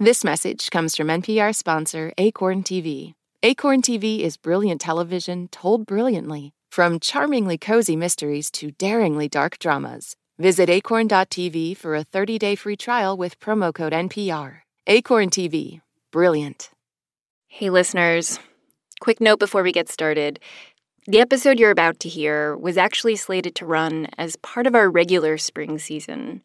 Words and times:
This 0.00 0.22
message 0.22 0.70
comes 0.70 0.94
from 0.94 1.08
NPR 1.08 1.52
sponsor 1.52 2.12
Acorn 2.18 2.62
TV. 2.62 3.14
Acorn 3.42 3.82
TV 3.82 4.20
is 4.20 4.36
brilliant 4.36 4.80
television 4.80 5.48
told 5.48 5.86
brilliantly, 5.86 6.52
from 6.70 7.00
charmingly 7.00 7.58
cozy 7.58 7.96
mysteries 7.96 8.48
to 8.52 8.70
daringly 8.70 9.28
dark 9.28 9.58
dramas. 9.58 10.14
Visit 10.38 10.70
acorn.tv 10.70 11.76
for 11.76 11.96
a 11.96 12.04
30 12.04 12.38
day 12.38 12.54
free 12.54 12.76
trial 12.76 13.16
with 13.16 13.40
promo 13.40 13.74
code 13.74 13.92
NPR. 13.92 14.58
Acorn 14.86 15.30
TV, 15.30 15.80
brilliant. 16.12 16.70
Hey, 17.48 17.68
listeners. 17.68 18.38
Quick 19.00 19.20
note 19.20 19.40
before 19.40 19.64
we 19.64 19.72
get 19.72 19.88
started. 19.88 20.38
The 21.08 21.18
episode 21.18 21.58
you're 21.58 21.72
about 21.72 21.98
to 22.00 22.08
hear 22.08 22.56
was 22.56 22.78
actually 22.78 23.16
slated 23.16 23.56
to 23.56 23.66
run 23.66 24.06
as 24.16 24.36
part 24.36 24.68
of 24.68 24.76
our 24.76 24.88
regular 24.88 25.38
spring 25.38 25.76
season 25.76 26.40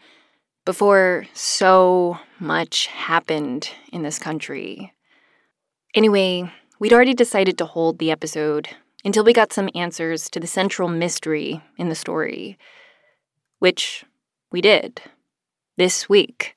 before 0.66 1.25
so 1.34 2.18
much 2.39 2.88
happened 2.88 3.70
in 3.91 4.04
this 4.04 4.20
country. 4.20 4.93
Anyway, 5.94 6.52
we'd 6.80 6.94
already 6.94 7.13
decided 7.13 7.58
to 7.58 7.66
hold 7.66 7.99
the 7.99 8.12
episode 8.12 8.70
until 9.05 9.23
we 9.23 9.34
got 9.34 9.54
some 9.54 9.70
answers 9.76 10.30
to 10.30 10.40
the 10.40 10.48
central 10.48 10.88
mystery 10.88 11.62
in 11.77 11.90
the 11.90 11.95
story, 11.95 12.57
which 13.59 14.05
we 14.52 14.62
did 14.62 15.02
this 15.77 16.07
week. 16.07 16.55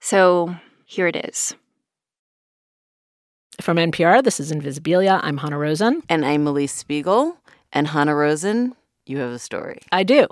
So 0.00 0.56
here 0.84 1.06
it 1.06 1.16
is. 1.16 1.54
From 3.60 3.76
NPR, 3.76 4.22
this 4.22 4.38
is 4.38 4.52
Invisibilia. 4.52 5.18
I'm 5.22 5.38
Hanna 5.38 5.58
Rosin. 5.58 6.02
And 6.08 6.24
I'm 6.24 6.46
Elise 6.46 6.72
Spiegel. 6.72 7.38
And 7.72 7.88
Hanna 7.88 8.14
Rosin, 8.14 8.74
you 9.04 9.18
have 9.18 9.32
a 9.32 9.38
story. 9.38 9.80
I 9.90 10.04
do. 10.04 10.28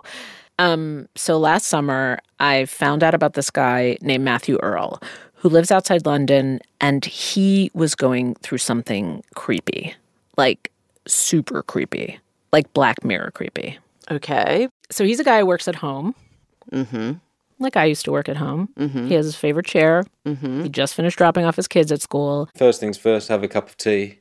Um, 0.58 1.08
so 1.14 1.38
last 1.38 1.66
summer, 1.66 2.18
I 2.40 2.64
found 2.64 3.02
out 3.02 3.14
about 3.14 3.34
this 3.34 3.50
guy 3.50 3.98
named 4.00 4.24
Matthew 4.24 4.58
Earl 4.62 5.00
who 5.34 5.48
lives 5.50 5.70
outside 5.70 6.06
London, 6.06 6.60
and 6.80 7.04
he 7.04 7.70
was 7.74 7.94
going 7.94 8.34
through 8.36 8.58
something 8.58 9.22
creepy, 9.34 9.94
like 10.36 10.72
super 11.06 11.62
creepy, 11.62 12.18
like 12.52 12.72
Black 12.72 13.04
Mirror 13.04 13.30
creepy. 13.32 13.78
Okay. 14.10 14.68
So 14.90 15.04
he's 15.04 15.20
a 15.20 15.24
guy 15.24 15.40
who 15.40 15.46
works 15.46 15.68
at 15.68 15.76
home. 15.76 16.14
Mm-hmm. 16.72 17.12
Like 17.58 17.76
I 17.76 17.84
used 17.84 18.04
to 18.06 18.12
work 18.12 18.28
at 18.28 18.36
home. 18.36 18.70
Mm-hmm. 18.78 19.06
He 19.08 19.14
has 19.14 19.26
his 19.26 19.36
favorite 19.36 19.66
chair. 19.66 20.04
Mm-hmm. 20.26 20.64
He 20.64 20.68
just 20.68 20.94
finished 20.94 21.18
dropping 21.18 21.44
off 21.44 21.56
his 21.56 21.68
kids 21.68 21.92
at 21.92 22.02
school. 22.02 22.48
First 22.56 22.80
things 22.80 22.98
first, 22.98 23.28
have 23.28 23.42
a 23.42 23.48
cup 23.48 23.68
of 23.68 23.76
tea 23.76 24.18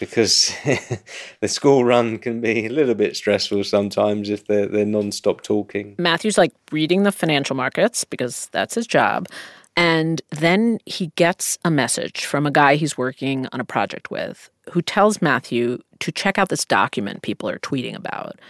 because 0.00 0.52
the 1.40 1.46
school 1.46 1.84
run 1.84 2.18
can 2.18 2.40
be 2.40 2.66
a 2.66 2.70
little 2.70 2.96
bit 2.96 3.16
stressful 3.16 3.62
sometimes 3.62 4.28
if 4.28 4.46
they're, 4.46 4.66
they're 4.66 4.84
non-stop 4.84 5.42
talking. 5.42 5.94
Matthew's 5.98 6.38
like 6.38 6.52
reading 6.72 7.04
the 7.04 7.12
financial 7.12 7.54
markets 7.54 8.02
because 8.02 8.48
that's 8.50 8.74
his 8.74 8.88
job. 8.88 9.28
And 9.76 10.20
then 10.30 10.80
he 10.84 11.12
gets 11.14 11.58
a 11.64 11.70
message 11.70 12.24
from 12.24 12.46
a 12.46 12.50
guy 12.50 12.74
he's 12.74 12.98
working 12.98 13.46
on 13.52 13.60
a 13.60 13.64
project 13.64 14.10
with 14.10 14.50
who 14.70 14.82
tells 14.82 15.22
Matthew 15.22 15.78
to 16.00 16.10
check 16.10 16.38
out 16.38 16.48
this 16.48 16.64
document 16.64 17.22
people 17.22 17.48
are 17.48 17.58
tweeting 17.58 17.94
about. 17.94 18.40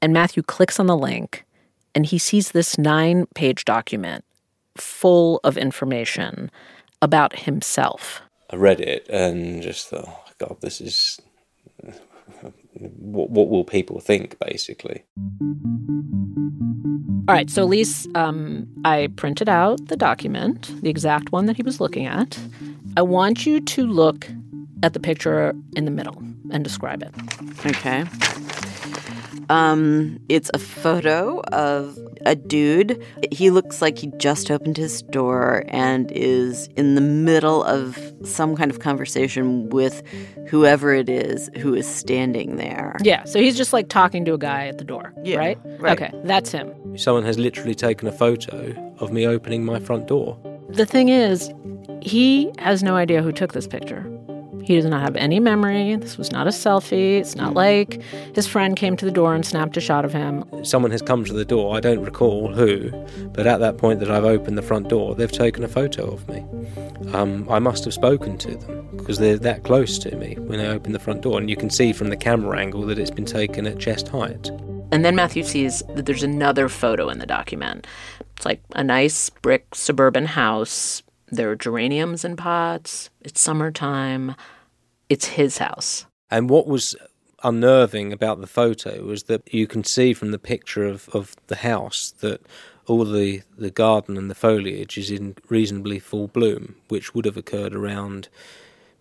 And 0.00 0.12
Matthew 0.12 0.42
clicks 0.42 0.80
on 0.80 0.86
the 0.86 0.96
link 0.96 1.44
and 1.94 2.06
he 2.06 2.18
sees 2.18 2.52
this 2.52 2.78
nine 2.78 3.26
page 3.34 3.64
document 3.64 4.24
full 4.76 5.40
of 5.44 5.58
information 5.58 6.50
about 7.02 7.40
himself. 7.40 8.22
I 8.50 8.56
read 8.56 8.80
it 8.80 9.06
and 9.08 9.62
just 9.62 9.88
thought, 9.88 10.27
God, 10.38 10.56
this 10.60 10.80
is. 10.80 11.20
What, 12.96 13.30
what 13.30 13.48
will 13.48 13.64
people 13.64 14.00
think, 14.00 14.38
basically? 14.38 15.04
All 17.28 17.34
right, 17.34 17.50
so 17.50 17.64
Elise, 17.64 18.06
um, 18.14 18.68
I 18.84 19.08
printed 19.16 19.48
out 19.48 19.88
the 19.88 19.96
document, 19.96 20.72
the 20.82 20.88
exact 20.88 21.32
one 21.32 21.46
that 21.46 21.56
he 21.56 21.62
was 21.62 21.80
looking 21.80 22.06
at. 22.06 22.38
I 22.96 23.02
want 23.02 23.46
you 23.46 23.60
to 23.60 23.86
look 23.86 24.28
at 24.82 24.92
the 24.92 25.00
picture 25.00 25.54
in 25.76 25.84
the 25.84 25.90
middle 25.90 26.22
and 26.50 26.62
describe 26.64 27.02
it. 27.02 27.10
Okay. 27.66 28.04
Um, 29.50 30.20
it's 30.28 30.50
a 30.52 30.58
photo 30.58 31.40
of 31.52 31.98
a 32.26 32.34
dude. 32.34 33.02
He 33.32 33.48
looks 33.48 33.80
like 33.80 33.96
he 33.98 34.08
just 34.18 34.50
opened 34.50 34.76
his 34.76 35.00
door 35.02 35.64
and 35.68 36.10
is 36.12 36.68
in 36.76 36.96
the 36.96 37.00
middle 37.00 37.64
of 37.64 37.98
some 38.24 38.54
kind 38.56 38.70
of 38.70 38.80
conversation 38.80 39.70
with 39.70 40.02
whoever 40.48 40.92
it 40.92 41.08
is 41.08 41.48
who 41.58 41.74
is 41.74 41.86
standing 41.86 42.56
there. 42.56 42.96
Yeah, 43.02 43.24
so 43.24 43.40
he's 43.40 43.56
just 43.56 43.72
like 43.72 43.88
talking 43.88 44.26
to 44.26 44.34
a 44.34 44.38
guy 44.38 44.66
at 44.66 44.76
the 44.76 44.84
door, 44.84 45.14
Yeah, 45.24 45.38
right? 45.38 45.58
right. 45.78 45.98
Okay, 46.00 46.10
that's 46.24 46.50
him. 46.52 46.98
Someone 46.98 47.24
has 47.24 47.38
literally 47.38 47.74
taken 47.74 48.06
a 48.06 48.12
photo 48.12 48.74
of 48.98 49.12
me 49.12 49.26
opening 49.26 49.64
my 49.64 49.80
front 49.80 50.08
door. 50.08 50.38
The 50.68 50.84
thing 50.84 51.08
is, 51.08 51.50
he 52.02 52.50
has 52.58 52.82
no 52.82 52.96
idea 52.96 53.22
who 53.22 53.32
took 53.32 53.54
this 53.54 53.66
picture. 53.66 54.04
He 54.68 54.76
does 54.76 54.84
not 54.84 55.00
have 55.00 55.16
any 55.16 55.40
memory. 55.40 55.96
This 55.96 56.18
was 56.18 56.30
not 56.30 56.46
a 56.46 56.50
selfie. 56.50 57.18
It's 57.18 57.34
not 57.34 57.54
like 57.54 58.02
his 58.34 58.46
friend 58.46 58.76
came 58.76 58.98
to 58.98 59.06
the 59.06 59.10
door 59.10 59.34
and 59.34 59.42
snapped 59.42 59.78
a 59.78 59.80
shot 59.80 60.04
of 60.04 60.12
him. 60.12 60.44
Someone 60.62 60.90
has 60.90 61.00
come 61.00 61.24
to 61.24 61.32
the 61.32 61.46
door, 61.46 61.74
I 61.74 61.80
don't 61.80 62.04
recall 62.04 62.52
who, 62.52 62.90
but 63.32 63.46
at 63.46 63.60
that 63.60 63.78
point 63.78 63.98
that 64.00 64.10
I've 64.10 64.26
opened 64.26 64.58
the 64.58 64.62
front 64.62 64.90
door, 64.90 65.14
they've 65.14 65.32
taken 65.32 65.64
a 65.64 65.68
photo 65.68 66.12
of 66.12 66.28
me. 66.28 66.44
Um, 67.14 67.48
I 67.48 67.58
must 67.60 67.82
have 67.84 67.94
spoken 67.94 68.36
to 68.36 68.56
them 68.56 68.86
because 68.94 69.16
they're 69.16 69.38
that 69.38 69.64
close 69.64 69.98
to 70.00 70.14
me 70.16 70.34
when 70.34 70.58
they 70.58 70.68
open 70.68 70.92
the 70.92 70.98
front 70.98 71.22
door, 71.22 71.38
and 71.38 71.48
you 71.48 71.56
can 71.56 71.70
see 71.70 71.94
from 71.94 72.10
the 72.10 72.16
camera 72.18 72.58
angle 72.58 72.82
that 72.88 72.98
it's 72.98 73.10
been 73.10 73.24
taken 73.24 73.66
at 73.66 73.78
chest 73.78 74.08
height. 74.08 74.50
And 74.92 75.02
then 75.02 75.16
Matthew 75.16 75.44
sees 75.44 75.82
that 75.94 76.04
there's 76.04 76.22
another 76.22 76.68
photo 76.68 77.08
in 77.08 77.20
the 77.20 77.26
document. 77.26 77.86
It's 78.36 78.44
like 78.44 78.60
a 78.74 78.84
nice 78.84 79.30
brick 79.30 79.74
suburban 79.74 80.26
house. 80.26 81.02
There 81.28 81.50
are 81.50 81.56
geraniums 81.56 82.22
in 82.22 82.36
pots. 82.36 83.08
It's 83.22 83.40
summertime. 83.40 84.34
It's 85.08 85.26
his 85.26 85.58
house. 85.58 86.06
And 86.30 86.50
what 86.50 86.66
was 86.66 86.94
unnerving 87.42 88.12
about 88.12 88.40
the 88.40 88.46
photo 88.46 89.04
was 89.04 89.24
that 89.24 89.52
you 89.52 89.66
can 89.66 89.84
see 89.84 90.12
from 90.12 90.32
the 90.32 90.38
picture 90.38 90.84
of, 90.84 91.08
of 91.10 91.34
the 91.46 91.56
house 91.56 92.12
that 92.20 92.42
all 92.86 93.04
the, 93.04 93.42
the 93.56 93.70
garden 93.70 94.16
and 94.16 94.30
the 94.30 94.34
foliage 94.34 94.98
is 94.98 95.10
in 95.10 95.36
reasonably 95.48 95.98
full 95.98 96.26
bloom, 96.28 96.74
which 96.88 97.14
would 97.14 97.24
have 97.24 97.36
occurred 97.36 97.74
around 97.74 98.28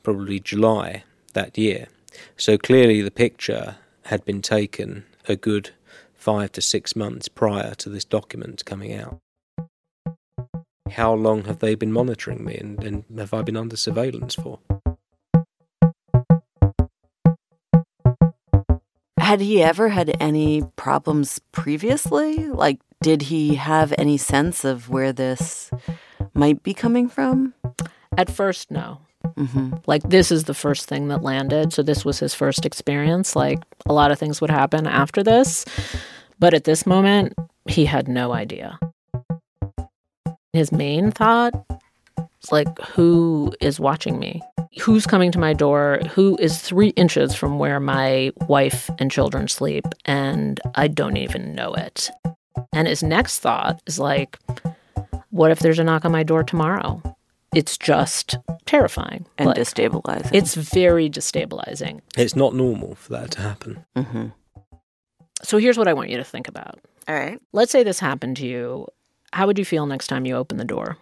probably 0.03 0.39
July 0.39 1.03
that 1.33 1.57
year. 1.57 1.87
So 2.35 2.57
clearly 2.57 3.01
the 3.01 3.11
picture 3.11 3.77
had 4.05 4.23
been 4.23 4.41
taken 4.41 5.05
a 5.27 5.35
good 5.35 5.71
five 6.15 6.51
to 6.53 6.61
six 6.61 6.95
months 6.95 7.27
prior 7.27 7.73
to 7.75 7.89
this 7.89 8.05
document 8.05 8.65
coming 8.65 8.93
out. 8.93 9.17
How 10.91 11.13
long 11.13 11.45
have 11.45 11.59
they 11.59 11.75
been 11.75 11.91
monitoring 11.91 12.45
me 12.45 12.55
and, 12.55 12.83
and 12.83 13.03
have 13.17 13.33
I 13.33 13.41
been 13.41 13.57
under 13.57 13.75
surveillance 13.75 14.35
for? 14.35 14.59
Had 19.27 19.41
he 19.41 19.61
ever 19.61 19.89
had 19.89 20.15
any 20.21 20.63
problems 20.77 21.41
previously? 21.51 22.47
Like, 22.47 22.79
did 23.01 23.23
he 23.23 23.55
have 23.55 23.93
any 23.97 24.15
sense 24.15 24.63
of 24.63 24.87
where 24.87 25.11
this 25.11 25.69
might 26.33 26.63
be 26.63 26.73
coming 26.73 27.09
from? 27.09 27.53
At 28.17 28.31
first, 28.31 28.71
no. 28.71 29.01
Mm-hmm. 29.25 29.73
Like, 29.85 30.03
this 30.03 30.31
is 30.31 30.45
the 30.45 30.53
first 30.53 30.87
thing 30.87 31.09
that 31.09 31.23
landed. 31.23 31.73
So, 31.73 31.83
this 31.83 32.05
was 32.05 32.19
his 32.19 32.33
first 32.33 32.65
experience. 32.65 33.35
Like, 33.35 33.59
a 33.85 33.91
lot 33.91 34.11
of 34.11 34.17
things 34.17 34.39
would 34.39 34.49
happen 34.49 34.87
after 34.87 35.21
this. 35.23 35.65
But 36.39 36.53
at 36.53 36.63
this 36.63 36.85
moment, 36.85 37.33
he 37.67 37.83
had 37.83 38.07
no 38.07 38.31
idea. 38.31 38.79
His 40.53 40.71
main 40.71 41.11
thought 41.11 41.53
is 42.41 42.53
like, 42.53 42.79
who 42.79 43.53
is 43.59 43.77
watching 43.77 44.19
me? 44.19 44.41
Who's 44.81 45.05
coming 45.07 45.31
to 45.31 45.39
my 45.39 45.53
door? 45.53 45.99
Who 46.13 46.37
is 46.37 46.61
three 46.61 46.89
inches 46.89 47.33
from 47.35 47.59
where 47.59 47.79
my 47.79 48.31
wife 48.47 48.89
and 48.99 49.11
children 49.11 49.47
sleep? 49.47 49.85
And 50.05 50.59
I 50.75 50.87
don't 50.87 51.17
even 51.17 51.55
know 51.55 51.73
it. 51.73 52.09
And 52.73 52.87
his 52.87 53.03
next 53.03 53.39
thought 53.39 53.81
is 53.87 53.99
like, 53.99 54.37
what 55.29 55.51
if 55.51 55.59
there's 55.59 55.79
a 55.79 55.83
knock 55.83 56.05
on 56.05 56.11
my 56.11 56.23
door 56.23 56.43
tomorrow? 56.43 57.01
It's 57.55 57.77
just 57.77 58.37
terrifying. 58.65 59.25
And 59.37 59.47
Like, 59.47 59.57
destabilizing. 59.57 60.29
it's 60.33 60.53
very 60.55 61.09
destabilizing. 61.09 62.01
It's 62.17 62.35
not 62.35 62.53
normal 62.53 62.95
for 62.95 63.13
that 63.13 63.31
to 63.31 63.41
happen. 63.41 63.85
Mm-hmm. 63.95 64.27
So 65.43 65.57
here's 65.57 65.77
what 65.77 65.87
I 65.87 65.93
want 65.93 66.09
you 66.09 66.17
to 66.17 66.23
think 66.23 66.47
about. 66.47 66.79
All 67.07 67.15
right. 67.15 67.39
Let's 67.53 67.71
say 67.71 67.83
this 67.83 67.99
happened 67.99 68.37
to 68.37 68.45
you. 68.47 68.87
How 69.33 69.47
would 69.47 69.57
you 69.59 69.65
feel 69.65 69.85
next 69.85 70.07
time 70.07 70.25
you 70.25 70.35
open 70.35 70.57
the 70.57 70.65
door? 70.65 70.97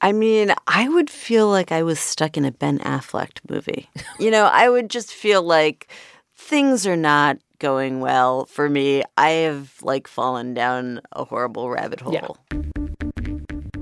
I 0.00 0.12
mean, 0.12 0.52
I 0.66 0.88
would 0.88 1.08
feel 1.08 1.48
like 1.48 1.72
I 1.72 1.82
was 1.82 1.98
stuck 1.98 2.36
in 2.36 2.44
a 2.44 2.52
Ben 2.52 2.78
Affleck 2.80 3.38
movie. 3.48 3.88
you 4.18 4.30
know, 4.30 4.44
I 4.46 4.68
would 4.68 4.90
just 4.90 5.12
feel 5.12 5.42
like 5.42 5.88
things 6.34 6.86
are 6.86 6.96
not 6.96 7.38
going 7.58 8.00
well 8.00 8.46
for 8.46 8.68
me. 8.68 9.02
I 9.16 9.30
have 9.30 9.74
like 9.82 10.06
fallen 10.06 10.54
down 10.54 11.00
a 11.12 11.24
horrible 11.24 11.70
rabbit 11.70 12.00
hole. 12.00 12.12
Yeah. 12.12 12.62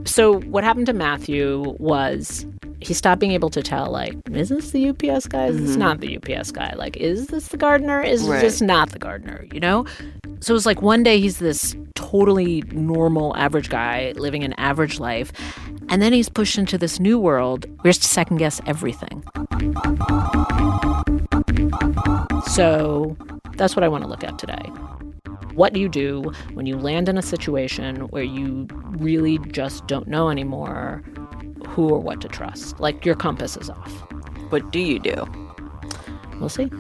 So 0.07 0.41
what 0.43 0.63
happened 0.63 0.87
to 0.87 0.93
Matthew 0.93 1.75
was 1.79 2.47
he 2.81 2.95
stopped 2.95 3.21
being 3.21 3.33
able 3.33 3.51
to 3.51 3.63
tell 3.63 3.91
like 3.91 4.15
is 4.31 4.51
this 4.51 4.71
the 4.71 4.89
UPS 4.91 5.27
guy? 5.27 5.47
Is 5.47 5.59
this 5.59 5.71
mm-hmm. 5.71 5.79
not 5.81 6.01
the 6.01 6.17
UPS 6.17 6.53
guy? 6.53 6.73
Like 6.77 6.97
is 6.97 7.27
this 7.29 7.49
the 7.49 7.57
gardener? 7.57 8.01
Is 8.01 8.23
Right. 8.23 8.41
this 8.41 8.61
not 8.61 8.91
the 8.91 8.99
gardener? 8.99 9.47
You 9.53 9.59
know? 9.61 9.87
So 10.41 10.55
it's 10.55 10.67
like 10.67 10.83
one 10.83 11.03
day 11.03 11.19
he's 11.19 11.39
this 11.39 11.75
totally 11.95 12.63
normal 12.71 13.37
average 13.37 13.71
guy 13.71 14.13
living 14.17 14.45
an 14.45 14.53
average 14.55 15.01
life 15.01 15.33
And 15.89 16.03
then 16.03 16.13
he's 16.13 16.29
pushed 16.29 16.59
into 16.59 16.77
this 16.77 16.99
new 16.99 17.19
world 17.19 17.67
where 17.67 17.83
he 17.85 17.89
has 17.89 17.99
to 17.99 18.09
second 18.09 18.39
guess 18.39 18.61
everything. 18.67 19.23
So 22.53 23.17
that's 23.57 23.77
what 23.77 23.83
I 23.85 23.89
want 23.89 24.05
to 24.05 24.09
look 24.09 24.25
at 24.25 24.39
today. 24.39 24.71
What 25.55 25.73
do 25.73 25.81
you 25.81 25.89
do 25.89 26.33
when 26.55 26.67
you 26.67 26.77
land 26.77 27.09
in 27.09 27.17
a 27.17 27.23
situation 27.23 28.09
where 28.09 28.25
you 28.25 28.67
really 28.99 29.39
just 29.39 29.87
don't 29.87 30.09
know 30.09 30.29
anymore 30.29 31.03
who 31.69 31.89
or 31.91 32.01
what 32.01 32.21
to 32.23 32.29
trust? 32.29 32.81
Like 32.81 33.05
your 33.05 33.15
compass 33.15 33.57
is 33.57 33.71
off. 33.71 33.93
What 34.51 34.73
do 34.73 34.81
you 34.81 34.99
do? 34.99 35.27
We'll 36.41 36.49
see. 36.49 36.71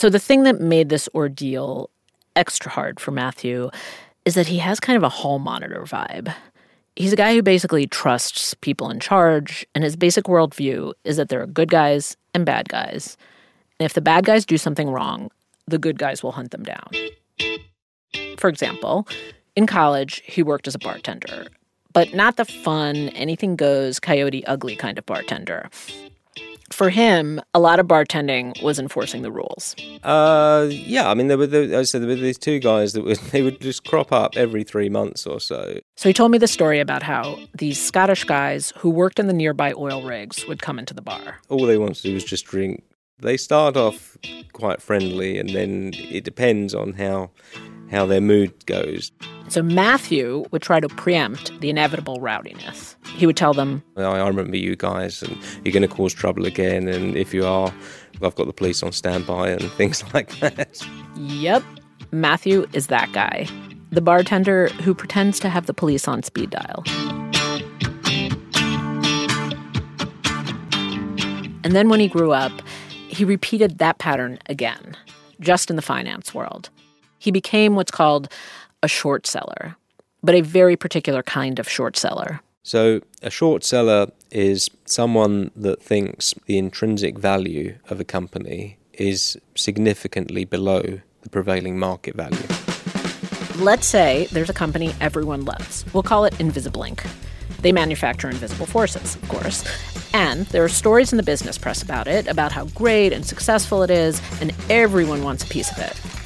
So, 0.00 0.08
the 0.08 0.18
thing 0.18 0.44
that 0.44 0.62
made 0.62 0.88
this 0.88 1.10
ordeal 1.14 1.90
extra 2.34 2.70
hard 2.70 2.98
for 2.98 3.10
Matthew 3.10 3.68
is 4.24 4.34
that 4.34 4.46
he 4.46 4.56
has 4.56 4.80
kind 4.80 4.96
of 4.96 5.02
a 5.02 5.10
hall 5.10 5.38
monitor 5.38 5.82
vibe. 5.82 6.34
He's 6.96 7.12
a 7.12 7.16
guy 7.16 7.34
who 7.34 7.42
basically 7.42 7.86
trusts 7.86 8.54
people 8.54 8.88
in 8.88 8.98
charge, 8.98 9.66
and 9.74 9.84
his 9.84 9.96
basic 9.96 10.24
worldview 10.24 10.94
is 11.04 11.18
that 11.18 11.28
there 11.28 11.42
are 11.42 11.46
good 11.46 11.68
guys 11.68 12.16
and 12.32 12.46
bad 12.46 12.70
guys. 12.70 13.18
And 13.78 13.84
if 13.84 13.92
the 13.92 14.00
bad 14.00 14.24
guys 14.24 14.46
do 14.46 14.56
something 14.56 14.88
wrong, 14.88 15.30
the 15.66 15.76
good 15.76 15.98
guys 15.98 16.22
will 16.22 16.32
hunt 16.32 16.52
them 16.52 16.62
down. 16.62 16.88
For 18.38 18.48
example, 18.48 19.06
in 19.54 19.66
college, 19.66 20.22
he 20.24 20.42
worked 20.42 20.66
as 20.66 20.74
a 20.74 20.78
bartender, 20.78 21.48
but 21.92 22.14
not 22.14 22.38
the 22.38 22.46
fun, 22.46 23.10
anything 23.10 23.54
goes, 23.54 24.00
coyote 24.00 24.46
ugly 24.46 24.76
kind 24.76 24.96
of 24.96 25.04
bartender 25.04 25.68
for 26.72 26.90
him, 26.90 27.40
a 27.54 27.60
lot 27.60 27.78
of 27.80 27.86
bartending 27.86 28.60
was 28.62 28.78
enforcing 28.78 29.22
the 29.22 29.32
rules. 29.32 29.74
Uh, 30.02 30.68
yeah, 30.70 31.10
I 31.10 31.14
mean, 31.14 31.28
there 31.28 31.38
were, 31.38 31.46
the, 31.46 31.76
I 31.76 31.82
said 31.82 32.02
there 32.02 32.08
were 32.08 32.14
these 32.14 32.38
two 32.38 32.58
guys 32.58 32.92
that 32.92 33.02
would 33.04 33.16
they 33.32 33.42
would 33.42 33.60
just 33.60 33.84
crop 33.84 34.12
up 34.12 34.36
every 34.36 34.64
three 34.64 34.88
months 34.88 35.26
or 35.26 35.40
so. 35.40 35.78
So 35.96 36.08
he 36.08 36.12
told 36.12 36.30
me 36.30 36.38
the 36.38 36.48
story 36.48 36.80
about 36.80 37.02
how 37.02 37.38
these 37.54 37.82
Scottish 37.82 38.24
guys 38.24 38.72
who 38.76 38.90
worked 38.90 39.18
in 39.18 39.26
the 39.26 39.32
nearby 39.32 39.72
oil 39.76 40.02
rigs 40.02 40.46
would 40.46 40.62
come 40.62 40.78
into 40.78 40.94
the 40.94 41.02
bar. 41.02 41.38
All 41.48 41.66
they 41.66 41.78
wanted 41.78 41.96
to 41.96 42.02
do 42.02 42.14
was 42.14 42.24
just 42.24 42.46
drink. 42.46 42.82
They 43.18 43.36
start 43.36 43.76
off 43.76 44.16
quite 44.52 44.80
friendly, 44.80 45.38
and 45.38 45.50
then 45.50 45.92
it 45.94 46.24
depends 46.24 46.74
on 46.74 46.94
how 46.94 47.30
how 47.90 48.06
their 48.06 48.20
mood 48.20 48.54
goes. 48.66 49.10
So 49.48 49.62
Matthew 49.62 50.44
would 50.52 50.62
try 50.62 50.78
to 50.80 50.88
preempt 50.88 51.58
the 51.60 51.70
inevitable 51.70 52.20
rowdiness. 52.20 52.94
He 53.16 53.26
would 53.26 53.36
tell 53.36 53.52
them, 53.52 53.82
I 53.96 54.26
remember 54.26 54.56
you 54.56 54.76
guys, 54.76 55.22
and 55.22 55.36
you're 55.64 55.72
going 55.72 55.82
to 55.82 55.88
cause 55.88 56.14
trouble 56.14 56.46
again, 56.46 56.88
and 56.88 57.16
if 57.16 57.34
you 57.34 57.44
are, 57.44 57.72
I've 58.22 58.34
got 58.36 58.46
the 58.46 58.52
police 58.52 58.82
on 58.82 58.92
standby 58.92 59.50
and 59.50 59.62
things 59.72 60.04
like 60.14 60.38
that. 60.38 60.86
Yep, 61.16 61.64
Matthew 62.12 62.66
is 62.72 62.86
that 62.88 63.12
guy. 63.12 63.48
The 63.90 64.00
bartender 64.00 64.68
who 64.84 64.94
pretends 64.94 65.40
to 65.40 65.48
have 65.48 65.66
the 65.66 65.74
police 65.74 66.06
on 66.06 66.22
speed 66.22 66.50
dial. 66.50 66.84
And 71.62 71.74
then 71.74 71.88
when 71.88 72.00
he 72.00 72.08
grew 72.08 72.32
up, 72.32 72.52
he 73.08 73.24
repeated 73.24 73.78
that 73.78 73.98
pattern 73.98 74.38
again, 74.46 74.96
just 75.40 75.70
in 75.70 75.76
the 75.76 75.82
finance 75.82 76.32
world. 76.32 76.70
He 77.20 77.30
became 77.30 77.76
what's 77.76 77.90
called 77.90 78.32
a 78.82 78.88
short 78.88 79.26
seller, 79.26 79.76
but 80.22 80.34
a 80.34 80.40
very 80.40 80.74
particular 80.74 81.22
kind 81.22 81.58
of 81.58 81.68
short 81.68 81.96
seller. 81.96 82.40
So, 82.62 83.02
a 83.22 83.30
short 83.30 83.62
seller 83.62 84.08
is 84.30 84.70
someone 84.86 85.50
that 85.54 85.82
thinks 85.82 86.34
the 86.46 86.56
intrinsic 86.56 87.18
value 87.18 87.76
of 87.90 88.00
a 88.00 88.04
company 88.04 88.78
is 88.94 89.38
significantly 89.54 90.46
below 90.46 91.00
the 91.20 91.28
prevailing 91.28 91.78
market 91.78 92.14
value. 92.14 92.46
Let's 93.62 93.86
say 93.86 94.26
there's 94.32 94.48
a 94.48 94.54
company 94.54 94.94
everyone 95.00 95.44
loves. 95.44 95.84
We'll 95.92 96.02
call 96.02 96.24
it 96.24 96.32
Invisiblinc. 96.34 97.06
They 97.60 97.72
manufacture 97.72 98.30
invisible 98.30 98.64
forces, 98.64 99.16
of 99.16 99.28
course. 99.28 99.62
And 100.14 100.46
there 100.46 100.64
are 100.64 100.70
stories 100.70 101.12
in 101.12 101.18
the 101.18 101.22
business 101.22 101.58
press 101.58 101.82
about 101.82 102.08
it, 102.08 102.26
about 102.26 102.52
how 102.52 102.64
great 102.66 103.12
and 103.12 103.26
successful 103.26 103.82
it 103.82 103.90
is, 103.90 104.22
and 104.40 104.54
everyone 104.70 105.22
wants 105.22 105.44
a 105.44 105.46
piece 105.46 105.70
of 105.70 105.78
it. 105.78 106.19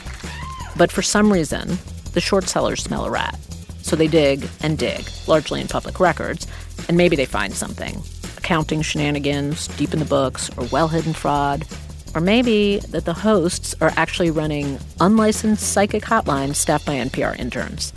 But 0.76 0.90
for 0.90 1.02
some 1.02 1.32
reason, 1.32 1.78
the 2.12 2.20
short 2.20 2.48
sellers 2.48 2.82
smell 2.82 3.04
a 3.04 3.10
rat. 3.10 3.38
So 3.82 3.96
they 3.96 4.08
dig 4.08 4.48
and 4.60 4.78
dig, 4.78 5.08
largely 5.26 5.60
in 5.60 5.68
public 5.68 6.00
records, 6.00 6.46
and 6.88 6.96
maybe 6.96 7.16
they 7.16 7.26
find 7.26 7.52
something 7.52 8.02
accounting 8.44 8.82
shenanigans, 8.82 9.68
deep 9.68 9.94
in 9.94 10.00
the 10.00 10.04
books, 10.04 10.50
or 10.58 10.66
well 10.66 10.88
hidden 10.88 11.14
fraud. 11.14 11.66
Or 12.14 12.20
maybe 12.20 12.78
that 12.90 13.06
the 13.06 13.14
hosts 13.14 13.74
are 13.80 13.90
actually 13.96 14.30
running 14.30 14.78
unlicensed 15.00 15.72
psychic 15.72 16.04
hotlines 16.04 16.56
staffed 16.56 16.86
by 16.86 16.94
NPR 16.94 17.36
interns. 17.38 17.92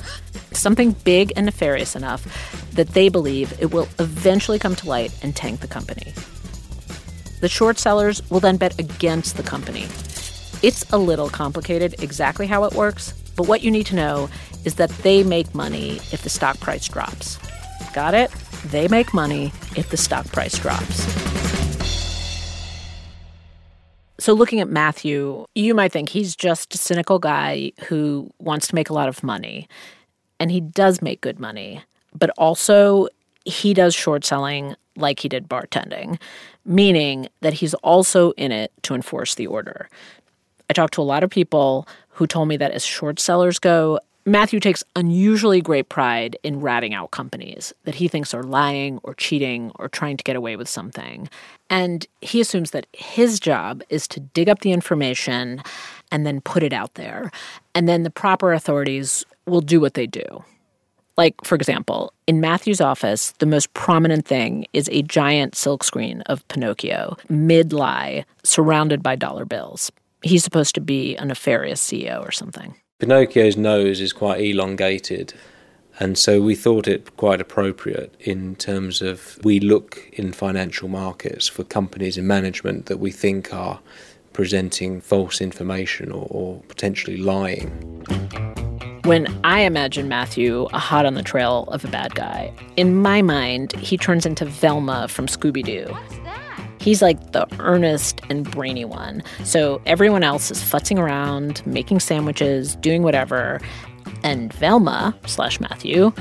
Something 0.53 0.93
big 1.03 1.33
and 1.35 1.45
nefarious 1.45 1.95
enough 1.95 2.23
that 2.73 2.89
they 2.89 3.09
believe 3.09 3.53
it 3.61 3.71
will 3.71 3.87
eventually 3.99 4.57
come 4.57 4.75
to 4.77 4.87
light 4.87 5.13
and 5.21 5.35
tank 5.35 5.59
the 5.59 5.67
company. 5.67 6.13
The 7.41 7.49
short 7.49 7.77
sellers 7.77 8.27
will 8.31 8.39
then 8.39 8.57
bet 8.57 8.79
against 8.79 9.37
the 9.37 9.43
company 9.43 9.85
it's 10.61 10.89
a 10.91 10.97
little 10.97 11.29
complicated 11.29 12.01
exactly 12.01 12.47
how 12.47 12.63
it 12.63 12.73
works, 12.73 13.13
but 13.35 13.47
what 13.47 13.61
you 13.61 13.69
need 13.69 13.85
to 13.87 13.95
know 13.95 14.29
is 14.65 14.75
that 14.75 14.89
they 14.89 15.23
make 15.23 15.53
money 15.53 15.97
if 16.11 16.23
the 16.23 16.29
stock 16.29 16.59
price 16.59 16.87
drops. 16.87 17.37
Got 17.93 18.13
it? 18.13 18.31
They 18.65 18.87
make 18.87 19.13
money 19.13 19.51
if 19.75 19.89
the 19.89 19.97
stock 19.97 20.25
price 20.27 20.57
drops. 20.57 21.05
So, 24.19 24.33
looking 24.33 24.59
at 24.59 24.67
Matthew, 24.67 25.45
you 25.53 25.75
might 25.75 25.91
think 25.91 26.09
he's 26.09 26.35
just 26.35 26.73
a 26.73 26.77
cynical 26.77 27.19
guy 27.19 27.71
who 27.87 28.31
wants 28.39 28.67
to 28.67 28.75
make 28.75 28.89
a 28.89 28.93
lot 28.93 29.07
of 29.07 29.23
money. 29.23 29.69
And 30.39 30.51
he 30.51 30.59
does 30.59 31.01
make 31.01 31.21
good 31.21 31.39
money, 31.39 31.83
but 32.13 32.31
also 32.31 33.07
he 33.45 33.73
does 33.73 33.93
short 33.93 34.25
selling 34.25 34.75
like 34.97 35.19
he 35.19 35.29
did 35.29 35.47
bartending, 35.47 36.19
meaning 36.65 37.29
that 37.41 37.53
he's 37.53 37.73
also 37.75 38.31
in 38.31 38.51
it 38.51 38.71
to 38.83 38.95
enforce 38.95 39.35
the 39.35 39.47
order. 39.47 39.87
I 40.69 40.73
talked 40.73 40.93
to 40.95 41.01
a 41.01 41.03
lot 41.03 41.23
of 41.23 41.29
people 41.29 41.87
who 42.09 42.27
told 42.27 42.47
me 42.47 42.57
that 42.57 42.71
as 42.71 42.85
short 42.85 43.19
sellers 43.19 43.59
go, 43.59 43.99
Matthew 44.25 44.59
takes 44.59 44.83
unusually 44.93 45.61
great 45.61 45.87
pride 45.87 46.35
in 46.43 46.59
ratting 46.59 46.93
out 46.93 47.11
companies 47.11 47.73
that 47.85 47.95
he 47.95 48.09
thinks 48.09 48.33
are 48.33 48.43
lying 48.43 48.99
or 49.03 49.13
cheating 49.13 49.71
or 49.75 49.87
trying 49.87 50.17
to 50.17 50.23
get 50.25 50.35
away 50.35 50.57
with 50.57 50.67
something. 50.67 51.29
And 51.69 52.05
he 52.19 52.41
assumes 52.41 52.71
that 52.71 52.87
his 52.91 53.39
job 53.39 53.81
is 53.87 54.05
to 54.09 54.19
dig 54.19 54.49
up 54.49 54.59
the 54.59 54.73
information 54.73 55.61
and 56.11 56.25
then 56.25 56.41
put 56.41 56.61
it 56.61 56.73
out 56.73 56.95
there. 56.95 57.31
And 57.73 57.87
then 57.87 58.03
the 58.03 58.09
proper 58.09 58.51
authorities 58.51 59.23
will 59.45 59.61
do 59.61 59.79
what 59.79 59.93
they 59.93 60.07
do. 60.07 60.43
Like, 61.15 61.35
for 61.45 61.55
example, 61.55 62.11
in 62.27 62.41
Matthew's 62.41 62.81
office, 62.81 63.31
the 63.39 63.45
most 63.45 63.73
prominent 63.73 64.27
thing 64.27 64.65
is 64.73 64.89
a 64.91 65.03
giant 65.03 65.53
silkscreen 65.53 66.21
of 66.25 66.45
Pinocchio, 66.49 67.15
mid 67.29 67.71
lie, 67.71 68.25
surrounded 68.43 69.01
by 69.01 69.15
dollar 69.15 69.45
bills 69.45 69.89
he's 70.27 70.43
supposed 70.43 70.75
to 70.75 70.81
be 70.81 71.15
a 71.15 71.25
nefarious 71.25 71.85
CEO 71.85 72.25
or 72.25 72.31
something. 72.31 72.75
Pinocchio's 72.99 73.57
nose 73.57 74.01
is 74.01 74.13
quite 74.13 74.41
elongated. 74.41 75.33
And 75.99 76.17
so 76.17 76.41
we 76.41 76.55
thought 76.55 76.87
it 76.87 77.17
quite 77.17 77.41
appropriate 77.41 78.13
in 78.19 78.55
terms 78.55 79.01
of 79.01 79.39
we 79.43 79.59
look 79.59 80.09
in 80.13 80.31
financial 80.31 80.87
markets 80.87 81.47
for 81.47 81.63
companies 81.63 82.17
in 82.17 82.27
management 82.27 82.85
that 82.85 82.97
we 82.97 83.11
think 83.11 83.53
are 83.53 83.79
presenting 84.33 85.01
false 85.01 85.41
information 85.41 86.11
or, 86.11 86.27
or 86.29 86.61
potentially 86.67 87.17
lying. 87.17 87.69
When 89.05 89.27
I 89.43 89.61
imagine 89.61 90.07
Matthew 90.07 90.67
a 90.73 90.79
hot 90.79 91.05
on 91.05 91.15
the 91.15 91.23
trail 91.23 91.63
of 91.69 91.83
a 91.83 91.87
bad 91.87 92.13
guy, 92.13 92.53
in 92.75 92.95
my 93.01 93.23
mind, 93.23 93.73
he 93.77 93.97
turns 93.97 94.25
into 94.25 94.45
Velma 94.45 95.07
from 95.07 95.25
Scooby 95.25 95.63
Doo. 95.63 95.95
He's 96.87 97.01
like 97.01 97.33
the 97.33 97.45
earnest 97.59 98.21
and 98.29 98.49
brainy 98.49 98.85
one. 98.85 99.21
So 99.43 99.81
everyone 99.85 100.23
else 100.23 100.49
is 100.49 100.63
futzing 100.63 100.97
around, 100.97 101.61
making 101.67 101.99
sandwiches, 101.99 102.77
doing 102.77 103.03
whatever. 103.03 103.59
And 104.23 104.53
Velma 104.53 105.13
slash 105.25 105.59
Matthew 105.59 106.13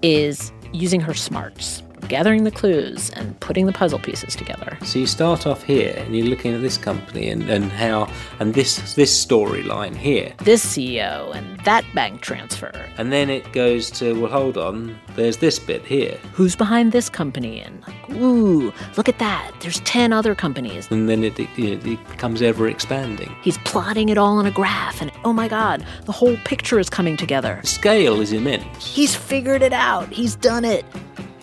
is 0.00 0.52
using 0.72 1.02
her 1.02 1.12
smarts 1.12 1.82
gathering 2.08 2.44
the 2.44 2.50
clues 2.50 3.10
and 3.10 3.38
putting 3.40 3.66
the 3.66 3.72
puzzle 3.72 3.98
pieces 3.98 4.34
together. 4.34 4.78
So 4.82 4.98
you 4.98 5.06
start 5.06 5.46
off 5.46 5.62
here 5.62 5.94
and 5.96 6.16
you're 6.16 6.26
looking 6.26 6.54
at 6.54 6.60
this 6.60 6.78
company 6.78 7.28
and, 7.28 7.48
and 7.48 7.70
how 7.72 8.08
and 8.40 8.54
this 8.54 8.94
this 8.94 9.26
storyline 9.26 9.96
here. 9.96 10.32
This 10.38 10.64
CEO 10.64 11.34
and 11.34 11.58
that 11.60 11.84
bank 11.94 12.20
transfer. 12.20 12.72
And 12.98 13.12
then 13.12 13.30
it 13.30 13.52
goes 13.52 13.90
to 13.92 14.20
well 14.20 14.30
hold 14.30 14.56
on, 14.56 14.98
there's 15.14 15.38
this 15.38 15.58
bit 15.58 15.84
here. 15.84 16.18
Who's 16.32 16.56
behind 16.56 16.92
this 16.92 17.08
company 17.08 17.60
and 17.60 17.82
like, 17.86 18.10
ooh, 18.16 18.72
look 18.96 19.08
at 19.08 19.18
that. 19.18 19.52
There's 19.60 19.80
10 19.80 20.12
other 20.12 20.34
companies. 20.34 20.90
And 20.90 21.08
then 21.08 21.24
it, 21.24 21.38
know, 21.38 21.46
it 21.56 21.82
becomes 21.82 22.42
ever 22.42 22.68
expanding. 22.68 23.34
He's 23.42 23.58
plotting 23.58 24.08
it 24.08 24.18
all 24.18 24.38
on 24.38 24.46
a 24.46 24.50
graph 24.50 25.00
and 25.02 25.10
oh 25.24 25.32
my 25.32 25.48
god, 25.48 25.84
the 26.04 26.12
whole 26.12 26.36
picture 26.44 26.78
is 26.78 26.88
coming 26.88 27.16
together. 27.16 27.58
The 27.62 27.68
scale 27.68 28.20
is 28.20 28.32
immense. 28.32 28.86
He's 28.86 29.14
figured 29.14 29.62
it 29.62 29.72
out. 29.72 30.08
He's 30.08 30.36
done 30.36 30.64
it. 30.64 30.84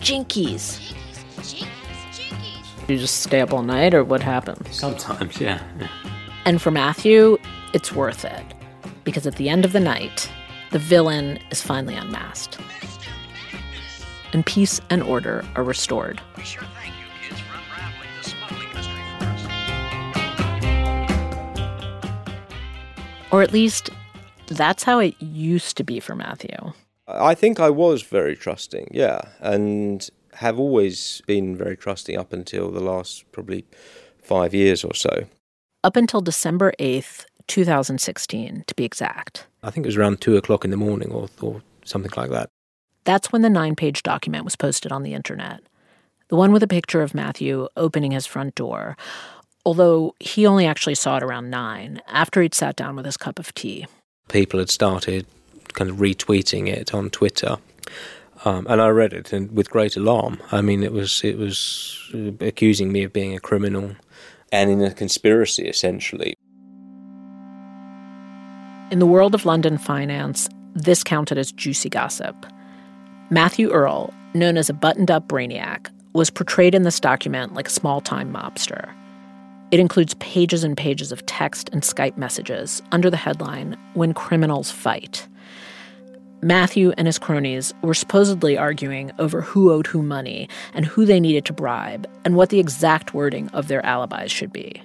Jinkies. 0.03 0.81
You 2.89 2.97
just 2.97 3.21
stay 3.21 3.39
up 3.39 3.53
all 3.53 3.63
night, 3.63 3.93
or 3.93 4.03
what 4.03 4.21
happens? 4.21 4.75
Sometimes, 4.75 5.39
yeah. 5.39 5.63
yeah. 5.79 5.87
And 6.43 6.61
for 6.61 6.71
Matthew, 6.71 7.37
it's 7.73 7.93
worth 7.93 8.25
it. 8.25 8.43
Because 9.05 9.25
at 9.25 9.37
the 9.37 9.47
end 9.47 9.63
of 9.63 9.71
the 9.71 9.79
night, 9.79 10.29
the 10.71 10.79
villain 10.79 11.39
is 11.51 11.61
finally 11.61 11.95
unmasked. 11.95 12.57
And 14.33 14.45
peace 14.45 14.81
and 14.89 15.01
order 15.03 15.45
are 15.55 15.63
restored. 15.63 16.19
Or 23.31 23.41
at 23.41 23.53
least 23.53 23.89
that's 24.47 24.83
how 24.83 24.99
it 24.99 25.15
used 25.21 25.77
to 25.77 25.83
be 25.83 26.01
for 26.01 26.13
Matthew. 26.13 26.73
I 27.07 27.35
think 27.35 27.59
I 27.59 27.69
was 27.69 28.01
very 28.01 28.35
trusting, 28.35 28.87
yeah, 28.91 29.21
and 29.39 30.09
have 30.35 30.59
always 30.59 31.21
been 31.27 31.55
very 31.55 31.75
trusting 31.75 32.17
up 32.17 32.33
until 32.33 32.71
the 32.71 32.79
last 32.79 33.29
probably 33.31 33.65
five 34.21 34.53
years 34.53 34.83
or 34.83 34.93
so. 34.93 35.25
Up 35.83 35.95
until 35.95 36.21
December 36.21 36.73
8th, 36.79 37.25
2016, 37.47 38.63
to 38.65 38.75
be 38.75 38.85
exact. 38.85 39.47
I 39.63 39.69
think 39.69 39.85
it 39.85 39.89
was 39.89 39.97
around 39.97 40.21
two 40.21 40.37
o'clock 40.37 40.63
in 40.63 40.71
the 40.71 40.77
morning 40.77 41.11
or, 41.11 41.27
or 41.41 41.61
something 41.83 42.11
like 42.15 42.29
that. 42.29 42.49
That's 43.03 43.31
when 43.31 43.41
the 43.41 43.49
nine 43.49 43.75
page 43.75 44.01
document 44.03 44.45
was 44.45 44.55
posted 44.55 44.91
on 44.91 45.03
the 45.03 45.13
internet. 45.13 45.61
The 46.29 46.37
one 46.37 46.53
with 46.53 46.63
a 46.63 46.67
picture 46.67 47.01
of 47.01 47.13
Matthew 47.13 47.67
opening 47.75 48.11
his 48.11 48.25
front 48.25 48.55
door, 48.55 48.95
although 49.65 50.15
he 50.19 50.47
only 50.47 50.65
actually 50.65 50.95
saw 50.95 51.17
it 51.17 51.23
around 51.23 51.49
nine, 51.49 52.01
after 52.07 52.41
he'd 52.41 52.55
sat 52.55 52.77
down 52.77 52.95
with 52.95 53.05
his 53.05 53.17
cup 53.17 53.39
of 53.39 53.53
tea. 53.53 53.85
People 54.29 54.59
had 54.59 54.69
started 54.69 55.27
kind 55.73 55.89
of 55.89 55.97
retweeting 55.97 56.67
it 56.67 56.93
on 56.93 57.09
Twitter. 57.09 57.57
Um, 58.45 58.67
and 58.69 58.81
I 58.81 58.89
read 58.89 59.13
it 59.13 59.31
and 59.31 59.51
with 59.51 59.69
great 59.69 59.95
alarm. 59.95 60.41
I 60.51 60.61
mean, 60.61 60.83
it 60.83 60.91
was 60.91 61.23
it 61.23 61.37
was 61.37 62.11
accusing 62.39 62.91
me 62.91 63.03
of 63.03 63.13
being 63.13 63.35
a 63.35 63.39
criminal 63.39 63.95
and 64.51 64.69
in 64.69 64.81
a 64.81 64.93
conspiracy, 64.93 65.67
essentially. 65.67 66.35
In 68.91 68.99
the 68.99 69.07
world 69.07 69.33
of 69.33 69.45
London 69.45 69.77
finance, 69.77 70.47
this 70.75 71.03
counted 71.03 71.37
as 71.37 71.51
juicy 71.51 71.89
gossip. 71.89 72.45
Matthew 73.29 73.71
Earl, 73.71 74.13
known 74.35 74.57
as 74.57 74.69
a 74.69 74.73
buttoned 74.73 75.09
up 75.09 75.27
brainiac, 75.27 75.89
was 76.13 76.29
portrayed 76.29 76.75
in 76.75 76.83
this 76.83 76.99
document 76.99 77.55
like 77.55 77.67
a 77.67 77.71
small 77.71 78.01
time 78.01 78.31
mobster. 78.31 78.93
It 79.71 79.79
includes 79.79 80.13
pages 80.15 80.63
and 80.63 80.77
pages 80.77 81.11
of 81.11 81.25
text 81.25 81.69
and 81.73 81.81
Skype 81.81 82.17
messages 82.17 82.83
under 82.91 83.09
the 83.09 83.17
headline 83.17 83.75
When 83.95 84.13
Criminals 84.13 84.69
Fight. 84.69 85.27
Matthew 86.43 86.91
and 86.97 87.07
his 87.07 87.17
cronies 87.17 87.73
were 87.81 87.93
supposedly 87.93 88.57
arguing 88.57 89.11
over 89.17 89.41
who 89.41 89.71
owed 89.71 89.87
who 89.87 90.01
money 90.01 90.49
and 90.73 90.85
who 90.85 91.05
they 91.05 91.19
needed 91.19 91.45
to 91.45 91.53
bribe 91.53 92.07
and 92.25 92.35
what 92.35 92.49
the 92.49 92.59
exact 92.59 93.13
wording 93.13 93.49
of 93.49 93.67
their 93.67 93.85
alibis 93.85 94.31
should 94.31 94.51
be. 94.51 94.81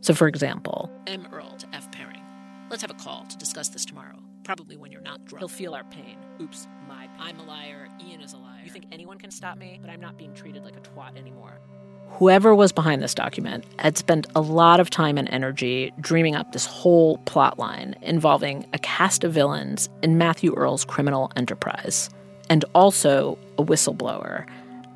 So, 0.00 0.14
for 0.14 0.28
example, 0.28 0.90
M. 1.06 1.26
Earl 1.32 1.56
to 1.56 1.66
F. 1.72 1.90
Perring. 1.90 2.22
Let's 2.70 2.82
have 2.82 2.90
a 2.90 2.94
call 2.94 3.24
to 3.26 3.36
discuss 3.36 3.68
this 3.68 3.84
tomorrow. 3.84 4.18
Probably 4.44 4.76
when 4.76 4.90
you're 4.92 5.00
not 5.00 5.24
drunk. 5.24 5.40
He'll 5.40 5.48
feel 5.48 5.74
our 5.74 5.84
pain. 5.84 6.16
Oops, 6.40 6.66
my. 6.88 7.08
I'm 7.18 7.38
a 7.38 7.44
liar. 7.44 7.88
Ian 8.04 8.20
is 8.20 8.32
a 8.32 8.38
liar. 8.38 8.60
You 8.64 8.70
think 8.70 8.86
anyone 8.90 9.18
can 9.18 9.30
stop 9.30 9.58
me? 9.58 9.78
But 9.80 9.90
I'm 9.90 10.00
not 10.00 10.16
being 10.16 10.34
treated 10.34 10.64
like 10.64 10.76
a 10.76 10.80
twat 10.80 11.16
anymore. 11.16 11.60
Whoever 12.18 12.54
was 12.54 12.72
behind 12.72 13.02
this 13.02 13.14
document 13.14 13.64
had 13.78 13.98
spent 13.98 14.26
a 14.34 14.40
lot 14.40 14.80
of 14.80 14.90
time 14.90 15.18
and 15.18 15.28
energy 15.30 15.92
dreaming 15.98 16.36
up 16.36 16.52
this 16.52 16.66
whole 16.66 17.18
plot 17.18 17.58
line 17.58 17.96
involving 18.02 18.66
a 18.72 18.78
cast 18.78 19.24
of 19.24 19.32
villains 19.32 19.88
in 20.02 20.18
Matthew 20.18 20.54
Earl's 20.54 20.84
criminal 20.84 21.32
enterprise, 21.36 22.10
and 22.48 22.64
also 22.74 23.38
a 23.58 23.64
whistleblower, 23.64 24.46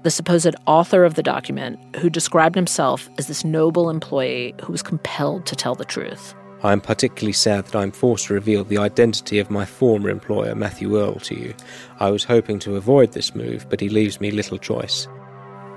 the 0.03 0.11
supposed 0.11 0.55
author 0.67 1.05
of 1.05 1.15
the 1.15 1.23
document 1.23 1.81
who 1.97 2.11
described 2.11 2.55
himself 2.55 3.09
as 3.19 3.27
this 3.27 3.45
noble 3.45 3.91
employee 3.91 4.55
who 4.63 4.71
was 4.71 4.83
compelled 4.83 5.47
to 5.47 5.57
tell 5.57 5.75
the 5.75 5.85
truth. 5.85 6.35
I 6.63 6.73
am 6.73 6.81
particularly 6.81 7.33
sad 7.33 7.65
that 7.67 7.77
I 7.77 7.83
am 7.83 7.93
forced 7.93 8.27
to 8.27 8.35
reveal 8.35 8.63
the 8.63 8.79
identity 8.79 9.39
of 9.39 9.51
my 9.51 9.65
former 9.65 10.11
employer, 10.11 10.55
Matthew 10.55 10.97
Earl, 10.97 11.17
to 11.21 11.35
you. 11.35 11.55
I 11.99 12.11
was 12.11 12.25
hoping 12.25 12.59
to 12.61 12.77
avoid 12.77 13.13
this 13.13 13.35
move, 13.35 13.69
but 13.69 13.81
he 13.81 13.89
leaves 13.89 14.21
me 14.21 14.31
little 14.31 14.59
choice. 14.59 15.09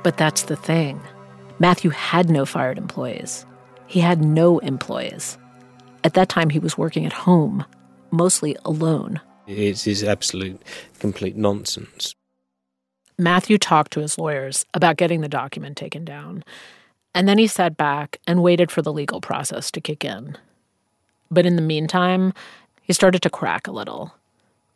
But 0.03 0.17
that's 0.17 0.43
the 0.43 0.55
thing. 0.55 1.01
Matthew 1.59 1.89
had 1.89 2.29
no 2.29 2.45
fired 2.45 2.77
employees. 2.77 3.45
He 3.85 3.99
had 3.99 4.23
no 4.23 4.59
employees. 4.59 5.37
At 6.03 6.13
that 6.13 6.29
time, 6.29 6.49
he 6.49 6.59
was 6.59 6.77
working 6.77 7.05
at 7.05 7.11
home, 7.11 7.65
mostly 8.11 8.55
alone. 8.63 9.19
It 9.45 9.85
is 9.85 10.03
absolute, 10.03 10.61
complete 10.99 11.35
nonsense. 11.35 12.13
Matthew 13.17 13.57
talked 13.57 13.91
to 13.93 13.99
his 13.99 14.17
lawyers 14.17 14.65
about 14.73 14.95
getting 14.95 15.19
the 15.19 15.27
document 15.27 15.75
taken 15.75 16.05
down, 16.05 16.45
and 17.13 17.27
then 17.27 17.37
he 17.37 17.47
sat 17.47 17.75
back 17.75 18.19
and 18.25 18.41
waited 18.41 18.71
for 18.71 18.81
the 18.81 18.93
legal 18.93 19.19
process 19.19 19.69
to 19.71 19.81
kick 19.81 20.05
in. 20.05 20.37
But 21.29 21.45
in 21.45 21.57
the 21.57 21.61
meantime, 21.61 22.33
he 22.81 22.93
started 22.93 23.21
to 23.23 23.29
crack 23.29 23.67
a 23.67 23.71
little. 23.71 24.13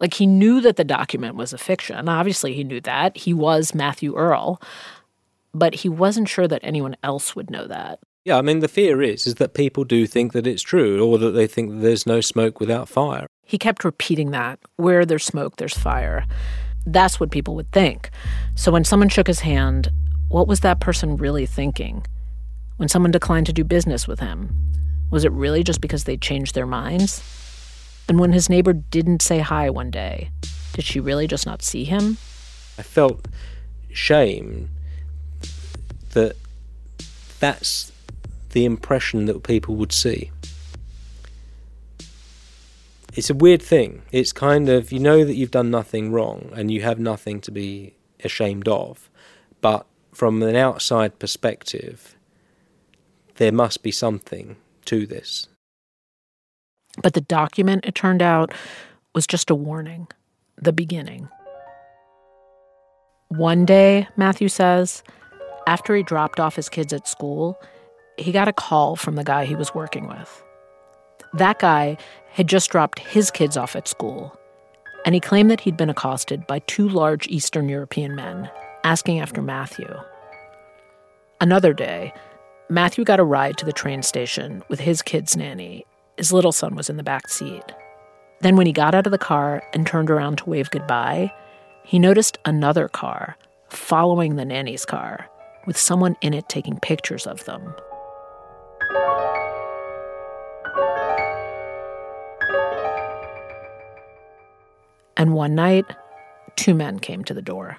Like 0.02 0.16
he 0.16 0.26
knew 0.26 0.60
that 0.60 0.76
the 0.76 0.84
document 0.84 1.36
was 1.36 1.54
a 1.54 1.58
fiction. 1.58 2.10
Obviously, 2.10 2.54
he 2.54 2.66
knew 2.66 2.82
that. 2.82 3.16
He 3.16 3.34
was 3.34 3.74
Matthew 3.74 4.16
Earl 4.16 4.62
but 5.54 5.76
he 5.76 5.90
wasn't 5.90 6.30
sure 6.30 6.48
that 6.48 6.62
anyone 6.64 6.96
else 7.04 7.36
would 7.36 7.50
know 7.50 7.68
that. 7.68 8.00
Yeah, 8.26 8.38
I 8.38 8.42
mean 8.42 8.60
the 8.60 8.68
fear 8.68 9.02
is 9.02 9.28
is 9.28 9.36
that 9.36 9.54
people 9.54 9.84
do 9.84 10.08
think 10.08 10.32
that 10.34 10.48
it's 10.48 10.62
true 10.62 11.06
or 11.06 11.18
that 11.18 11.32
they 11.32 11.48
think 11.48 11.72
that 11.72 11.82
there's 11.82 12.06
no 12.06 12.22
smoke 12.22 12.60
without 12.60 12.88
fire. 12.88 13.28
He 13.46 13.58
kept 13.58 13.84
repeating 13.84 14.32
that, 14.32 14.60
where 14.78 15.06
there's 15.06 15.26
smoke 15.26 15.58
there's 15.58 15.78
fire. 15.78 16.26
That's 16.86 17.20
what 17.20 17.32
people 17.32 17.56
would 17.56 17.72
think. 17.72 18.10
So 18.56 18.72
when 18.72 18.86
someone 18.86 19.10
shook 19.10 19.28
his 19.28 19.42
hand, 19.42 19.92
what 20.30 20.48
was 20.48 20.62
that 20.62 20.80
person 20.80 21.18
really 21.18 21.46
thinking? 21.46 22.06
When 22.78 22.90
someone 22.90 23.12
declined 23.12 23.46
to 23.48 23.54
do 23.54 23.64
business 23.64 24.08
with 24.08 24.20
him, 24.20 24.56
was 25.12 25.26
it 25.26 25.32
really 25.32 25.64
just 25.64 25.82
because 25.82 26.06
they 26.06 26.18
changed 26.18 26.56
their 26.56 26.66
minds? 26.66 27.22
And 28.08 28.20
when 28.20 28.34
his 28.34 28.50
neighbor 28.50 28.74
didn't 28.74 29.22
say 29.22 29.40
hi 29.40 29.70
one 29.70 29.92
day, 29.92 30.32
did 30.74 30.86
she 30.86 31.00
really 31.00 31.28
just 31.28 31.46
not 31.46 31.62
see 31.62 31.84
him? 31.84 32.18
I 32.78 32.82
felt 32.82 33.28
shame 33.92 34.70
that 36.14 36.36
that's 37.40 37.92
the 38.52 38.66
impression 38.66 39.26
that 39.26 39.44
people 39.44 39.76
would 39.76 39.92
see. 39.92 40.32
It's 43.16 43.30
a 43.30 43.36
weird 43.36 43.62
thing. 43.62 44.02
It's 44.12 44.34
kind 44.34 44.70
of, 44.70 44.92
you 44.92 45.00
know 45.00 45.24
that 45.24 45.36
you've 45.36 45.52
done 45.52 45.70
nothing 45.70 46.12
wrong 46.12 46.52
and 46.56 46.72
you 46.72 46.82
have 46.82 47.00
nothing 47.00 47.42
to 47.42 47.52
be 47.52 47.94
ashamed 48.24 48.68
of, 48.68 49.10
but 49.62 49.86
from 50.14 50.42
an 50.42 50.56
outside 50.56 51.20
perspective, 51.20 52.16
there 53.36 53.52
must 53.52 53.84
be 53.84 53.92
something 53.92 54.56
to 54.86 55.06
this. 55.06 55.48
But 57.02 57.14
the 57.14 57.22
document, 57.22 57.86
it 57.86 57.96
turned 57.96 58.22
out, 58.22 58.54
was 59.14 59.28
just 59.28 59.50
a 59.50 59.56
warning, 59.56 60.08
the 60.62 60.74
beginning. 60.74 61.30
One 63.30 63.66
day, 63.66 64.08
Matthew 64.16 64.48
says, 64.48 65.04
after 65.68 65.96
he 65.96 66.04
dropped 66.04 66.40
off 66.40 66.56
his 66.56 66.70
kids 66.70 66.94
at 66.94 67.08
school, 67.08 67.60
he 68.18 68.32
got 68.32 68.48
a 68.48 68.54
call 68.54 68.96
from 68.96 69.16
the 69.16 69.24
guy 69.24 69.46
he 69.46 69.56
was 69.56 69.74
working 69.74 70.08
with. 70.08 70.44
That 71.34 71.60
guy 71.60 71.98
had 72.32 72.48
just 72.48 72.70
dropped 72.70 73.00
his 73.00 73.32
kids 73.32 73.58
off 73.58 73.76
at 73.76 73.88
school, 73.88 74.38
and 75.06 75.16
he 75.16 75.22
claimed 75.22 75.50
that 75.52 75.62
he'd 75.62 75.78
been 75.78 75.90
accosted 75.90 76.46
by 76.48 76.60
two 76.60 76.88
large 76.88 77.28
Eastern 77.28 77.70
European 77.70 78.16
men 78.16 78.50
asking 78.84 79.20
after 79.20 79.42
Matthew. 79.42 79.92
Another 81.42 81.74
day, 81.74 82.14
Matthew 82.70 83.04
got 83.04 83.20
a 83.20 83.24
ride 83.24 83.58
to 83.58 83.66
the 83.66 83.74
train 83.74 84.04
station 84.04 84.64
with 84.68 84.80
his 84.80 85.02
kid's 85.02 85.36
nanny. 85.36 85.86
His 86.18 86.32
little 86.32 86.52
son 86.52 86.76
was 86.76 86.90
in 86.90 86.98
the 86.98 87.04
back 87.04 87.30
seat. 87.30 87.64
Then, 88.42 88.56
when 88.56 88.68
he 88.68 88.74
got 88.74 88.94
out 88.94 89.08
of 89.08 89.12
the 89.12 89.18
car 89.18 89.64
and 89.74 89.86
turned 89.86 90.10
around 90.10 90.38
to 90.40 90.50
wave 90.50 90.70
goodbye, 90.70 91.34
he 91.84 92.00
noticed 92.00 92.38
another 92.46 92.88
car 92.88 93.38
following 93.70 94.36
the 94.36 94.46
nanny's 94.46 94.86
car 94.86 95.30
with 95.66 95.78
someone 95.78 96.16
in 96.22 96.34
it 96.34 96.50
taking 96.50 96.80
pictures 96.80 97.26
of 97.28 97.44
them. 97.46 97.74
And 105.16 105.34
one 105.34 105.56
night, 105.56 105.86
two 106.56 106.74
men 106.74 107.00
came 107.00 107.24
to 107.26 107.34
the 107.34 107.42
door. 107.42 107.78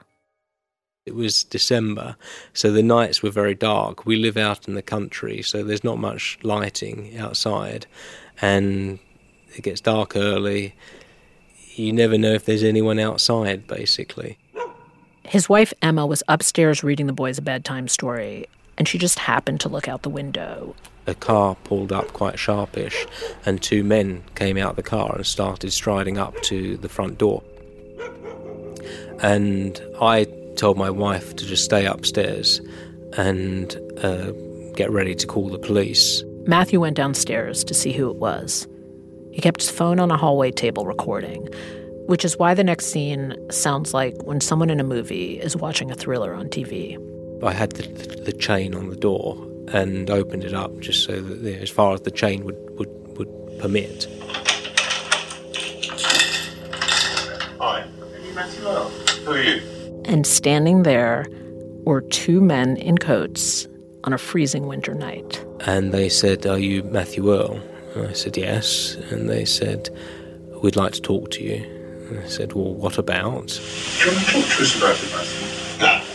It 1.04 1.14
was 1.14 1.44
December, 1.44 2.16
so 2.54 2.72
the 2.72 2.82
nights 2.82 3.22
were 3.22 3.30
very 3.30 3.54
dark. 3.54 4.06
We 4.06 4.16
live 4.16 4.38
out 4.38 4.66
in 4.66 4.74
the 4.74 4.82
country, 4.82 5.42
so 5.42 5.62
there's 5.62 5.84
not 5.84 5.98
much 5.98 6.38
lighting 6.42 7.18
outside, 7.18 7.86
and 8.40 8.98
it 9.54 9.62
gets 9.62 9.82
dark 9.82 10.16
early. 10.16 10.74
You 11.74 11.92
never 11.92 12.16
know 12.16 12.32
if 12.32 12.46
there's 12.46 12.62
anyone 12.62 12.98
outside, 12.98 13.66
basically. 13.66 14.38
His 15.26 15.48
wife, 15.48 15.72
Emma, 15.80 16.06
was 16.06 16.22
upstairs 16.28 16.84
reading 16.84 17.06
the 17.06 17.12
boys 17.12 17.38
a 17.38 17.42
bedtime 17.42 17.88
story, 17.88 18.46
and 18.76 18.86
she 18.86 18.98
just 18.98 19.18
happened 19.18 19.60
to 19.60 19.68
look 19.68 19.88
out 19.88 20.02
the 20.02 20.10
window. 20.10 20.74
A 21.06 21.14
car 21.14 21.54
pulled 21.64 21.92
up 21.92 22.12
quite 22.12 22.38
sharpish, 22.38 23.06
and 23.44 23.60
two 23.60 23.84
men 23.84 24.22
came 24.34 24.56
out 24.56 24.76
the 24.76 24.82
car 24.82 25.14
and 25.16 25.26
started 25.26 25.72
striding 25.72 26.18
up 26.18 26.40
to 26.42 26.76
the 26.78 26.88
front 26.88 27.18
door. 27.18 27.42
And 29.22 29.80
I 30.00 30.24
told 30.56 30.76
my 30.76 30.90
wife 30.90 31.34
to 31.36 31.46
just 31.46 31.64
stay 31.64 31.86
upstairs 31.86 32.60
and 33.16 33.74
uh, 34.02 34.32
get 34.74 34.90
ready 34.90 35.14
to 35.14 35.26
call 35.26 35.48
the 35.48 35.58
police. 35.58 36.22
Matthew 36.46 36.80
went 36.80 36.96
downstairs 36.96 37.64
to 37.64 37.74
see 37.74 37.92
who 37.92 38.10
it 38.10 38.16
was. 38.16 38.66
He 39.32 39.40
kept 39.40 39.62
his 39.62 39.70
phone 39.70 39.98
on 39.98 40.10
a 40.10 40.16
hallway 40.16 40.52
table 40.52 40.86
recording, 40.86 41.48
which 42.06 42.24
is 42.24 42.38
why 42.38 42.54
the 42.54 42.64
next 42.64 42.86
scene 42.86 43.34
sounds 43.50 43.94
like 43.94 44.14
when 44.22 44.40
someone 44.40 44.70
in 44.70 44.80
a 44.80 44.84
movie 44.84 45.40
is 45.40 45.56
watching 45.56 45.90
a 45.90 45.94
thriller 45.94 46.34
on 46.34 46.48
TV. 46.48 46.98
I 47.42 47.52
had 47.52 47.72
the, 47.72 47.82
the, 47.88 48.16
the 48.22 48.32
chain 48.32 48.74
on 48.74 48.88
the 48.90 48.96
door 48.96 49.36
and 49.72 50.10
opened 50.10 50.44
it 50.44 50.54
up 50.54 50.78
just 50.80 51.04
so 51.04 51.20
that 51.20 51.38
you 51.38 51.56
know, 51.56 51.62
as 51.62 51.70
far 51.70 51.94
as 51.94 52.02
the 52.02 52.10
chain 52.10 52.44
would, 52.44 52.56
would, 52.78 53.18
would 53.18 53.58
permit. 53.58 54.06
Hi, 57.58 57.86
Matthew 58.34 58.66
Earl. 58.66 58.88
Who 58.88 59.32
are 59.32 59.42
you? 59.42 60.02
And 60.04 60.26
standing 60.26 60.82
there 60.82 61.26
were 61.84 62.02
two 62.02 62.40
men 62.40 62.76
in 62.76 62.98
coats 62.98 63.66
on 64.04 64.12
a 64.12 64.18
freezing 64.18 64.66
winter 64.66 64.94
night. 64.94 65.44
And 65.60 65.92
they 65.92 66.08
said, 66.08 66.46
Are 66.46 66.58
you 66.58 66.82
Matthew 66.84 67.32
Earl? 67.32 67.60
And 67.94 68.08
I 68.08 68.12
said, 68.12 68.36
Yes. 68.36 68.96
And 69.10 69.30
they 69.30 69.44
said, 69.44 69.88
We'd 70.62 70.76
like 70.76 70.92
to 70.92 71.00
talk 71.00 71.30
to 71.32 71.42
you. 71.42 71.73
And 72.08 72.20
I 72.20 72.26
said, 72.26 72.52
Well, 72.52 72.74
what 72.74 72.98
about? 72.98 73.48
Do 73.48 74.10
you 74.10 74.16
talk 74.20 74.44
to 74.44 74.62
us 74.62 74.76
about 74.76 75.02
it, 75.02 75.10
Matthew? 75.12 75.80
No. 75.80 76.14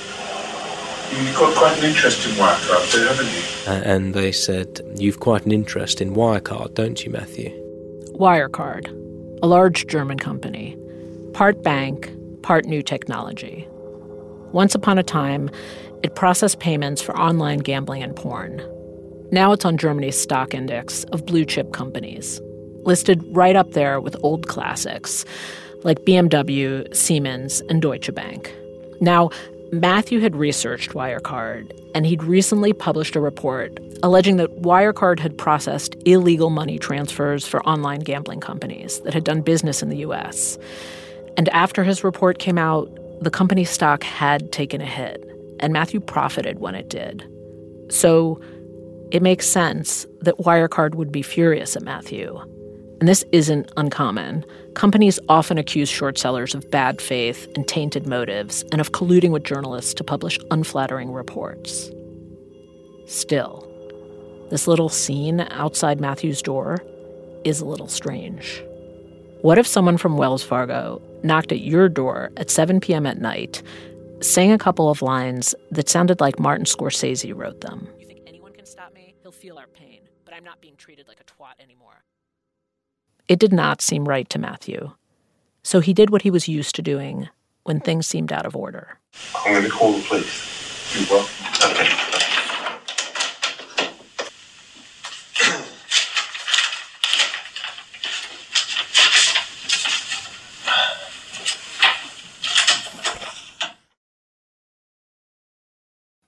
You've 1.12 1.36
got 1.36 1.56
quite 1.58 1.78
an 1.80 1.86
interest 1.86 2.28
in 2.28 2.34
Wirecard, 2.34 2.92
too, 2.92 3.08
haven't 3.08 3.26
you? 3.26 3.92
And 3.92 4.14
they 4.14 4.32
said, 4.32 4.82
You've 4.96 5.20
quite 5.20 5.46
an 5.46 5.52
interest 5.52 6.02
in 6.02 6.14
Wirecard, 6.14 6.76
don't 6.76 7.04
you, 7.04 7.12
Matthew? 7.12 7.50
Wirecard, 8.14 8.88
a 9.42 9.48
large 9.48 9.88
German 9.88 10.20
company, 10.20 10.78
part 11.34 11.64
bank, 11.64 12.12
part 12.44 12.66
new 12.66 12.84
technology. 12.84 13.68
Once 14.52 14.76
upon 14.76 14.98
a 15.00 15.04
time, 15.04 15.50
it 16.04 16.16
processed 16.16 16.60
payments 16.60 17.02
for 17.02 17.18
online 17.18 17.60
gambling 17.60 18.04
and 18.04 18.16
porn. 18.16 18.62
Now 19.32 19.52
it's 19.52 19.66
on 19.66 19.78
Germany's 19.78 20.20
stock 20.20 20.54
index 20.54 21.04
of 21.06 21.26
blue 21.26 21.46
chip 21.46 21.74
companies, 21.74 22.40
listed 22.84 23.24
right 23.36 23.56
up 23.56 23.72
there 23.72 24.00
with 24.00 24.16
old 24.24 24.48
classics 24.48 25.26
like 25.84 26.06
BMW, 26.06 26.94
Siemens, 26.96 27.62
and 27.62 27.82
Deutsche 27.82 28.14
Bank. 28.14 28.54
Now, 29.02 29.30
Matthew 29.72 30.20
had 30.20 30.36
researched 30.36 30.92
Wirecard, 30.92 31.72
and 31.94 32.06
he'd 32.06 32.24
recently 32.24 32.74
published 32.74 33.16
a 33.16 33.20
report 33.20 33.80
alleging 34.02 34.38
that 34.38 34.62
Wirecard 34.62 35.20
had 35.20 35.38
processed 35.38 35.96
illegal 36.06 36.50
money 36.50 36.80
transfers 36.80 37.46
for 37.48 37.62
online 37.68 38.00
gambling 38.00 38.40
companies 38.40 39.02
that 39.02 39.14
had 39.14 39.24
done 39.24 39.42
business 39.42 39.84
in 39.84 39.90
the 39.90 39.98
US. 39.98 40.58
And 41.38 41.50
after 41.50 41.84
his 41.84 42.04
report 42.04 42.40
came 42.40 42.58
out, 42.58 42.90
the 43.22 43.30
company's 43.30 43.70
stock 43.70 44.04
had 44.04 44.52
taken 44.52 44.82
a 44.82 44.86
hit, 44.86 45.24
and 45.60 45.74
Matthew 45.74 46.00
profited 46.00 46.60
when 46.60 46.76
it 46.76 46.90
did. 46.90 47.26
So 47.90 48.40
it 49.12 49.22
makes 49.22 49.48
sense 49.48 50.06
that 50.22 50.38
Wirecard 50.38 50.96
would 50.96 51.12
be 51.12 51.22
furious 51.22 51.76
at 51.76 51.84
Matthew. 51.84 52.40
And 53.00 53.08
this 53.08 53.24
isn't 53.32 53.72
uncommon. 53.78 54.46
Companies 54.74 55.20
often 55.30 55.58
accuse 55.58 55.88
short 55.88 56.18
sellers 56.18 56.54
of 56.54 56.70
bad 56.70 57.02
faith 57.02 57.48
and 57.56 57.66
tainted 57.68 58.06
motives 58.06 58.64
and 58.72 58.82
of 58.82 58.92
colluding 58.92 59.32
with 59.32 59.44
journalists 59.44 59.94
to 59.96 60.04
publish 60.04 60.38
unflattering 60.52 61.14
reports. 61.14 61.90
Still, 63.08 63.66
this 64.50 64.68
little 64.68 64.90
scene 64.90 65.42
outside 65.52 66.02
Matthew's 66.02 66.42
door 66.42 66.84
is 67.46 67.62
a 67.62 67.66
little 67.66 67.88
strange. 67.88 68.62
What 69.42 69.58
if 69.58 69.66
someone 69.66 69.98
from 69.98 70.18
Wells 70.18 70.44
Fargo 70.44 71.02
knocked 71.24 71.54
at 71.54 71.62
your 71.62 71.88
door 71.88 72.32
at 72.36 72.50
7 72.50 72.82
p.m. 72.82 73.06
at 73.06 73.20
night, 73.20 73.64
sang 74.22 74.52
a 74.52 74.58
couple 74.58 74.90
of 74.90 75.02
lines 75.02 75.56
that 75.72 75.88
sounded 75.88 76.20
like 76.20 76.40
Martin 76.40 76.66
Scorsese 76.66 77.34
wrote 77.34 77.62
them? 77.62 77.88
You 77.98 78.08
think 78.08 78.22
anyone 78.28 78.52
can 78.52 78.66
stop 78.66 78.94
me? 78.94 79.16
He'll 79.22 79.32
feel 79.32 79.58
our 79.58 79.68
pain, 79.68 80.02
but 80.26 80.34
I'm 80.34 80.44
not 80.44 80.60
being 80.60 80.76
treated 80.76 81.08
like 81.08 81.22
a 81.22 81.24
twat 81.24 81.64
anymore. 81.64 82.04
It 83.30 83.38
did 83.38 83.54
not 83.54 83.80
seem 83.80 84.06
right 84.06 84.28
to 84.32 84.40
Matthew. 84.40 84.92
So 85.62 85.82
he 85.82 85.94
did 85.94 86.10
what 86.10 86.24
he 86.24 86.32
was 86.32 86.48
used 86.48 86.74
to 86.76 86.82
doing 86.82 87.30
when 87.64 87.80
things 87.80 88.08
seemed 88.08 88.34
out 88.34 88.48
of 88.48 88.56
order. 88.56 88.98
I'm 89.46 89.54
going 89.54 89.66
to 89.66 89.70
call 89.70 89.94
the 89.94 90.02
police. 90.02 90.96
You 91.00 91.06
will? 91.12 91.28
Okay. 91.64 91.88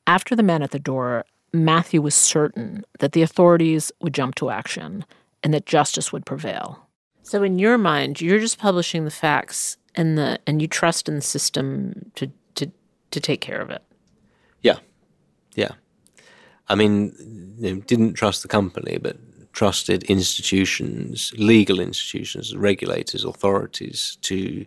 After 0.05 0.35
the 0.35 0.43
men 0.43 0.61
at 0.61 0.69
the 0.69 0.77
door, 0.77 1.25
Matthew 1.51 1.99
was 1.99 2.13
certain 2.13 2.83
that 2.99 3.13
the 3.13 3.23
authorities 3.23 3.91
would 4.01 4.13
jump 4.13 4.35
to 4.35 4.51
action 4.51 5.03
and 5.41 5.51
that 5.55 5.65
justice 5.65 6.13
would 6.13 6.27
prevail. 6.27 6.87
So 7.31 7.43
in 7.43 7.59
your 7.59 7.77
mind, 7.77 8.19
you're 8.19 8.39
just 8.39 8.59
publishing 8.59 9.05
the 9.05 9.09
facts 9.09 9.77
and 9.95 10.17
the 10.17 10.37
and 10.45 10.61
you 10.61 10.67
trust 10.67 11.07
in 11.07 11.15
the 11.15 11.21
system 11.21 12.11
to 12.15 12.29
to 12.55 12.69
to 13.11 13.19
take 13.21 13.39
care 13.39 13.61
of 13.61 13.69
it. 13.69 13.81
Yeah. 14.59 14.79
Yeah. 15.55 15.71
I 16.67 16.75
mean, 16.75 17.15
you 17.57 17.75
know, 17.75 17.81
didn't 17.83 18.15
trust 18.15 18.41
the 18.41 18.49
company, 18.49 18.97
but 19.01 19.15
trusted 19.53 20.03
institutions, 20.09 21.33
legal 21.37 21.79
institutions, 21.79 22.53
regulators, 22.53 23.23
authorities 23.23 24.17
to 24.23 24.65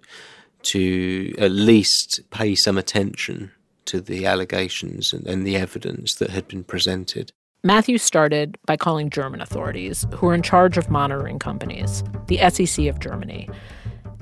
to 0.63 1.35
at 1.37 1.51
least 1.51 2.21
pay 2.31 2.55
some 2.55 2.79
attention 2.79 3.51
to 3.85 4.01
the 4.01 4.25
allegations 4.25 5.13
and, 5.13 5.27
and 5.27 5.47
the 5.47 5.57
evidence 5.57 6.15
that 6.15 6.31
had 6.31 6.49
been 6.49 6.65
presented. 6.65 7.31
Matthew 7.67 7.97
started 7.97 8.59
by 8.67 8.77
calling 8.77 9.09
German 9.09 9.41
authorities, 9.41 10.07
who 10.13 10.27
were 10.27 10.35
in 10.35 10.43
charge 10.43 10.77
of 10.77 10.91
monitoring 10.91 11.39
companies, 11.39 12.05
the 12.27 12.39
SEC 12.51 12.85
of 12.89 13.01
Germany. 13.01 13.49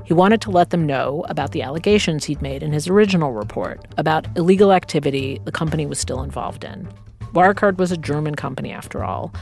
He 0.04 0.14
wanted 0.14 0.40
to 0.42 0.52
let 0.52 0.70
them 0.70 0.86
know 0.86 1.24
about 1.28 1.50
the 1.50 1.60
allegations 1.60 2.24
he'd 2.24 2.40
made 2.40 2.62
in 2.62 2.72
his 2.72 2.86
original 2.86 3.32
report 3.32 3.84
about 3.98 4.28
illegal 4.38 4.72
activity 4.72 5.40
the 5.44 5.50
company 5.50 5.86
was 5.86 5.98
still 5.98 6.22
involved 6.22 6.62
in. 6.62 6.88
Wirecard 7.32 7.78
was 7.78 7.90
a 7.90 7.96
German 7.96 8.36
company, 8.36 8.70
after 8.70 9.02
all, 9.02 9.34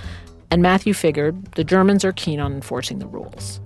and 0.51 0.63
Matthew 0.63 0.95
figured 0.95 1.53
the 1.53 1.65
Germans 1.65 2.03
are 2.03 2.13
keen 2.13 2.41
on 2.41 2.55
enforcing 2.55 3.01
the 3.01 3.07
rules. 3.07 3.61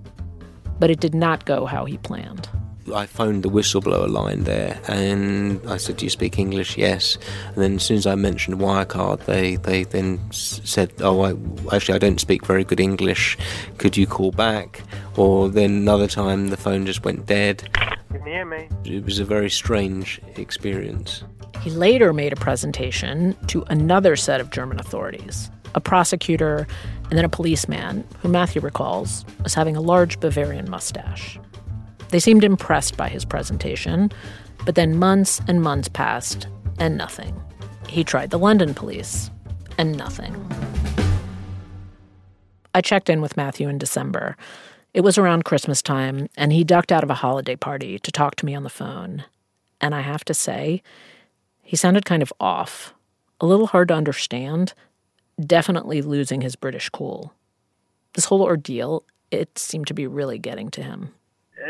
But 0.80 0.90
it 0.90 0.98
did 0.98 1.14
not 1.14 1.44
go 1.44 1.64
how 1.64 1.84
he 1.84 1.96
planned. 1.98 2.48
I 2.92 3.06
phoned 3.06 3.42
the 3.42 3.48
whistleblower 3.48 4.10
line 4.10 4.44
there 4.44 4.80
and 4.88 5.60
I 5.66 5.78
said, 5.78 5.96
Do 5.96 6.06
you 6.06 6.10
speak 6.10 6.38
English? 6.38 6.76
Yes. 6.76 7.16
And 7.48 7.56
then 7.56 7.74
as 7.76 7.84
soon 7.84 7.96
as 7.96 8.06
I 8.06 8.14
mentioned 8.14 8.58
Wirecard, 8.58 9.24
they, 9.24 9.56
they 9.56 9.84
then 9.84 10.20
said, 10.30 10.92
Oh, 11.00 11.22
I, 11.22 11.34
actually, 11.74 11.94
I 11.94 11.98
don't 11.98 12.20
speak 12.20 12.44
very 12.44 12.64
good 12.64 12.80
English. 12.80 13.38
Could 13.78 13.96
you 13.96 14.06
call 14.06 14.32
back? 14.32 14.82
Or 15.16 15.48
then 15.48 15.70
another 15.70 16.08
time 16.08 16.48
the 16.48 16.56
phone 16.56 16.84
just 16.84 17.04
went 17.04 17.26
dead. 17.26 17.68
Can 17.72 18.26
you 18.26 18.32
hear 18.32 18.44
me? 18.44 18.68
It 18.84 19.04
was 19.04 19.18
a 19.18 19.24
very 19.24 19.50
strange 19.50 20.20
experience. 20.36 21.24
He 21.62 21.70
later 21.70 22.12
made 22.12 22.32
a 22.32 22.36
presentation 22.36 23.34
to 23.46 23.62
another 23.68 24.16
set 24.16 24.40
of 24.40 24.50
German 24.50 24.78
authorities 24.78 25.50
a 25.74 25.80
prosecutor 25.80 26.68
and 27.10 27.18
then 27.18 27.24
a 27.24 27.28
policeman 27.28 28.06
who 28.20 28.28
Matthew 28.28 28.62
recalls 28.62 29.24
as 29.44 29.54
having 29.54 29.74
a 29.74 29.80
large 29.80 30.20
Bavarian 30.20 30.70
mustache. 30.70 31.38
They 32.14 32.20
seemed 32.20 32.44
impressed 32.44 32.96
by 32.96 33.08
his 33.08 33.24
presentation, 33.24 34.08
but 34.64 34.76
then 34.76 34.96
months 34.96 35.40
and 35.48 35.60
months 35.60 35.88
passed 35.88 36.46
and 36.78 36.96
nothing. 36.96 37.42
He 37.88 38.04
tried 38.04 38.30
the 38.30 38.38
London 38.38 38.72
police 38.72 39.32
and 39.78 39.98
nothing. 39.98 40.32
I 42.72 42.82
checked 42.82 43.10
in 43.10 43.20
with 43.20 43.36
Matthew 43.36 43.68
in 43.68 43.78
December. 43.78 44.36
It 44.92 45.00
was 45.00 45.18
around 45.18 45.44
Christmas 45.44 45.82
time, 45.82 46.28
and 46.36 46.52
he 46.52 46.62
ducked 46.62 46.92
out 46.92 47.02
of 47.02 47.10
a 47.10 47.14
holiday 47.14 47.56
party 47.56 47.98
to 47.98 48.12
talk 48.12 48.36
to 48.36 48.46
me 48.46 48.54
on 48.54 48.62
the 48.62 48.70
phone. 48.70 49.24
And 49.80 49.92
I 49.92 50.02
have 50.02 50.24
to 50.26 50.34
say, 50.34 50.84
he 51.62 51.74
sounded 51.74 52.04
kind 52.04 52.22
of 52.22 52.32
off, 52.38 52.94
a 53.40 53.46
little 53.46 53.66
hard 53.66 53.88
to 53.88 53.94
understand, 53.94 54.72
definitely 55.44 56.00
losing 56.00 56.42
his 56.42 56.54
British 56.54 56.90
cool. 56.90 57.34
This 58.12 58.26
whole 58.26 58.42
ordeal, 58.42 59.02
it 59.32 59.58
seemed 59.58 59.88
to 59.88 59.94
be 59.94 60.06
really 60.06 60.38
getting 60.38 60.70
to 60.70 60.82
him 60.84 61.12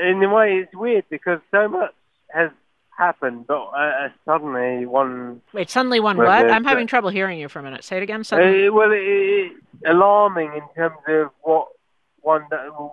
in 0.05 0.23
a 0.23 0.33
way, 0.33 0.59
it's 0.63 0.75
weird 0.75 1.05
because 1.11 1.41
so 1.51 1.69
much 1.69 1.93
has 2.29 2.51
happened, 2.97 3.47
but 3.47 3.63
uh, 3.77 4.09
suddenly 4.25 4.87
one. 4.87 5.41
Wait, 5.53 5.71
suddenly 5.71 6.01
one 6.01 6.17
what? 6.17 6.29
I'm 6.29 6.65
having 6.65 6.87
trouble 6.87 7.11
hearing 7.11 7.39
you 7.39 7.49
for 7.49 7.59
a 7.59 7.63
minute. 7.63 7.85
Say 7.85 7.97
it 7.99 8.03
again. 8.03 8.25
Suddenly. 8.25 8.69
Uh, 8.69 8.73
well, 8.73 8.93
it, 8.93 8.99
it's 8.99 9.57
alarming 9.87 10.53
in 10.55 10.63
terms 10.75 10.97
of 11.09 11.31
what 11.43 11.69
one 12.23 12.43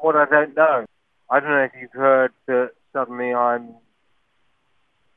what 0.01 0.15
I 0.15 0.25
don't 0.25 0.55
know. 0.55 0.85
I 1.29 1.39
don't 1.39 1.49
know 1.49 1.63
if 1.63 1.71
you've 1.79 1.91
heard 1.91 2.31
that 2.47 2.71
suddenly 2.93 3.33
I'm 3.33 3.75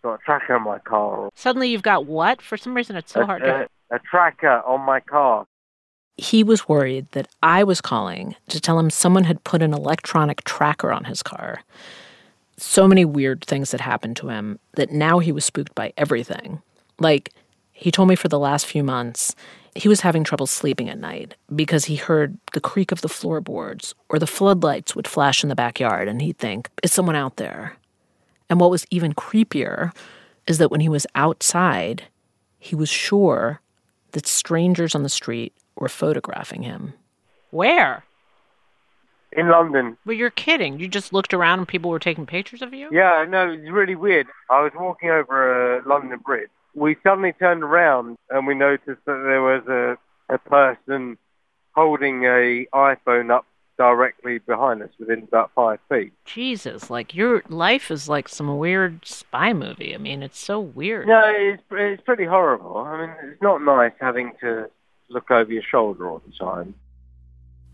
got 0.03 0.15
a 0.15 0.19
tracker 0.19 0.55
on 0.55 0.63
my 0.63 0.79
car. 0.79 1.31
Suddenly 1.35 1.69
you've 1.69 1.83
got 1.83 2.07
what? 2.07 2.41
For 2.41 2.57
some 2.57 2.75
reason, 2.75 2.97
it's 2.97 3.13
so 3.13 3.23
a, 3.23 3.27
hard 3.27 3.43
to. 3.43 3.69
A, 3.91 3.97
a 3.97 3.99
tracker 3.99 4.61
on 4.61 4.81
my 4.83 5.01
car 5.01 5.47
he 6.17 6.45
was 6.45 6.69
worried 6.69 7.07
that 7.13 7.29
I 7.43 7.65
was 7.65 7.81
calling 7.81 8.37
to 8.49 8.61
tell 8.61 8.79
him 8.79 8.91
someone 8.91 9.25
had 9.25 9.45
put 9.45 9.63
an 9.63 9.75
electronic 9.75 10.45
tracker 10.45 10.93
on 10.93 11.05
his 11.05 11.23
car. 11.23 11.63
So 12.57 12.87
many 12.87 13.05
weird 13.05 13.45
things 13.45 13.73
had 13.73 13.81
happened 13.81 14.17
to 14.19 14.29
him 14.29 14.61
that 14.75 14.93
now 14.93 15.19
he 15.19 15.33
was 15.33 15.45
spooked 15.45 15.75
by 15.75 15.93
everything. 15.97 16.63
Like, 17.01 17.33
He 17.73 17.91
told 17.91 18.09
me 18.09 18.15
for 18.15 18.29
the 18.29 18.39
last 18.39 18.67
few 18.67 18.85
months, 18.85 19.35
he 19.75 19.89
was 19.89 20.03
having 20.03 20.23
trouble 20.23 20.47
sleeping 20.47 20.89
at 20.89 20.99
night 20.99 21.35
because 21.55 21.87
he 21.87 21.97
heard 21.97 22.39
the 22.53 22.61
creak 22.61 22.93
of 22.93 23.01
the 23.01 23.09
floorboards 23.09 23.93
or 24.09 24.21
the 24.21 24.27
floodlights 24.27 24.95
would 24.95 25.09
flash 25.09 25.43
in 25.43 25.49
the 25.49 25.57
backyard 25.57 26.07
and 26.07 26.23
he'd 26.23 26.39
think, 26.39 26.71
is 26.85 26.93
someone 26.93 27.17
out 27.17 27.37
there? 27.37 27.77
And 28.49 28.61
what 28.61 28.71
was 28.71 28.87
even 28.91 29.15
creepier 29.15 29.93
is 30.47 30.59
that 30.59 30.71
when 30.71 30.81
he 30.81 30.89
was 30.89 31.09
outside, 31.17 32.05
he 32.61 32.77
was 32.77 32.89
sure 32.89 33.61
that 34.13 34.29
strangers 34.29 34.95
on 34.95 35.03
the 35.03 35.09
street 35.09 35.53
were 35.77 35.89
photographing 35.89 36.63
him. 36.63 36.95
Where? 37.51 38.05
In 39.33 39.49
London. 39.49 39.97
Well, 40.07 40.17
you're 40.17 40.31
kidding. 40.31 40.79
You 40.79 40.89
just 40.89 41.13
looked 41.13 41.35
around 41.35 41.59
and 41.61 41.69
people 41.69 41.91
were 41.91 41.99
taking 41.99 42.27
pictures 42.27 42.63
of 42.63 42.73
you? 42.73 42.89
Yeah, 42.93 43.25
no, 43.29 43.51
it's 43.51 43.71
really 43.71 43.97
weird. 43.97 44.27
I 44.51 44.63
was 44.63 44.73
walking 44.77 45.11
over 45.11 45.79
a 45.79 45.89
London 45.89 46.19
Bridge. 46.25 46.51
We 46.75 46.97
suddenly 47.03 47.33
turned 47.33 47.63
around 47.63 48.17
and 48.31 48.47
we 48.47 48.55
noticed 48.55 49.05
that 49.07 49.25
there 49.27 49.43
was 49.43 49.63
a, 49.69 50.35
a 50.35 50.39
person 50.39 51.19
holding 51.73 52.25
a 52.25 52.67
iPhone 52.73 53.31
up 53.31 53.47
directly 53.77 54.39
behind 54.39 54.83
us 54.83 54.91
within 55.01 55.25
about 55.25 55.51
five 55.55 55.81
feet. 55.89 56.13
Jesus, 56.25 56.91
like 56.91 57.15
your 57.15 57.43
life 57.49 57.91
is 57.91 58.09
like 58.09 58.29
some 58.29 58.57
weird 58.59 59.05
spy 59.05 59.53
movie. 59.53 59.95
I 59.95 59.99
mean, 59.99 60.23
it's 60.23 60.39
so 60.39 60.61
weird. 60.61 61.09
No, 61.09 61.23
it's, 61.27 61.63
it's 61.73 62.03
pretty 62.03 62.25
horrible. 62.25 62.77
I 62.77 63.01
mean, 63.01 63.17
it's 63.25 63.43
not 63.43 63.63
nice 63.63 63.93
having 64.01 64.33
to 64.41 64.71
look 65.09 65.31
over 65.31 65.53
your 65.53 65.63
shoulder 65.63 66.09
all 66.09 66.23
the 66.27 66.33
time. 66.33 66.75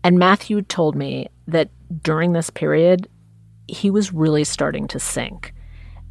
And 0.03 0.17
Matthew 0.17 0.61
told 0.61 0.95
me 0.95 1.27
that 1.47 1.69
during 2.01 2.33
this 2.33 2.49
period, 2.49 3.07
he 3.67 3.89
was 3.89 4.13
really 4.13 4.43
starting 4.43 4.87
to 4.89 4.99
sink. 4.99 5.53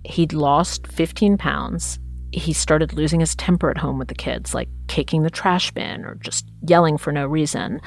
He'd 0.05 0.33
lost 0.33 0.87
15 0.87 1.37
pounds. 1.37 1.99
He 2.33 2.53
started 2.53 2.93
losing 2.93 3.21
his 3.21 3.35
temper 3.35 3.71
at 3.71 3.79
home 3.79 3.99
with 3.99 4.09
the 4.09 4.15
kids, 4.15 4.55
like 4.55 4.69
kicking 4.87 5.23
the 5.23 5.31
trash 5.31 5.71
bin 5.73 6.05
or 6.05 6.15
just 6.17 6.47
yelling 6.67 6.97
for 6.97 7.13
no 7.13 7.27
reason. 7.27 7.81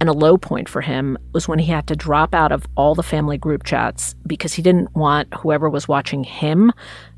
And 0.00 0.10
a 0.10 0.12
low 0.12 0.36
point 0.36 0.68
for 0.68 0.82
him 0.82 1.16
was 1.32 1.48
when 1.48 1.58
he 1.58 1.70
had 1.70 1.86
to 1.86 1.96
drop 1.96 2.34
out 2.34 2.52
of 2.52 2.66
all 2.76 2.94
the 2.94 3.02
family 3.02 3.38
group 3.38 3.64
chats 3.64 4.14
because 4.26 4.52
he 4.52 4.62
didn't 4.62 4.94
want 4.94 5.32
whoever 5.32 5.70
was 5.70 5.88
watching 5.88 6.24
him 6.24 6.72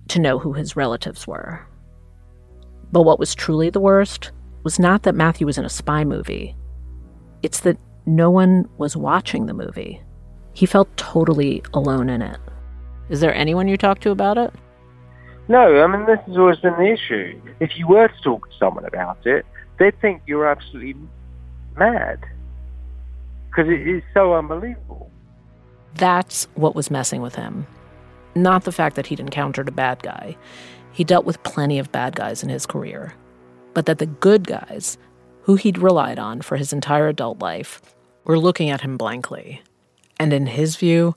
to 0.09 0.21
know 0.21 0.39
who 0.39 0.53
his 0.53 0.77
relatives 0.77 1.27
were. 1.27 1.67
But 2.93 3.03
what 3.03 3.19
was 3.19 3.35
truly 3.35 3.71
the 3.71 3.81
worst 3.81 4.31
was 4.63 4.79
not 4.79 5.03
that 5.03 5.15
Matthew 5.15 5.47
was 5.47 5.59
in 5.59 5.65
a 5.65 5.71
spy 5.71 6.05
movie, 6.05 6.57
it's 7.43 7.61
that 7.61 7.79
no 8.07 8.31
one 8.31 8.69
was 8.79 8.97
watching 8.97 9.47
the 9.47 9.55
movie. 9.55 10.03
He 10.55 10.67
felt 10.67 10.95
totally 10.97 11.63
alone 11.73 12.09
in 12.09 12.23
it. 12.23 12.39
Is 13.09 13.21
there 13.21 13.35
anyone 13.35 13.69
you 13.69 13.77
talked 13.77 14.03
to 14.03 14.11
about 14.11 14.39
it? 14.39 14.53
No, 15.49 15.83
I 15.83 15.87
mean, 15.87 16.05
this 16.05 16.19
has 16.27 16.37
always 16.37 16.59
been 16.59 16.75
the 16.75 16.93
issue. 16.93 17.41
If 17.61 17.79
you 17.79 17.87
were 17.87 18.09
to 18.09 18.23
talk 18.23 18.51
to 18.51 18.57
someone 18.59 18.85
about 18.85 19.27
it, 19.27 19.47
they'd 19.79 19.99
think 20.01 20.23
you're 20.27 20.47
absolutely 20.47 20.97
mad 21.77 22.19
because 23.49 23.69
it 23.69 23.87
is 23.87 24.03
so 24.13 24.35
unbelievable. 24.35 25.11
That's 25.95 26.45
what 26.55 26.75
was 26.75 26.91
messing 26.91 27.23
with 27.23 27.35
him. 27.35 27.67
Not 28.35 28.65
the 28.65 28.73
fact 28.73 28.97
that 28.97 29.07
he'd 29.07 29.21
encountered 29.21 29.69
a 29.69 29.73
bad 29.73 30.03
guy. 30.03 30.37
He 30.93 31.03
dealt 31.03 31.25
with 31.25 31.43
plenty 31.45 31.79
of 31.79 31.93
bad 31.93 32.15
guys 32.15 32.43
in 32.43 32.49
his 32.49 32.67
career. 32.67 33.15
But 33.79 33.87
that 33.87 33.99
the 33.99 34.07
good 34.07 34.45
guys, 34.45 34.99
who 35.43 35.55
he'd 35.55 35.79
relied 35.79 36.19
on 36.19 36.43
for 36.43 36.57
his 36.57 36.73
entire 36.73 37.07
adult 37.07 37.39
life, 37.39 37.81
were 38.25 38.37
looking 38.37 38.71
at 38.71 38.81
him 38.81 38.97
blankly. 38.97 39.63
And 40.19 40.33
in 40.33 40.47
his 40.47 40.75
view, 40.75 41.15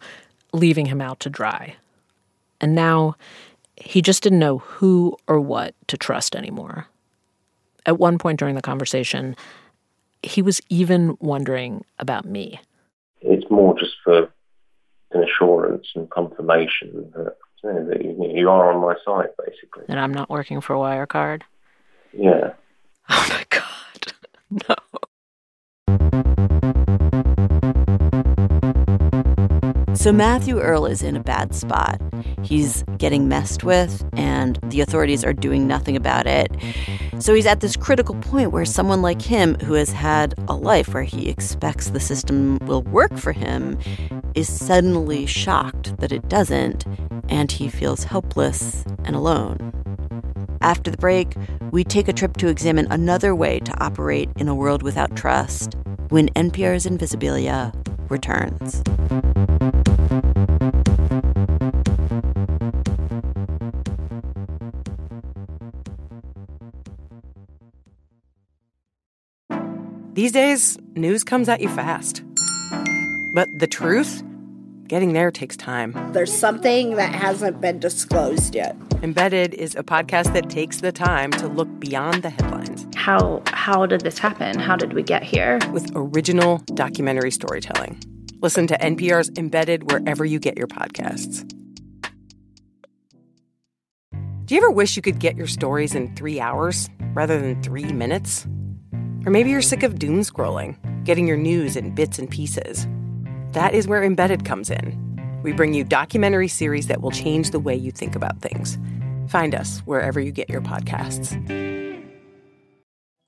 leaving 0.54 0.86
him 0.86 1.02
out 1.02 1.20
to 1.22 1.30
dry. 1.32 1.76
And 2.60 2.76
now, 2.76 3.16
he 3.78 4.00
just 4.04 4.22
didn't 4.22 4.38
know 4.38 4.60
who 4.60 5.18
or 5.28 5.40
what 5.40 5.74
to 5.88 5.98
trust 5.98 6.36
anymore. 6.36 6.86
At 7.88 7.98
one 7.98 8.20
point 8.20 8.38
during 8.38 8.54
the 8.54 8.62
conversation, 8.62 9.36
he 10.22 10.44
was 10.44 10.62
even 10.70 11.18
wondering 11.20 11.84
about 11.98 12.26
me. 12.26 12.62
It's 13.22 13.50
more 13.50 13.76
just 13.80 13.96
for 14.04 14.32
an 15.14 15.24
assurance 15.24 15.88
and 15.96 16.08
confirmation 16.12 17.12
that, 17.16 17.38
you, 17.64 17.74
know, 17.74 17.86
that 17.88 18.36
you, 18.36 18.48
are 18.48 18.72
on 18.72 18.80
my 18.80 18.94
side, 19.04 19.30
basically. 19.44 19.86
And 19.88 20.00
I'm 20.00 20.14
not 20.14 20.30
working 20.30 20.62
for 20.62 20.76
Wirecard? 20.76 21.42
Yeah. 22.14 22.54
Oh 23.10 23.26
my 23.30 23.46
God. 23.50 23.62
No. 24.68 24.76
So 29.94 30.12
Matthew 30.12 30.60
Earl 30.60 30.86
is 30.88 31.04
in 31.04 31.16
a 31.16 31.22
bad 31.22 31.54
spot. 31.54 32.02
He's 32.42 32.84
getting 32.98 33.28
messed 33.28 33.64
with, 33.64 34.04
and 34.14 34.58
the 34.64 34.82
authorities 34.82 35.24
are 35.24 35.34
doing 35.34 35.68
nothing 35.68 35.96
about 35.96 36.26
it. 36.26 36.52
So 37.20 37.34
he's 37.34 37.46
at 37.46 37.60
this 37.60 37.76
critical 37.76 38.16
point 38.16 38.52
where 38.52 38.66
someone 38.66 39.02
like 39.02 39.22
him, 39.22 39.56
who 39.60 39.74
has 39.74 39.92
had 39.92 40.34
a 40.48 40.56
life 40.56 40.94
where 40.94 41.04
he 41.04 41.30
expects 41.30 41.90
the 41.92 42.00
system 42.00 42.58
will 42.64 42.82
work 42.84 43.16
for 43.18 43.32
him, 43.32 43.78
is 44.34 44.50
suddenly 44.50 45.26
shocked 45.26 45.98
that 45.98 46.12
it 46.12 46.28
doesn't, 46.28 46.86
and 47.30 47.52
he 47.52 47.70
feels 47.70 48.06
helpless 48.06 48.84
and 49.06 49.16
alone. 49.16 49.81
After 50.62 50.92
the 50.92 50.98
break, 50.98 51.36
we 51.72 51.84
take 51.84 52.08
a 52.08 52.14
trip 52.14 52.38
to 52.38 52.48
examine 52.48 52.88
another 52.92 53.34
way 53.34 53.60
to 53.62 53.84
operate 53.84 54.30
in 54.38 54.48
a 54.48 54.56
world 54.56 54.84
without 54.84 55.16
trust 55.16 55.76
when 56.10 56.30
NPR's 56.30 56.86
Invisibilia 56.86 57.74
returns. 58.10 58.84
These 70.14 70.34
days, 70.34 70.78
news 70.94 71.24
comes 71.24 71.50
at 71.50 71.62
you 71.62 71.70
fast. 71.70 72.22
But 73.34 73.48
the 73.60 73.68
truth? 73.68 74.22
Getting 74.88 75.14
there 75.14 75.32
takes 75.32 75.56
time. 75.56 75.96
There's 76.12 76.38
something 76.38 76.98
that 76.98 77.16
hasn't 77.16 77.62
been 77.62 77.80
disclosed 77.80 78.54
yet. 78.54 78.76
Embedded 79.04 79.56
is 79.56 79.76
a 79.76 79.82
podcast 79.82 80.32
that 80.34 80.48
takes 80.52 80.82
the 80.82 80.92
time 80.92 81.32
to 81.32 81.48
look 81.48 81.80
beyond 81.80 82.22
the 82.22 82.30
headlines. 82.30 82.86
How 82.96 83.42
how 83.48 83.88
did 83.88 84.02
this 84.02 84.20
happen? 84.20 84.60
How 84.60 84.76
did 84.76 84.94
we 84.94 85.02
get 85.02 85.24
here? 85.24 85.58
With 85.74 85.92
original 85.96 86.60
documentary 86.76 87.32
storytelling. 87.32 88.00
Listen 88.42 88.68
to 88.68 88.78
NPR's 88.78 89.32
Embedded 89.40 89.92
wherever 89.92 90.24
you 90.24 90.38
get 90.38 90.56
your 90.56 90.68
podcasts. 90.68 91.48
Do 94.46 94.54
you 94.54 94.62
ever 94.62 94.70
wish 94.70 94.96
you 94.96 95.02
could 95.02 95.18
get 95.18 95.36
your 95.36 95.48
stories 95.48 95.96
in 95.96 96.16
three 96.16 96.40
hours 96.40 96.88
rather 97.16 97.42
than 97.42 97.60
three 97.64 97.92
minutes? 97.92 98.46
Or 99.26 99.32
maybe 99.32 99.50
you're 99.50 99.64
sick 99.64 99.82
of 99.82 99.98
doom 99.98 100.22
scrolling, 100.22 100.78
getting 101.06 101.28
your 101.28 101.38
news 101.38 101.76
in 101.76 101.96
bits 101.96 102.20
and 102.20 102.30
pieces. 102.30 102.88
That 103.54 103.74
is 103.74 103.88
where 103.88 104.04
Embedded 104.04 104.46
comes 104.46 104.70
in. 104.70 105.11
We 105.44 105.54
bring 105.54 105.74
you 105.74 105.84
documentary 105.84 106.48
series 106.48 106.88
that 106.88 107.02
will 107.02 107.12
change 107.12 107.52
the 107.52 107.60
way 107.60 107.76
you 107.76 107.92
think 107.92 108.16
about 108.16 108.42
things. 108.42 108.78
Find 109.28 109.56
us 109.56 109.80
wherever 109.86 110.20
you 110.20 110.32
get 110.32 110.50
your 110.50 110.62
podcasts. 110.62 111.36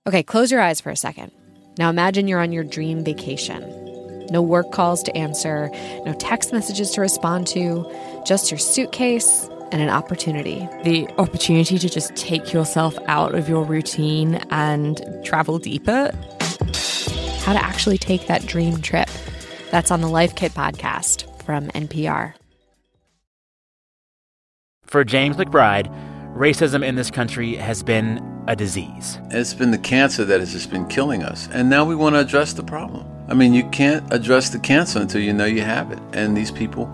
Okay, 0.05 0.21
close 0.21 0.51
your 0.51 0.61
eyes 0.61 0.81
for 0.81 0.89
a 0.89 0.95
second. 0.95 1.31
Now 1.77 1.89
imagine 1.89 2.27
you're 2.27 2.41
on 2.41 2.51
your 2.51 2.63
dream 2.63 3.03
vacation. 3.03 4.27
No 4.29 4.41
work 4.41 4.71
calls 4.71 5.01
to 5.03 5.17
answer, 5.17 5.69
no 6.05 6.13
text 6.19 6.53
messages 6.53 6.91
to 6.91 7.01
respond 7.01 7.47
to, 7.47 7.89
just 8.25 8.51
your 8.51 8.57
suitcase 8.57 9.49
and 9.71 9.81
an 9.81 9.89
opportunity. 9.89 10.67
The 10.83 11.07
opportunity 11.17 11.79
to 11.79 11.89
just 11.89 12.15
take 12.15 12.53
yourself 12.53 12.97
out 13.07 13.33
of 13.33 13.49
your 13.49 13.63
routine 13.63 14.35
and 14.49 15.01
travel 15.23 15.57
deeper. 15.57 16.11
How 17.41 17.53
to 17.53 17.63
actually 17.63 17.97
take 17.97 18.27
that 18.27 18.45
dream 18.45 18.81
trip. 18.81 19.09
That's 19.71 19.89
on 19.89 20.01
the 20.01 20.07
Life 20.07 20.35
Kit 20.35 20.53
podcast 20.53 21.32
from 21.45 21.67
NPR. 21.69 22.33
For 24.85 25.03
James 25.03 25.37
McBride, 25.37 25.87
racism 26.35 26.85
in 26.85 26.95
this 26.95 27.09
country 27.09 27.55
has 27.55 27.81
been 27.81 28.21
a 28.47 28.55
disease. 28.55 29.19
It's 29.31 29.53
been 29.53 29.71
the 29.71 29.77
cancer 29.77 30.25
that 30.25 30.39
has 30.39 30.51
just 30.51 30.69
been 30.69 30.87
killing 30.87 31.23
us. 31.23 31.47
And 31.51 31.69
now 31.69 31.85
we 31.85 31.95
want 31.95 32.15
to 32.15 32.19
address 32.19 32.53
the 32.53 32.63
problem. 32.63 33.07
I 33.27 33.33
mean, 33.33 33.53
you 33.53 33.67
can't 33.69 34.05
address 34.13 34.49
the 34.49 34.59
cancer 34.59 34.99
until 34.99 35.21
you 35.21 35.33
know 35.33 35.45
you 35.45 35.61
have 35.61 35.91
it. 35.91 35.99
And 36.11 36.35
these 36.35 36.51
people 36.51 36.85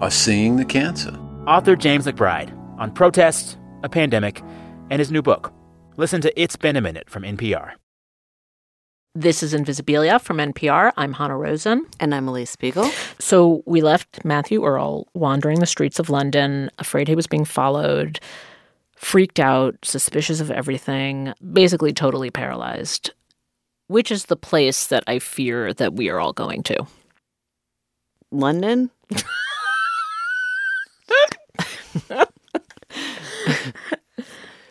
are 0.00 0.10
seeing 0.10 0.56
the 0.56 0.64
cancer. 0.64 1.18
Author 1.46 1.74
James 1.74 2.06
McBride 2.06 2.56
on 2.78 2.92
protest, 2.92 3.58
a 3.82 3.88
pandemic, 3.88 4.42
and 4.90 4.98
his 4.98 5.10
new 5.10 5.22
book. 5.22 5.52
Listen 5.96 6.20
to 6.20 6.40
It's 6.40 6.56
Been 6.56 6.76
a 6.76 6.80
Minute 6.80 7.10
from 7.10 7.22
NPR. 7.22 7.79
This 9.16 9.42
is 9.42 9.54
Invisibilia 9.54 10.20
from 10.20 10.36
NPR. 10.36 10.92
I'm 10.96 11.14
Hanna 11.14 11.36
Rosin. 11.36 11.84
And 11.98 12.14
I'm 12.14 12.28
Elise 12.28 12.50
Spiegel. 12.50 12.88
So 13.18 13.64
we 13.66 13.80
left 13.80 14.24
Matthew 14.24 14.64
Earl 14.64 15.08
wandering 15.14 15.58
the 15.58 15.66
streets 15.66 15.98
of 15.98 16.10
London, 16.10 16.70
afraid 16.78 17.08
he 17.08 17.16
was 17.16 17.26
being 17.26 17.44
followed, 17.44 18.20
freaked 18.94 19.40
out, 19.40 19.74
suspicious 19.82 20.38
of 20.40 20.52
everything, 20.52 21.34
basically 21.52 21.92
totally 21.92 22.30
paralyzed, 22.30 23.10
which 23.88 24.12
is 24.12 24.26
the 24.26 24.36
place 24.36 24.86
that 24.86 25.02
I 25.08 25.18
fear 25.18 25.74
that 25.74 25.94
we 25.94 26.08
are 26.08 26.20
all 26.20 26.32
going 26.32 26.62
to. 26.62 26.86
London? 28.30 28.90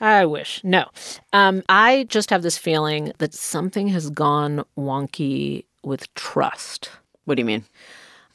I 0.02 0.26
wish. 0.26 0.62
No. 0.64 0.86
Um, 1.34 1.64
I 1.70 2.06
just 2.10 2.30
have 2.30 2.42
this 2.42 2.58
feeling 2.58 3.12
that 3.18 3.34
something 3.34 3.90
has 3.90 4.10
gone 4.10 4.64
wonky 4.78 5.66
with 5.84 6.14
trust. 6.14 6.90
What 7.26 7.36
do 7.36 7.42
you 7.42 7.46
mean? 7.46 7.66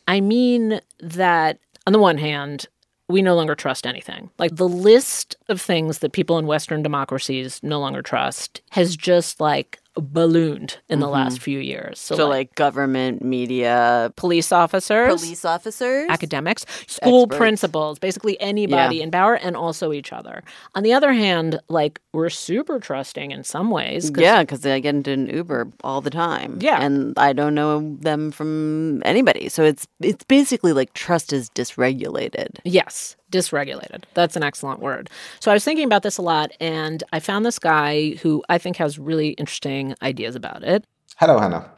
I 0.06 0.20
mean 0.20 0.80
that, 1.00 1.58
on 1.86 1.92
the 1.92 1.98
one 1.98 2.18
hand, 2.18 2.66
we 3.08 3.22
no 3.22 3.34
longer 3.34 3.54
trust 3.54 3.86
anything. 3.86 4.30
Like 4.38 4.56
the 4.56 4.68
list 4.68 5.36
of 5.48 5.60
things 5.60 5.98
that 5.98 6.12
people 6.12 6.38
in 6.38 6.46
Western 6.46 6.82
democracies 6.82 7.60
no 7.62 7.80
longer 7.80 8.02
trust 8.02 8.62
has 8.70 8.96
just 8.96 9.40
like 9.40 9.78
ballooned 9.96 10.78
in 10.88 10.98
the 11.00 11.06
Mhm. 11.06 11.12
last 11.12 11.40
few 11.40 11.58
years. 11.58 11.98
So, 12.00 12.28
like, 12.28 12.54
government, 12.56 13.22
media, 13.24 14.12
police 14.16 14.50
officers, 14.52 15.20
police 15.22 15.44
officers, 15.44 16.06
academics, 16.10 16.64
school 16.86 17.22
Experts. 17.22 17.38
principals, 17.38 17.98
basically 17.98 18.40
anybody 18.40 18.96
Yeah. 18.96 19.04
in 19.04 19.10
power, 19.10 19.34
and 19.34 19.56
also 19.56 19.92
each 19.92 20.12
other. 20.12 20.42
On 20.74 20.82
the 20.82 20.92
other 20.92 21.12
hand, 21.12 21.60
like 21.68 22.00
we're 22.12 22.28
super 22.30 22.78
trusting 22.80 23.30
in 23.30 23.44
some 23.44 23.70
ways. 23.70 24.10
'cause 24.10 24.22
Yeah, 24.22 24.42
because 24.42 24.64
I 24.66 24.80
get 24.80 24.94
into 24.94 25.12
an 25.12 25.28
Uber 25.28 25.68
all 25.82 26.00
the 26.00 26.10
time. 26.10 26.58
Yeah. 26.60 26.80
and 26.82 27.16
I 27.18 27.32
don't 27.32 27.54
know 27.54 27.96
them 28.00 28.30
from 28.32 29.00
anybody. 29.04 29.48
So 29.48 29.62
it's 29.64 29.86
it's 30.00 30.24
basically 30.24 30.72
like 30.72 30.92
trust 30.94 31.32
is 31.32 31.50
dysregulated. 31.50 32.48
Yes, 32.64 33.16
dysregulated. 33.34 34.04
That's 34.14 34.36
an 34.36 34.42
excellent 34.44 34.80
word. 34.80 35.10
So 35.40 35.50
I 35.50 35.54
was 35.54 35.64
thinking 35.64 35.86
about 35.86 36.02
this 36.02 36.18
a 36.18 36.22
lot, 36.22 36.52
and 36.60 37.02
I 37.12 37.18
found 37.20 37.44
this 37.44 37.58
guy 37.58 38.10
who 38.22 38.42
I 38.48 38.58
think 38.58 38.76
has 38.76 38.98
really 38.98 39.30
interesting 39.30 39.94
ideas 40.02 40.36
about 40.36 40.62
it. 40.62 40.84
Hello, 41.16 41.38
Hannah. 41.38 41.68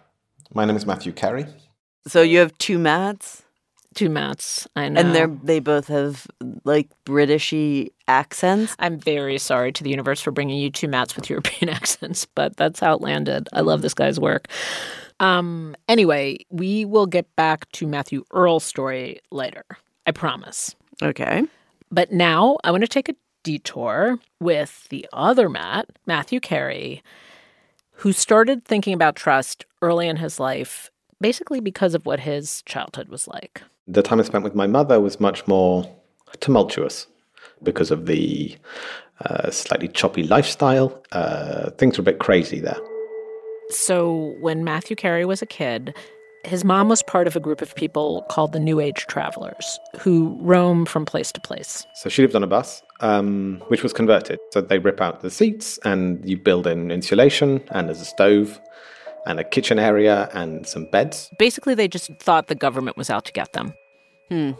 My 0.54 0.64
name 0.64 0.76
is 0.76 0.86
Matthew 0.86 1.12
Carey. 1.12 1.46
So 2.06 2.22
you 2.22 2.38
have 2.38 2.56
two 2.58 2.78
Matts, 2.78 3.42
Two 3.94 4.10
Matts, 4.10 4.68
I 4.76 4.90
know. 4.90 5.00
and 5.00 5.14
they're 5.14 5.26
they 5.42 5.58
both 5.58 5.88
have 5.88 6.26
like 6.64 6.88
Britishy 7.06 7.88
accents. 8.06 8.76
I'm 8.78 8.98
very 8.98 9.38
sorry 9.38 9.72
to 9.72 9.82
the 9.82 9.88
universe 9.88 10.20
for 10.20 10.30
bringing 10.30 10.58
you 10.58 10.70
two 10.70 10.86
Matts 10.86 11.16
with 11.16 11.30
European 11.30 11.68
accents, 11.74 12.26
but 12.34 12.56
that's 12.58 12.78
how 12.78 12.94
it 12.94 13.00
landed. 13.00 13.48
I 13.54 13.62
love 13.62 13.80
this 13.80 13.94
guy's 13.94 14.20
work. 14.20 14.48
Um, 15.18 15.74
anyway, 15.88 16.44
we 16.50 16.84
will 16.84 17.06
get 17.06 17.34
back 17.36 17.72
to 17.72 17.86
Matthew 17.86 18.24
Earl's 18.32 18.64
story 18.64 19.20
later. 19.30 19.64
I 20.06 20.12
promise. 20.12 20.76
Okay. 21.02 21.44
But 21.90 22.12
now 22.12 22.58
I 22.64 22.70
want 22.70 22.82
to 22.82 22.88
take 22.88 23.08
a 23.08 23.16
detour 23.42 24.18
with 24.40 24.88
the 24.88 25.06
other 25.12 25.48
Matt, 25.48 25.88
Matthew 26.06 26.40
Carey, 26.40 27.02
who 27.92 28.12
started 28.12 28.64
thinking 28.64 28.92
about 28.92 29.16
trust 29.16 29.64
early 29.82 30.08
in 30.08 30.16
his 30.16 30.40
life, 30.40 30.90
basically 31.20 31.60
because 31.60 31.94
of 31.94 32.04
what 32.06 32.20
his 32.20 32.62
childhood 32.62 33.08
was 33.08 33.28
like. 33.28 33.62
The 33.86 34.02
time 34.02 34.20
I 34.20 34.24
spent 34.24 34.44
with 34.44 34.54
my 34.54 34.66
mother 34.66 35.00
was 35.00 35.20
much 35.20 35.46
more 35.46 35.88
tumultuous 36.40 37.06
because 37.62 37.90
of 37.90 38.06
the 38.06 38.56
uh, 39.24 39.50
slightly 39.50 39.88
choppy 39.88 40.24
lifestyle. 40.24 41.02
Uh, 41.12 41.70
things 41.70 41.96
were 41.96 42.02
a 42.02 42.04
bit 42.04 42.18
crazy 42.18 42.60
there. 42.60 42.78
So, 43.70 44.36
when 44.40 44.62
Matthew 44.62 44.94
Carey 44.94 45.24
was 45.24 45.42
a 45.42 45.46
kid, 45.46 45.94
his 46.46 46.64
mom 46.64 46.88
was 46.88 47.02
part 47.02 47.26
of 47.26 47.34
a 47.34 47.40
group 47.40 47.60
of 47.60 47.74
people 47.74 48.24
called 48.30 48.52
the 48.52 48.60
New 48.60 48.78
Age 48.78 49.06
Travelers 49.06 49.80
who 49.98 50.38
roam 50.40 50.86
from 50.86 51.04
place 51.04 51.32
to 51.32 51.40
place. 51.40 51.86
So 51.94 52.08
she 52.08 52.22
lived 52.22 52.36
on 52.36 52.44
a 52.44 52.46
bus, 52.46 52.82
um, 53.00 53.62
which 53.68 53.82
was 53.82 53.92
converted. 53.92 54.38
So 54.52 54.60
they 54.60 54.78
rip 54.78 55.00
out 55.00 55.20
the 55.20 55.30
seats 55.30 55.78
and 55.84 56.26
you 56.28 56.36
build 56.36 56.66
in 56.66 56.90
insulation, 56.90 57.62
and 57.70 57.88
there's 57.88 58.00
a 58.00 58.04
stove, 58.04 58.60
and 59.26 59.40
a 59.40 59.44
kitchen 59.44 59.78
area, 59.78 60.30
and 60.32 60.66
some 60.66 60.86
beds. 60.92 61.30
Basically, 61.38 61.74
they 61.74 61.88
just 61.88 62.10
thought 62.20 62.46
the 62.46 62.54
government 62.54 62.96
was 62.96 63.10
out 63.10 63.24
to 63.24 63.32
get 63.32 63.52
them. 63.52 63.74
Hmm. 64.30 64.52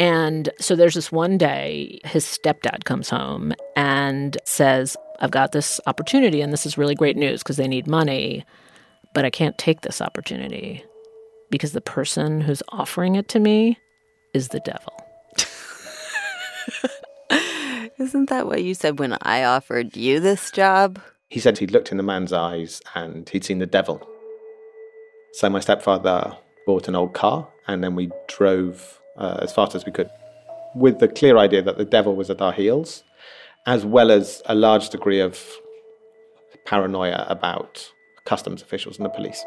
And 0.00 0.48
so 0.58 0.74
there's 0.74 0.94
this 0.94 1.12
one 1.12 1.38
day, 1.38 2.00
his 2.04 2.24
stepdad 2.24 2.84
comes 2.84 3.10
home 3.10 3.52
and 3.76 4.36
says, 4.44 4.96
I've 5.20 5.30
got 5.30 5.52
this 5.52 5.78
opportunity, 5.86 6.40
and 6.40 6.52
this 6.52 6.66
is 6.66 6.78
really 6.78 6.94
great 6.94 7.16
news 7.16 7.42
because 7.42 7.58
they 7.58 7.68
need 7.68 7.86
money, 7.86 8.44
but 9.12 9.24
I 9.24 9.30
can't 9.30 9.56
take 9.58 9.82
this 9.82 10.00
opportunity 10.00 10.84
because 11.54 11.70
the 11.70 11.80
person 11.80 12.40
who's 12.40 12.64
offering 12.70 13.14
it 13.14 13.28
to 13.28 13.38
me 13.38 13.78
is 14.32 14.48
the 14.48 14.58
devil. 14.58 14.92
Isn't 18.00 18.28
that 18.28 18.48
what 18.48 18.64
you 18.64 18.74
said 18.74 18.98
when 18.98 19.16
I 19.22 19.44
offered 19.44 19.96
you 19.96 20.18
this 20.18 20.50
job? 20.50 21.00
He 21.28 21.38
said 21.38 21.58
he'd 21.58 21.70
looked 21.70 21.92
in 21.92 21.96
the 21.96 22.02
man's 22.02 22.32
eyes 22.32 22.82
and 22.96 23.28
he'd 23.28 23.44
seen 23.44 23.60
the 23.60 23.66
devil. 23.66 24.04
So 25.34 25.48
my 25.48 25.60
stepfather 25.60 26.36
bought 26.66 26.88
an 26.88 26.96
old 26.96 27.14
car 27.14 27.46
and 27.68 27.84
then 27.84 27.94
we 27.94 28.10
drove 28.26 29.00
uh, 29.16 29.38
as 29.40 29.52
fast 29.52 29.76
as 29.76 29.86
we 29.86 29.92
could 29.92 30.10
with 30.74 30.98
the 30.98 31.06
clear 31.06 31.38
idea 31.38 31.62
that 31.62 31.78
the 31.78 31.84
devil 31.84 32.16
was 32.16 32.30
at 32.30 32.42
our 32.42 32.52
heels, 32.52 33.04
as 33.64 33.86
well 33.86 34.10
as 34.10 34.42
a 34.46 34.56
large 34.56 34.88
degree 34.88 35.20
of 35.20 35.40
paranoia 36.66 37.24
about 37.28 37.92
customs 38.24 38.60
officials 38.60 38.96
and 38.96 39.06
the 39.06 39.10
police. 39.10 39.44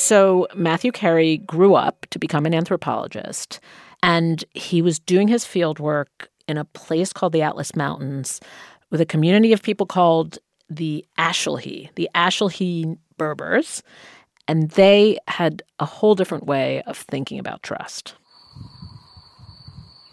So 0.00 0.48
Matthew 0.54 0.92
Carey 0.92 1.36
grew 1.36 1.74
up 1.74 2.06
to 2.08 2.18
become 2.18 2.46
an 2.46 2.54
anthropologist, 2.54 3.60
and 4.02 4.42
he 4.54 4.80
was 4.80 4.98
doing 4.98 5.28
his 5.28 5.44
field 5.44 5.78
work 5.78 6.30
in 6.48 6.56
a 6.56 6.64
place 6.64 7.12
called 7.12 7.34
the 7.34 7.42
Atlas 7.42 7.76
Mountains 7.76 8.40
with 8.88 9.02
a 9.02 9.06
community 9.06 9.52
of 9.52 9.62
people 9.62 9.84
called 9.84 10.38
the 10.70 11.04
Ashilhi, 11.18 11.94
the 11.96 12.08
Ashilhi 12.14 12.96
Berbers, 13.18 13.82
and 14.48 14.70
they 14.70 15.18
had 15.28 15.62
a 15.78 15.84
whole 15.84 16.14
different 16.14 16.46
way 16.46 16.80
of 16.86 16.96
thinking 16.96 17.38
about 17.38 17.62
trust. 17.62 18.14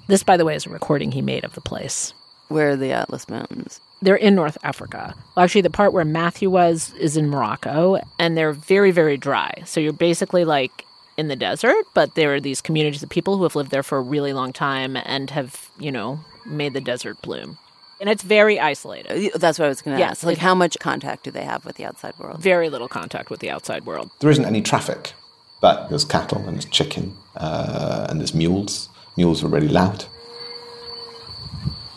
This, 0.09 0.21
by 0.21 0.35
the 0.35 0.43
way, 0.43 0.55
is 0.55 0.65
a 0.65 0.69
recording 0.69 1.13
he 1.13 1.21
made 1.21 1.45
of 1.45 1.53
the 1.53 1.61
place. 1.61 2.13
Where 2.49 2.71
are 2.71 2.75
the 2.75 2.91
Atlas 2.91 3.29
Mountains? 3.29 3.79
They're 4.01 4.15
in 4.15 4.35
North 4.35 4.57
Africa. 4.63 5.15
Well, 5.35 5.43
actually, 5.43 5.61
the 5.61 5.69
part 5.69 5.93
where 5.93 6.05
Matthew 6.05 6.49
was 6.49 6.93
is 6.93 7.17
in 7.17 7.29
Morocco, 7.29 7.99
and 8.19 8.37
they're 8.37 8.53
very, 8.53 8.91
very 8.91 9.17
dry. 9.17 9.63
So 9.65 9.79
you're 9.79 9.93
basically 9.93 10.45
like 10.45 10.85
in 11.17 11.29
the 11.29 11.35
desert, 11.35 11.83
but 11.95 12.13
there 12.15 12.35
are 12.35 12.39
these 12.39 12.61
communities 12.61 13.01
of 13.01 13.09
people 13.09 13.37
who 13.37 13.43
have 13.43 13.55
lived 13.55 13.71
there 13.71 13.83
for 13.83 13.97
a 13.97 14.01
really 14.01 14.33
long 14.33 14.53
time 14.53 14.95
and 14.95 15.31
have, 15.31 15.69
you 15.79 15.91
know, 15.91 16.19
made 16.45 16.73
the 16.73 16.81
desert 16.81 17.19
bloom. 17.23 17.57
And 17.99 18.07
it's 18.07 18.21
very 18.21 18.59
isolated. 18.59 19.31
That's 19.33 19.57
what 19.57 19.65
I 19.65 19.69
was 19.69 19.81
going 19.81 19.95
to 19.97 19.99
Yes, 19.99 20.11
ask. 20.11 20.23
Like, 20.23 20.37
how 20.37 20.53
much 20.53 20.77
contact 20.79 21.23
do 21.23 21.31
they 21.31 21.43
have 21.43 21.65
with 21.65 21.77
the 21.77 21.85
outside 21.85 22.13
world? 22.19 22.39
Very 22.39 22.69
little 22.69 22.87
contact 22.87 23.31
with 23.31 23.39
the 23.39 23.49
outside 23.49 23.87
world. 23.87 24.11
There 24.19 24.29
isn't 24.29 24.45
any 24.45 24.61
traffic, 24.61 25.13
but 25.59 25.89
there's 25.89 26.05
cattle 26.05 26.37
and 26.45 26.57
there's 26.57 26.65
chicken 26.65 27.17
uh, 27.35 28.05
and 28.07 28.19
there's 28.19 28.35
mules. 28.35 28.89
Mules 29.17 29.43
are 29.43 29.47
really 29.47 29.67
loud. 29.67 30.05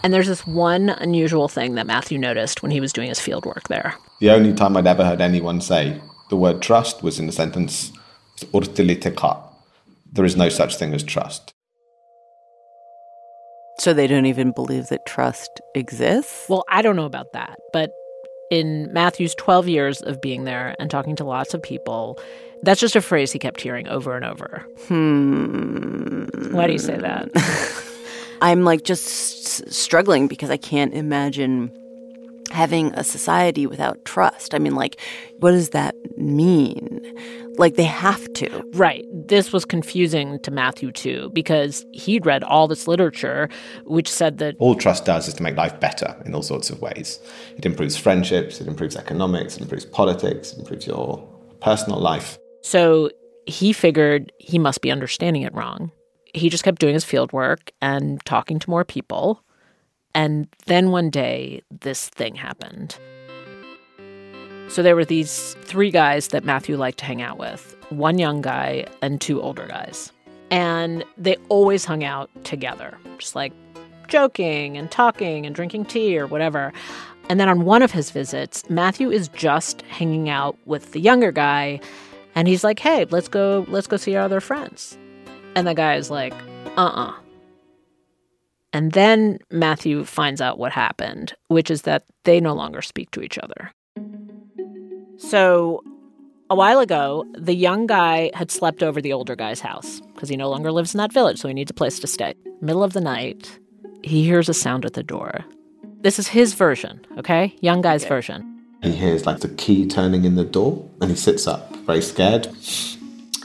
And 0.03 0.13
there's 0.15 0.29
this 0.29 0.47
one 0.47 0.91
unusual 0.91 1.49
thing 1.49 1.75
that 1.75 1.87
Matthew 1.87 2.19
noticed 2.19 2.63
when 2.63 2.71
he 2.71 2.81
was 2.81 2.93
doing 2.93 3.09
his 3.09 3.21
field 3.21 3.45
work 3.45 3.69
there. 3.69 3.95
The 4.21 4.31
only 4.31 4.55
time 4.55 4.77
I'd 4.77 4.87
ever 4.87 5.05
heard 5.05 5.21
anyone 5.21 5.61
say 5.61 6.01
the 6.31 6.37
word 6.37 6.63
trust 6.63 7.03
was 7.03 7.19
in 7.19 7.27
the 7.27 7.33
sentence 7.33 7.93
"urtiliteka." 8.39 9.43
There 10.13 10.25
is 10.25 10.37
no 10.37 10.49
such 10.49 10.77
thing 10.77 10.95
as 10.95 11.03
trust. 11.03 11.53
So 13.79 13.95
they 13.95 14.07
don't 14.07 14.27
even 14.27 14.53
believe 14.53 14.89
that 14.89 15.07
trust 15.07 15.61
exists? 15.75 16.47
Well, 16.49 16.65
I 16.69 16.83
don't 16.83 16.97
know 16.97 17.07
about 17.07 17.33
that, 17.33 17.59
but 17.73 17.91
in 18.51 18.93
Matthew's 18.93 19.35
12 19.37 19.69
years 19.69 20.03
of 20.03 20.21
being 20.21 20.45
there 20.45 20.75
and 20.79 20.91
talking 20.91 21.17
to 21.17 21.25
lots 21.25 21.55
of 21.55 21.63
people, 21.63 22.21
that's 22.63 22.81
just 22.81 22.97
a 22.97 23.01
phrase 23.01 23.33
he 23.33 23.39
kept 23.39 23.61
hearing 23.61 23.89
over 23.89 24.17
and 24.17 24.25
over. 24.25 24.67
Hmm. 24.89 26.25
Why 26.51 26.67
do 26.67 26.73
you 26.73 26.79
say 26.79 26.99
that? 26.99 27.31
I'm 28.41 28.65
like 28.65 28.83
just 28.85 29.07
s- 29.07 29.63
struggling 29.77 30.27
because 30.29 30.51
I 30.51 30.57
can't 30.57 30.95
imagine 30.95 31.71
having 32.51 32.93
a 32.95 33.05
society 33.05 33.67
without 33.67 34.05
trust. 34.05 34.55
I 34.55 34.59
mean, 34.59 34.75
like, 34.75 35.01
what 35.39 35.53
does 35.53 35.71
that 35.71 35.95
mean? 36.17 37.01
Like, 37.59 37.77
they 37.77 37.85
have 37.85 38.33
to. 38.35 38.65
Right. 38.75 39.05
This 39.29 39.53
was 39.53 39.65
confusing 39.65 40.41
to 40.41 40.51
Matthew 40.51 40.91
too, 40.91 41.31
because 41.33 41.85
he'd 41.93 42.27
read 42.27 42.43
all 42.43 42.67
this 42.67 42.89
literature 42.89 43.49
which 43.85 44.09
said 44.09 44.39
that 44.39 44.57
All 44.59 44.75
trust 44.75 45.05
does 45.05 45.29
is 45.29 45.35
to 45.35 45.43
make 45.45 45.57
life 45.57 45.79
better 45.79 46.17
in 46.27 46.35
all 46.35 46.43
sorts 46.43 46.71
of 46.71 46.81
ways. 46.81 47.21
It 47.57 47.65
improves 47.67 47.97
friendships, 47.97 48.61
it 48.61 48.67
improves 48.67 48.97
economics, 48.97 49.57
it 49.57 49.63
improves 49.63 49.85
politics, 49.85 50.53
it 50.53 50.59
improves 50.61 50.87
your 50.87 51.23
personal 51.61 52.01
life. 52.01 52.39
so 52.63 53.11
he 53.47 53.73
figured 53.73 54.31
he 54.39 54.59
must 54.59 54.81
be 54.81 54.91
understanding 54.93 55.43
it 55.43 55.53
wrong. 55.55 55.91
He 56.35 56.49
just 56.49 56.65
kept 56.65 56.81
doing 56.81 56.95
his 56.95 57.05
field 57.05 57.33
work 57.33 57.73
and 57.81 58.25
talking 58.25 58.59
to 58.59 58.71
more 58.71 58.85
people. 58.85 59.43
And 60.15 60.49
then 60.67 60.91
one 60.91 61.11
day, 61.11 61.63
this 61.71 62.09
thing 62.09 62.35
happened. 62.35 62.97
So 64.69 64.83
there 64.83 64.95
were 64.95 65.05
these 65.05 65.57
three 65.63 65.91
guys 65.91 66.29
that 66.29 66.45
Matthew 66.45 66.77
liked 66.77 66.99
to 66.99 67.05
hang 67.05 67.23
out 67.23 67.39
with 67.39 67.77
one 67.91 68.19
young 68.19 68.41
guy 68.41 68.87
and 69.03 69.21
two 69.21 69.43
older 69.43 69.67
guys. 69.67 70.13
And 70.51 71.05
they 71.19 71.37
always 71.49 71.85
hung 71.85 72.05
out 72.05 72.31
together, 72.45 72.97
just 73.19 73.35
like 73.35 73.53
joking 74.07 74.77
and 74.77 74.91
talking 74.91 75.47
and 75.47 75.55
drinking 75.55 75.87
tea 75.87 76.19
or 76.19 76.27
whatever. 76.27 76.73
And 77.29 77.39
then 77.39 77.49
on 77.49 77.65
one 77.65 77.83
of 77.83 77.93
his 77.93 78.11
visits, 78.11 78.69
Matthew 78.69 79.11
is 79.11 79.29
just 79.29 79.83
hanging 79.83 80.29
out 80.29 80.57
with 80.67 80.93
the 80.93 81.01
younger 81.01 81.33
guy 81.33 81.81
and 82.35 82.47
he's 82.47 82.65
like, 82.65 82.79
"Hey, 82.79 83.07
let's 83.11 83.29
go 83.29 83.65
let's 83.69 83.87
go 83.87 83.97
see 83.97 84.15
our 84.17 84.25
other 84.25 84.41
friends." 84.41 84.97
And 85.57 85.67
the 85.67 85.75
guy 85.75 85.97
is 85.97 86.11
like, 86.11 86.35
"Uh-uh. 86.77 87.15
And 88.73 88.93
then 88.93 89.39
Matthew 89.51 90.05
finds 90.05 90.41
out 90.41 90.59
what 90.59 90.73
happened, 90.73 91.35
which 91.49 91.71
is 91.71 91.83
that 91.83 92.05
they 92.25 92.41
no 92.41 92.55
longer 92.55 92.83
speak 92.83 93.11
to 93.13 93.21
each 93.21 93.39
other. 93.39 93.73
So, 95.19 95.83
a 96.49 96.55
while 96.55 96.81
ago, 96.81 97.25
the 97.35 97.55
young 97.55 97.87
guy 97.87 98.31
had 98.35 98.51
slept 98.51 98.83
over 98.83 99.01
the 99.01 99.13
older 99.13 99.37
guy's 99.37 99.61
house 99.61 100.01
because 100.15 100.29
he 100.29 100.37
no 100.37 100.49
longer 100.49 100.73
lives 100.73 100.95
in 100.95 100.99
that 100.99 101.13
village, 101.13 101.39
so 101.39 101.49
he 101.49 101.55
needs 101.55 101.71
a 101.71 101.75
place 101.75 101.99
to 102.01 102.07
stay. 102.07 102.35
Middle 102.61 102.83
of 102.83 102.93
the 102.93 103.01
night, 103.01 103.59
he 104.03 104.25
hears 104.25 104.49
a 104.49 104.55
sound 104.55 104.85
at 104.85 104.95
the 104.95 105.03
door. 105.03 105.45
This 106.01 106.19
is 106.19 106.29
his 106.29 106.55
version, 106.55 107.05
okay? 107.19 107.55
Young 107.61 107.83
guy's 107.83 108.05
version. 108.05 108.47
He 108.83 108.93
hears 108.93 109.27
like 109.27 109.41
the 109.41 109.49
key 109.49 109.87
turning 109.87 110.25
in 110.25 110.37
the 110.37 110.45
door 110.45 110.89
and 111.01 111.11
he 111.11 111.17
sits 111.17 111.47
up, 111.47 111.75
very 111.87 112.01
scared. 112.01 112.49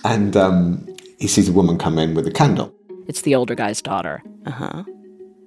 And 0.06 0.38
um, 0.38 0.94
he 1.19 1.28
sees 1.28 1.49
a 1.49 1.54
woman 1.54 1.78
come 1.78 1.97
in 1.97 2.15
with 2.15 2.28
a 2.28 2.32
candle. 2.32 2.73
It's 3.08 3.21
the 3.21 3.36
older 3.36 3.56
guy's 3.56 3.82
daughter. 3.82 4.21
Uh 4.45 4.51
huh. 4.51 4.84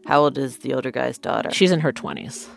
How 0.06 0.20
old 0.20 0.38
is 0.38 0.58
the 0.58 0.74
older 0.74 0.90
guy's 0.90 1.18
daughter? 1.18 1.50
She's 1.52 1.70
in 1.70 1.80
her 1.80 1.92
20s. 1.92 2.48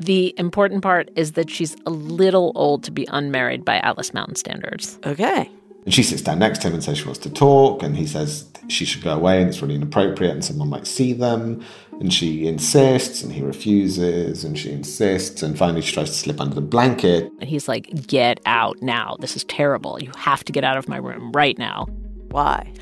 The 0.00 0.34
important 0.38 0.82
part 0.82 1.10
is 1.14 1.32
that 1.32 1.50
she's 1.50 1.76
a 1.84 1.90
little 1.90 2.52
old 2.54 2.82
to 2.84 2.90
be 2.90 3.06
unmarried 3.10 3.66
by 3.66 3.76
Atlas 3.80 4.14
Mountain 4.14 4.36
standards. 4.36 4.98
Okay. 5.04 5.50
And 5.84 5.92
she 5.92 6.02
sits 6.02 6.22
down 6.22 6.38
next 6.38 6.62
to 6.62 6.68
him 6.68 6.74
and 6.74 6.82
says 6.82 6.98
she 6.98 7.04
wants 7.04 7.20
to 7.20 7.30
talk. 7.30 7.82
And 7.82 7.94
he 7.96 8.06
says 8.06 8.50
she 8.68 8.86
should 8.86 9.02
go 9.02 9.14
away 9.14 9.40
and 9.40 9.50
it's 9.50 9.60
really 9.60 9.74
inappropriate 9.74 10.32
and 10.32 10.42
someone 10.42 10.70
might 10.70 10.86
see 10.86 11.12
them. 11.12 11.62
And 11.92 12.14
she 12.14 12.46
insists 12.46 13.22
and 13.22 13.30
he 13.30 13.42
refuses 13.42 14.42
and 14.42 14.58
she 14.58 14.72
insists. 14.72 15.42
And 15.42 15.58
finally, 15.58 15.82
she 15.82 15.92
tries 15.92 16.08
to 16.08 16.16
slip 16.16 16.40
under 16.40 16.54
the 16.54 16.62
blanket. 16.62 17.30
And 17.38 17.48
he's 17.48 17.68
like, 17.68 18.06
Get 18.06 18.40
out 18.46 18.80
now. 18.80 19.16
This 19.20 19.36
is 19.36 19.44
terrible. 19.44 20.02
You 20.02 20.12
have 20.16 20.44
to 20.44 20.52
get 20.52 20.64
out 20.64 20.78
of 20.78 20.88
my 20.88 20.96
room 20.96 21.30
right 21.32 21.58
now. 21.58 21.86
Why? 22.30 22.72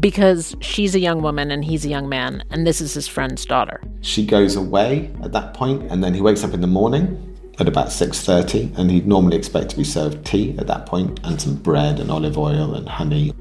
Because 0.00 0.56
she's 0.60 0.94
a 0.94 0.98
young 0.98 1.22
woman 1.22 1.50
and 1.50 1.64
he's 1.64 1.84
a 1.84 1.88
young 1.88 2.08
man, 2.08 2.42
and 2.50 2.66
this 2.66 2.80
is 2.80 2.94
his 2.94 3.06
friend's 3.06 3.44
daughter. 3.44 3.80
She 4.00 4.24
goes 4.26 4.56
away 4.56 5.10
at 5.22 5.32
that 5.32 5.54
point, 5.54 5.90
and 5.90 6.02
then 6.02 6.14
he 6.14 6.20
wakes 6.20 6.42
up 6.42 6.54
in 6.54 6.60
the 6.60 6.66
morning 6.66 7.30
at 7.58 7.68
about 7.68 7.88
6.30 7.88 8.76
and 8.76 8.90
he'd 8.90 9.06
normally 9.06 9.36
expect 9.36 9.70
to 9.70 9.76
be 9.76 9.84
served 9.84 10.26
tea 10.26 10.56
at 10.58 10.66
that 10.66 10.86
point 10.86 11.20
and 11.22 11.40
some 11.40 11.54
bread 11.54 12.00
and 12.00 12.10
olive 12.10 12.36
oil 12.36 12.74
and 12.74 12.88
honey 12.88 13.32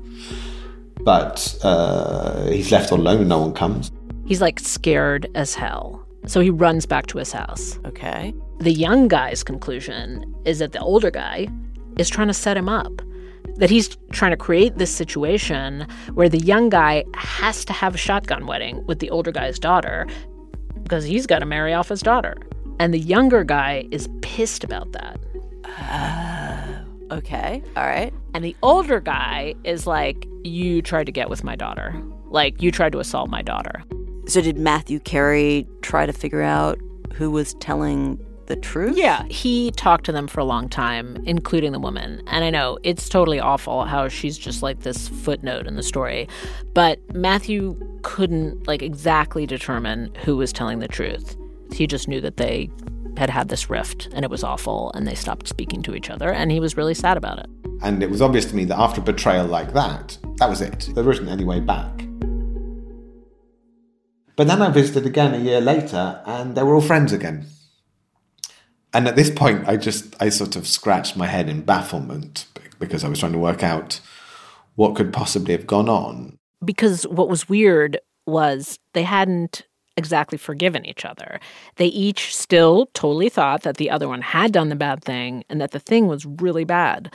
but 1.02 1.58
uh, 1.64 2.46
he's 2.46 2.72
left 2.72 2.92
all 2.92 3.00
alone 3.00 3.22
and 3.22 3.30
no 3.30 3.40
one 3.40 3.54
comes 3.56 3.92
He's 4.26 4.42
like 4.42 4.60
scared 4.60 5.30
as 5.36 5.54
hell. 5.54 6.06
So 6.26 6.40
he 6.40 6.50
runs 6.50 6.86
back 6.86 7.08
to 7.08 7.18
his 7.18 7.32
house. 7.32 7.78
Okay. 7.86 8.34
The 8.60 8.72
young 8.72 9.08
guy's 9.08 9.44
conclusion 9.44 10.34
is 10.46 10.60
that 10.60 10.72
the 10.72 10.80
older 10.80 11.12
guy 11.12 11.48
is 11.98 12.10
trying 12.10 12.28
to 12.28 12.34
set 12.34 12.56
him 12.56 12.70
up. 12.70 13.02
That 13.58 13.70
he's 13.70 13.96
trying 14.12 14.32
to 14.32 14.38
create 14.38 14.78
this 14.78 14.92
situation 14.92 15.88
where 16.14 16.28
the 16.28 16.40
young 16.40 16.70
guy 16.70 17.04
has 17.14 17.64
to 17.66 17.74
have 17.74 17.96
a 17.96 17.98
shotgun 17.98 18.48
wedding 18.48 18.84
with 18.88 19.00
the 19.00 19.10
older 19.10 19.32
guy's 19.32 19.60
daughter 19.60 20.08
because 20.84 21.06
he's 21.06 21.28
got 21.28 21.40
to 21.40 21.46
marry 21.46 21.74
off 21.74 21.90
his 21.90 22.02
daughter. 22.02 22.36
And 22.80 22.94
the 22.94 23.00
younger 23.00 23.44
guy 23.44 23.88
is 23.92 24.10
pissed 24.22 24.64
about 24.64 24.92
that. 24.94 25.20
Oh, 25.66 27.18
okay. 27.18 27.62
All 27.76 27.86
right. 27.86 28.14
And 28.34 28.44
the 28.44 28.56
older 28.64 29.00
guy 29.00 29.54
is 29.64 29.86
like, 29.88 30.28
You 30.44 30.82
tried 30.82 31.06
to 31.06 31.12
get 31.12 31.30
with 31.30 31.44
my 31.44 31.56
daughter. 31.56 31.96
Like, 32.26 32.62
you 32.62 32.72
tried 32.72 32.92
to 32.94 33.00
assault 33.00 33.30
my 33.30 33.42
daughter. 33.42 33.84
So 34.26 34.42
did 34.42 34.58
Matthew 34.58 35.00
Carey 35.00 35.68
try 35.82 36.06
to 36.06 36.14
figure 36.14 36.42
out 36.42 36.80
who 37.14 37.30
was 37.30 37.54
telling 37.56 38.20
the 38.48 38.56
truth? 38.56 38.98
Yeah, 38.98 39.24
he 39.26 39.72
talked 39.72 40.06
to 40.06 40.12
them 40.12 40.28
for 40.28 40.40
a 40.40 40.44
long 40.44 40.70
time, 40.70 41.22
including 41.26 41.72
the 41.72 41.80
woman. 41.80 42.22
And 42.28 42.44
I 42.44 42.50
know 42.50 42.78
it's 42.84 43.10
totally 43.10 43.40
awful 43.40 43.86
how 43.86 44.08
she's 44.08 44.38
just 44.38 44.62
like 44.64 44.82
this 44.82 45.08
footnote 45.08 45.68
in 45.68 45.76
the 45.76 45.84
story, 45.84 46.28
but 46.74 47.00
Matthew 47.16 47.78
couldn't 48.04 48.68
like 48.68 48.82
exactly 48.82 49.46
determine 49.46 50.14
who 50.24 50.38
was 50.38 50.52
telling 50.52 50.80
the 50.80 50.88
truth. 50.88 51.36
He 51.72 51.88
just 51.88 52.08
knew 52.08 52.22
that 52.22 52.38
they 52.38 52.70
had 53.18 53.30
had 53.30 53.50
this 53.50 53.70
rift 53.70 54.10
and 54.14 54.26
it 54.26 54.32
was 54.32 54.44
awful 54.44 54.92
and 54.94 55.08
they 55.08 55.16
stopped 55.16 55.48
speaking 55.48 55.82
to 55.84 55.96
each 55.96 56.10
other 56.10 56.32
and 56.32 56.52
he 56.52 56.60
was 56.60 56.78
really 56.78 56.94
sad 56.94 57.18
about 57.18 57.40
it. 57.40 57.48
And 57.82 58.02
it 58.02 58.10
was 58.10 58.22
obvious 58.22 58.46
to 58.46 58.56
me 58.56 58.66
that 58.66 58.80
after 58.80 59.02
a 59.02 59.04
betrayal 59.04 59.46
like 59.46 59.74
that, 59.74 60.18
that 60.38 60.50
was 60.50 60.62
it. 60.62 60.90
There 60.96 61.04
wasn't 61.04 61.30
any 61.30 61.44
way 61.44 61.60
back. 61.60 62.06
But 64.36 64.48
then 64.48 64.62
I 64.62 64.70
visited 64.70 65.06
again 65.06 65.34
a 65.36 65.38
year 65.38 65.62
later 65.62 66.22
and 66.26 66.56
they 66.56 66.64
were 66.64 66.76
all 66.76 66.82
friends 66.82 67.14
again. 67.14 67.46
And 68.94 69.08
at 69.08 69.16
this 69.16 69.30
point, 69.30 69.68
I 69.68 69.78
just, 69.78 70.16
I 70.22 70.30
sort 70.30 70.56
of 70.56 70.68
scratched 70.68 71.18
my 71.18 71.28
head 71.28 71.50
in 71.50 71.62
bafflement 71.62 72.46
because 72.80 73.04
I 73.04 73.10
was 73.10 73.20
trying 73.20 73.32
to 73.32 73.40
work 73.40 73.64
out 73.64 74.00
what 74.76 74.96
could 74.96 75.12
possibly 75.12 75.54
have 75.54 75.68
gone 75.68 75.90
on. 75.90 76.38
Because 76.64 77.08
what 77.08 77.30
was 77.30 77.50
weird 77.50 78.00
was 78.26 78.80
they 78.94 79.04
hadn't 79.04 79.64
exactly 79.96 80.38
forgiven 80.38 80.86
each 80.86 81.06
other. 81.06 81.40
They 81.76 81.88
each 81.88 82.36
still 82.36 82.88
totally 82.94 83.30
thought 83.30 83.64
that 83.64 83.78
the 83.78 83.90
other 83.90 84.08
one 84.08 84.22
had 84.22 84.52
done 84.52 84.70
the 84.70 84.76
bad 84.76 85.04
thing 85.04 85.44
and 85.50 85.62
that 85.62 85.72
the 85.72 85.80
thing 85.80 86.08
was 86.08 86.26
really 86.26 86.64
bad. 86.64 87.14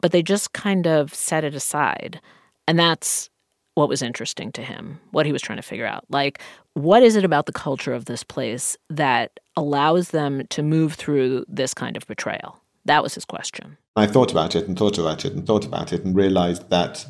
But 0.00 0.12
they 0.12 0.22
just 0.22 0.52
kind 0.52 0.86
of 0.86 1.14
set 1.14 1.44
it 1.44 1.54
aside. 1.54 2.20
And 2.66 2.78
that's 2.78 3.30
what 3.78 3.88
was 3.88 4.02
interesting 4.02 4.50
to 4.50 4.60
him, 4.60 4.98
what 5.12 5.24
he 5.24 5.30
was 5.30 5.40
trying 5.40 5.56
to 5.56 5.62
figure 5.62 5.86
out. 5.86 6.04
Like, 6.10 6.40
what 6.74 7.04
is 7.04 7.14
it 7.14 7.24
about 7.24 7.46
the 7.46 7.52
culture 7.52 7.92
of 7.92 8.06
this 8.06 8.24
place 8.24 8.76
that 8.90 9.38
allows 9.56 10.10
them 10.10 10.44
to 10.48 10.64
move 10.64 10.94
through 10.94 11.44
this 11.46 11.74
kind 11.74 11.96
of 11.96 12.04
betrayal? 12.08 12.60
That 12.86 13.04
was 13.04 13.14
his 13.14 13.24
question. 13.24 13.78
I 13.94 14.08
thought 14.08 14.32
about 14.32 14.56
it 14.56 14.66
and 14.66 14.76
thought 14.76 14.98
about 14.98 15.24
it 15.24 15.32
and 15.32 15.46
thought 15.46 15.64
about 15.64 15.92
it 15.92 16.04
and 16.04 16.16
realized 16.16 16.70
that 16.70 17.06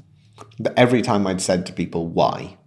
every 0.76 1.00
time 1.00 1.26
I'd 1.26 1.40
said 1.40 1.64
to 1.64 1.72
people, 1.72 2.06
why? 2.06 2.58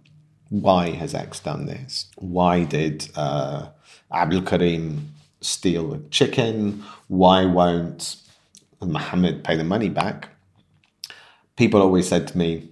Why 0.48 0.90
has 0.90 1.14
X 1.14 1.38
done 1.38 1.66
this? 1.66 2.06
Why 2.16 2.64
did 2.64 3.08
uh, 3.14 3.68
Abdul 4.12 4.42
Karim 4.42 5.14
steal 5.40 5.90
the 5.90 5.98
chicken? 6.10 6.82
Why 7.06 7.44
won't 7.44 8.16
Mohammed 8.80 9.44
pay 9.44 9.56
the 9.56 9.62
money 9.62 9.90
back? 9.90 10.28
People 11.54 11.80
always 11.80 12.08
said 12.08 12.26
to 12.26 12.36
me, 12.36 12.71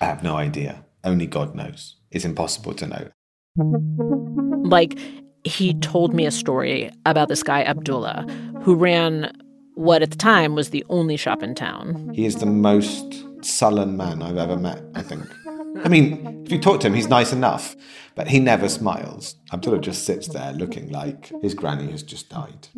I 0.00 0.06
have 0.06 0.22
no 0.22 0.36
idea. 0.36 0.84
Only 1.04 1.26
God 1.26 1.54
knows. 1.54 1.96
It's 2.10 2.24
impossible 2.24 2.74
to 2.74 2.86
know. 2.86 3.08
Like, 4.68 4.98
he 5.44 5.74
told 5.74 6.14
me 6.14 6.26
a 6.26 6.30
story 6.30 6.90
about 7.06 7.28
this 7.28 7.42
guy, 7.42 7.62
Abdullah, 7.62 8.26
who 8.62 8.74
ran 8.74 9.32
what 9.74 10.02
at 10.02 10.10
the 10.10 10.16
time 10.16 10.54
was 10.54 10.70
the 10.70 10.84
only 10.88 11.16
shop 11.16 11.42
in 11.42 11.54
town. 11.54 12.10
He 12.14 12.24
is 12.24 12.36
the 12.36 12.46
most 12.46 13.24
sullen 13.44 13.96
man 13.96 14.22
I've 14.22 14.38
ever 14.38 14.56
met, 14.56 14.82
I 14.94 15.02
think. 15.02 15.24
I 15.84 15.88
mean, 15.88 16.42
if 16.46 16.52
you 16.52 16.60
talk 16.60 16.80
to 16.80 16.86
him, 16.86 16.94
he's 16.94 17.08
nice 17.08 17.32
enough, 17.32 17.76
but 18.14 18.28
he 18.28 18.38
never 18.38 18.68
smiles. 18.68 19.36
Abdullah 19.52 19.80
just 19.80 20.04
sits 20.04 20.28
there 20.28 20.52
looking 20.52 20.90
like 20.90 21.30
his 21.42 21.54
granny 21.54 21.90
has 21.90 22.02
just 22.02 22.30
died. 22.30 22.68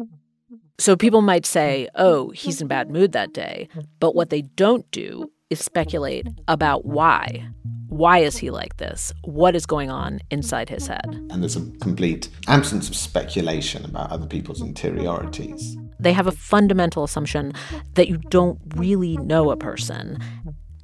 So 0.78 0.96
people 0.96 1.22
might 1.22 1.46
say, 1.46 1.88
oh, 1.94 2.30
he's 2.30 2.60
in 2.60 2.68
bad 2.68 2.90
mood 2.90 3.12
that 3.12 3.32
day. 3.32 3.68
But 4.00 4.14
what 4.14 4.30
they 4.30 4.42
don't 4.42 4.90
do 4.90 5.30
is 5.50 5.60
speculate 5.60 6.26
about 6.48 6.84
why. 6.84 7.48
Why 7.88 8.18
is 8.18 8.36
he 8.36 8.50
like 8.50 8.78
this? 8.78 9.12
What 9.22 9.54
is 9.54 9.64
going 9.64 9.90
on 9.90 10.20
inside 10.30 10.68
his 10.68 10.88
head? 10.88 11.06
And 11.30 11.42
there's 11.42 11.56
a 11.56 11.70
complete 11.80 12.28
absence 12.48 12.88
of 12.88 12.96
speculation 12.96 13.84
about 13.84 14.10
other 14.10 14.26
people's 14.26 14.60
interiorities. 14.60 15.76
They 16.00 16.12
have 16.12 16.26
a 16.26 16.32
fundamental 16.32 17.04
assumption 17.04 17.52
that 17.94 18.08
you 18.08 18.18
don't 18.18 18.58
really 18.74 19.16
know 19.18 19.50
a 19.50 19.56
person. 19.56 20.18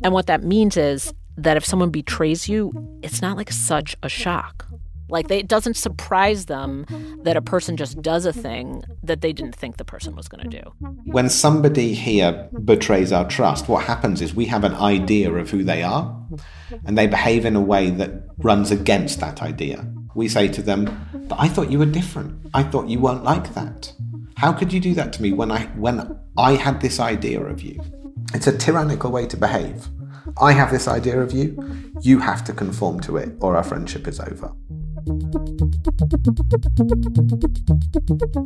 And 0.03 0.13
what 0.13 0.27
that 0.27 0.45
means 0.45 0.77
is 0.77 1.13
that 1.37 1.57
if 1.57 1.65
someone 1.65 1.91
betrays 1.91 2.49
you, 2.49 2.73
it's 3.03 3.21
not 3.21 3.37
like 3.37 3.51
such 3.51 3.97
a 4.03 4.09
shock. 4.09 4.67
Like 5.13 5.29
they, 5.29 5.41
it 5.41 5.49
doesn't 5.49 5.77
surprise 5.77 6.47
them 6.47 6.87
that 7.23 7.37
a 7.37 7.43
person 7.43 7.77
just 7.77 8.01
does 8.01 8.25
a 8.25 8.33
thing 8.33 8.83
that 9.03 9.21
they 9.21 9.33
didn't 9.33 9.55
think 9.55 9.77
the 9.77 9.85
person 9.85 10.17
was 10.17 10.27
going 10.27 10.49
to 10.49 10.63
do. 10.63 10.65
When 11.05 11.29
somebody 11.29 11.93
here 11.93 12.49
betrays 12.65 13.13
our 13.13 13.29
trust, 13.29 13.69
what 13.69 13.85
happens 13.85 14.23
is 14.23 14.35
we 14.35 14.47
have 14.47 14.65
an 14.65 14.75
idea 14.75 15.31
of 15.35 15.51
who 15.51 15.63
they 15.63 15.83
are, 15.83 16.05
and 16.87 16.97
they 16.97 17.07
behave 17.07 17.45
in 17.45 17.57
a 17.57 17.61
way 17.61 17.91
that 17.91 18.11
runs 18.39 18.71
against 18.71 19.21
that 19.21 19.43
idea. 19.43 19.87
We 20.15 20.29
say 20.29 20.49
to 20.49 20.63
them, 20.63 20.81
"But 21.29 21.39
I 21.39 21.49
thought 21.49 21.71
you 21.71 21.79
were 21.79 21.99
different. 22.01 22.31
I 22.55 22.63
thought 22.63 22.89
you 22.89 22.99
weren't 22.99 23.25
like 23.25 23.55
that. 23.55 23.93
How 24.37 24.53
could 24.53 24.73
you 24.73 24.81
do 24.81 24.95
that 24.95 25.13
to 25.15 25.23
me 25.23 25.33
when 25.33 25.51
I 25.53 25.67
when 25.77 25.97
I 26.39 26.53
had 26.67 26.81
this 26.81 26.99
idea 26.99 27.41
of 27.53 27.61
you?" 27.63 27.77
It's 28.35 28.47
a 28.47 28.57
tyrannical 28.57 29.11
way 29.11 29.27
to 29.27 29.37
behave. 29.37 29.89
I 30.41 30.53
have 30.53 30.71
this 30.71 30.89
idea 30.89 31.21
of 31.21 31.33
you. 31.33 31.47
You 32.01 32.21
have 32.21 32.43
to 32.45 32.53
conform 32.53 33.01
to 33.01 33.19
it, 33.19 33.31
or 33.41 33.57
our 33.57 33.65
friendship 33.65 34.09
is 34.09 34.21
over. 34.21 34.53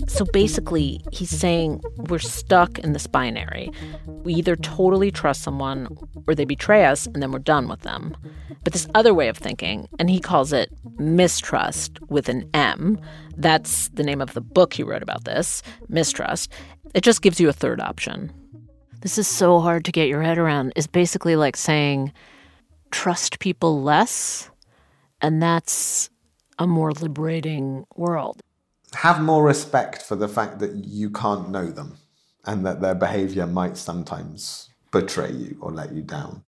So 0.08 0.24
basically, 0.32 1.00
he's 1.12 1.30
saying 1.30 1.82
we're 2.08 2.18
stuck 2.18 2.78
in 2.78 2.92
this 2.92 3.06
binary. 3.06 3.70
We 4.06 4.34
either 4.34 4.56
totally 4.56 5.10
trust 5.10 5.42
someone 5.42 5.96
or 6.26 6.34
they 6.34 6.44
betray 6.44 6.86
us 6.86 7.06
and 7.06 7.22
then 7.22 7.32
we're 7.32 7.38
done 7.38 7.68
with 7.68 7.80
them. 7.82 8.16
But 8.64 8.72
this 8.72 8.88
other 8.94 9.14
way 9.14 9.28
of 9.28 9.36
thinking, 9.36 9.88
and 9.98 10.10
he 10.10 10.18
calls 10.20 10.52
it 10.52 10.72
mistrust 10.98 12.00
with 12.08 12.28
an 12.28 12.48
M, 12.54 12.98
that's 13.36 13.88
the 13.90 14.02
name 14.02 14.20
of 14.20 14.34
the 14.34 14.40
book 14.40 14.72
he 14.72 14.82
wrote 14.82 15.02
about 15.02 15.24
this, 15.24 15.62
Mistrust. 15.88 16.50
It 16.94 17.02
just 17.02 17.22
gives 17.22 17.38
you 17.38 17.48
a 17.48 17.52
third 17.52 17.80
option. 17.80 18.32
This 19.02 19.18
is 19.18 19.28
so 19.28 19.60
hard 19.60 19.84
to 19.84 19.92
get 19.92 20.08
your 20.08 20.22
head 20.22 20.38
around. 20.38 20.72
Is 20.74 20.86
basically 20.86 21.36
like 21.36 21.56
saying 21.56 22.12
trust 22.90 23.38
people 23.38 23.82
less, 23.82 24.50
and 25.20 25.42
that's 25.42 26.10
a 26.58 26.66
more 26.66 26.92
liberating 26.92 27.84
world. 27.96 28.42
Have 28.94 29.20
more 29.20 29.44
respect 29.44 30.02
for 30.02 30.16
the 30.16 30.28
fact 30.28 30.58
that 30.60 30.72
you 30.74 31.10
can't 31.10 31.50
know 31.50 31.70
them 31.70 31.96
and 32.44 32.64
that 32.64 32.80
their 32.80 32.94
behavior 32.94 33.46
might 33.46 33.76
sometimes 33.76 34.70
betray 34.92 35.32
you 35.32 35.58
or 35.60 35.72
let 35.72 35.92
you 35.92 36.02
down. 36.02 36.44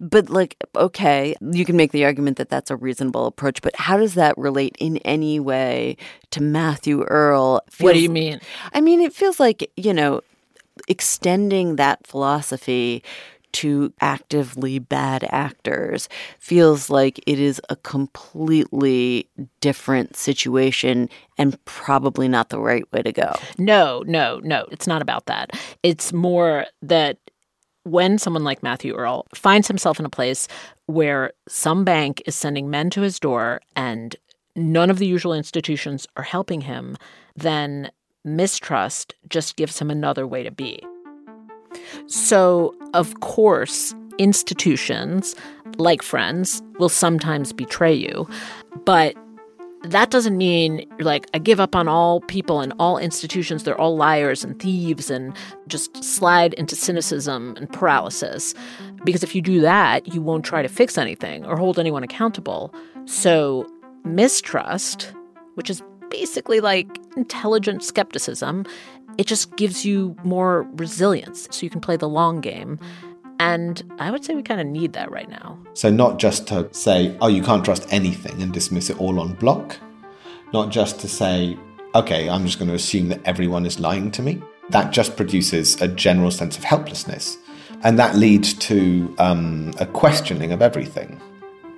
But, 0.00 0.28
like, 0.28 0.56
okay, 0.76 1.34
you 1.40 1.64
can 1.64 1.76
make 1.76 1.92
the 1.92 2.04
argument 2.04 2.36
that 2.36 2.50
that's 2.50 2.70
a 2.70 2.76
reasonable 2.76 3.26
approach, 3.26 3.62
but 3.62 3.74
how 3.76 3.96
does 3.96 4.14
that 4.14 4.36
relate 4.36 4.76
in 4.78 4.98
any 4.98 5.40
way 5.40 5.96
to 6.32 6.42
Matthew 6.42 7.04
Earl? 7.04 7.62
what 7.78 7.94
do 7.94 8.00
you 8.00 8.10
mean? 8.10 8.40
I 8.72 8.80
mean, 8.80 9.00
it 9.00 9.14
feels 9.14 9.40
like, 9.40 9.70
you 9.76 9.94
know, 9.94 10.20
extending 10.88 11.76
that 11.76 12.06
philosophy 12.06 13.02
to 13.54 13.92
actively 14.00 14.78
bad 14.78 15.24
actors 15.30 16.08
feels 16.38 16.90
like 16.90 17.20
it 17.26 17.38
is 17.38 17.60
a 17.70 17.76
completely 17.76 19.28
different 19.60 20.16
situation 20.16 21.08
and 21.38 21.62
probably 21.64 22.28
not 22.28 22.48
the 22.50 22.58
right 22.58 22.90
way 22.92 23.02
to 23.02 23.12
go. 23.12 23.32
No, 23.56 24.02
no, 24.06 24.40
no. 24.42 24.66
It's 24.70 24.86
not 24.86 25.02
about 25.02 25.26
that. 25.26 25.52
It's 25.82 26.12
more 26.12 26.66
that 26.82 27.18
when 27.84 28.18
someone 28.18 28.44
like 28.44 28.62
Matthew 28.62 28.94
Earl 28.94 29.26
finds 29.34 29.68
himself 29.68 30.00
in 30.00 30.06
a 30.06 30.10
place 30.10 30.48
where 30.86 31.32
some 31.48 31.84
bank 31.84 32.22
is 32.26 32.34
sending 32.34 32.70
men 32.70 32.90
to 32.90 33.02
his 33.02 33.20
door 33.20 33.60
and 33.76 34.16
none 34.56 34.90
of 34.90 34.98
the 34.98 35.06
usual 35.06 35.34
institutions 35.34 36.06
are 36.16 36.22
helping 36.22 36.62
him, 36.62 36.96
then 37.36 37.90
mistrust 38.24 39.14
just 39.28 39.56
gives 39.56 39.78
him 39.78 39.90
another 39.90 40.26
way 40.26 40.42
to 40.42 40.50
be. 40.50 40.82
So, 42.06 42.74
of 42.94 43.20
course, 43.20 43.94
institutions 44.18 45.34
like 45.76 46.02
friends 46.02 46.62
will 46.78 46.88
sometimes 46.88 47.52
betray 47.52 47.94
you, 47.94 48.28
but 48.84 49.16
that 49.84 50.10
doesn't 50.10 50.38
mean 50.38 50.86
you're 50.98 51.04
like, 51.04 51.26
I 51.34 51.38
give 51.38 51.60
up 51.60 51.76
on 51.76 51.88
all 51.88 52.22
people 52.22 52.60
and 52.60 52.72
all 52.78 52.96
institutions. 52.96 53.64
They're 53.64 53.78
all 53.78 53.96
liars 53.96 54.42
and 54.42 54.58
thieves 54.58 55.10
and 55.10 55.36
just 55.68 56.02
slide 56.02 56.54
into 56.54 56.74
cynicism 56.74 57.54
and 57.58 57.70
paralysis. 57.70 58.54
Because 59.04 59.22
if 59.22 59.34
you 59.34 59.42
do 59.42 59.60
that, 59.60 60.14
you 60.14 60.22
won't 60.22 60.44
try 60.44 60.62
to 60.62 60.68
fix 60.68 60.96
anything 60.96 61.44
or 61.44 61.56
hold 61.56 61.78
anyone 61.78 62.02
accountable. 62.02 62.74
So, 63.04 63.66
mistrust, 64.04 65.12
which 65.54 65.68
is 65.68 65.82
basically 66.08 66.60
like 66.60 66.88
intelligent 67.16 67.82
skepticism, 67.82 68.64
it 69.18 69.26
just 69.26 69.56
gives 69.56 69.84
you 69.84 70.16
more 70.24 70.68
resilience 70.72 71.48
so 71.50 71.64
you 71.64 71.70
can 71.70 71.80
play 71.80 71.96
the 71.96 72.08
long 72.08 72.40
game. 72.40 72.78
And 73.40 73.82
I 73.98 74.10
would 74.10 74.24
say 74.24 74.34
we 74.34 74.42
kind 74.42 74.60
of 74.60 74.66
need 74.66 74.92
that 74.92 75.10
right 75.10 75.28
now. 75.28 75.58
So, 75.74 75.90
not 75.90 76.18
just 76.18 76.46
to 76.48 76.72
say, 76.72 77.16
oh, 77.20 77.26
you 77.26 77.42
can't 77.42 77.64
trust 77.64 77.86
anything 77.92 78.40
and 78.40 78.52
dismiss 78.52 78.90
it 78.90 79.00
all 79.00 79.18
on 79.18 79.34
block, 79.34 79.76
not 80.52 80.70
just 80.70 81.00
to 81.00 81.08
say, 81.08 81.58
okay, 81.94 82.28
I'm 82.28 82.44
just 82.44 82.58
going 82.58 82.68
to 82.68 82.74
assume 82.74 83.08
that 83.08 83.20
everyone 83.24 83.66
is 83.66 83.80
lying 83.80 84.10
to 84.12 84.22
me. 84.22 84.40
That 84.70 84.92
just 84.92 85.16
produces 85.16 85.80
a 85.82 85.88
general 85.88 86.30
sense 86.30 86.56
of 86.56 86.64
helplessness. 86.64 87.36
And 87.82 87.98
that 87.98 88.16
leads 88.16 88.54
to 88.54 89.14
um, 89.18 89.74
a 89.78 89.86
questioning 89.86 90.52
of 90.52 90.62
everything. 90.62 91.20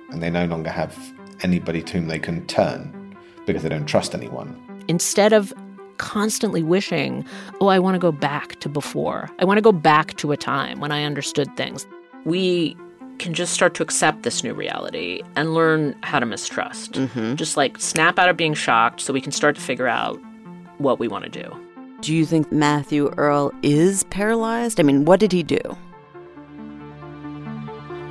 And 0.09 0.23
they 0.23 0.29
no 0.29 0.45
longer 0.45 0.69
have 0.69 0.95
anybody 1.41 1.81
to 1.81 1.93
whom 1.93 2.07
they 2.07 2.19
can 2.19 2.45
turn 2.47 3.15
because 3.45 3.63
they 3.63 3.69
don't 3.69 3.85
trust 3.85 4.15
anyone. 4.15 4.63
Instead 4.87 5.33
of 5.33 5.53
constantly 5.97 6.63
wishing, 6.63 7.25
oh, 7.61 7.67
I 7.67 7.79
want 7.79 7.95
to 7.95 7.99
go 7.99 8.11
back 8.11 8.59
to 8.59 8.69
before. 8.69 9.29
I 9.39 9.45
want 9.45 9.57
to 9.57 9.61
go 9.61 9.71
back 9.71 10.15
to 10.17 10.31
a 10.31 10.37
time 10.37 10.79
when 10.79 10.91
I 10.91 11.03
understood 11.03 11.55
things. 11.57 11.85
We 12.25 12.75
can 13.19 13.33
just 13.33 13.53
start 13.53 13.73
to 13.75 13.83
accept 13.83 14.23
this 14.23 14.43
new 14.43 14.53
reality 14.53 15.23
and 15.35 15.53
learn 15.53 15.95
how 16.03 16.19
to 16.19 16.25
mistrust. 16.25 16.93
Mm-hmm. 16.93 17.35
Just 17.35 17.57
like 17.57 17.79
snap 17.79 18.19
out 18.19 18.29
of 18.29 18.37
being 18.37 18.53
shocked 18.53 19.01
so 19.01 19.13
we 19.13 19.21
can 19.21 19.31
start 19.31 19.55
to 19.55 19.61
figure 19.61 19.87
out 19.87 20.19
what 20.77 20.99
we 20.99 21.07
want 21.07 21.23
to 21.25 21.29
do. 21.29 21.55
Do 22.01 22.13
you 22.13 22.25
think 22.25 22.51
Matthew 22.51 23.11
Earl 23.17 23.51
is 23.63 24.03
paralyzed? 24.05 24.79
I 24.79 24.83
mean, 24.83 25.05
what 25.05 25.19
did 25.19 25.31
he 25.31 25.41
do? 25.41 25.59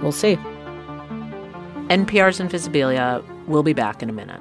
We'll 0.03 0.13
see. 0.13 0.37
NPR's 1.89 2.41
Invisibilia 2.41 3.25
will 3.47 3.63
be 3.63 3.73
back 3.73 4.03
in 4.03 4.11
a 4.11 4.13
minute. 4.13 4.41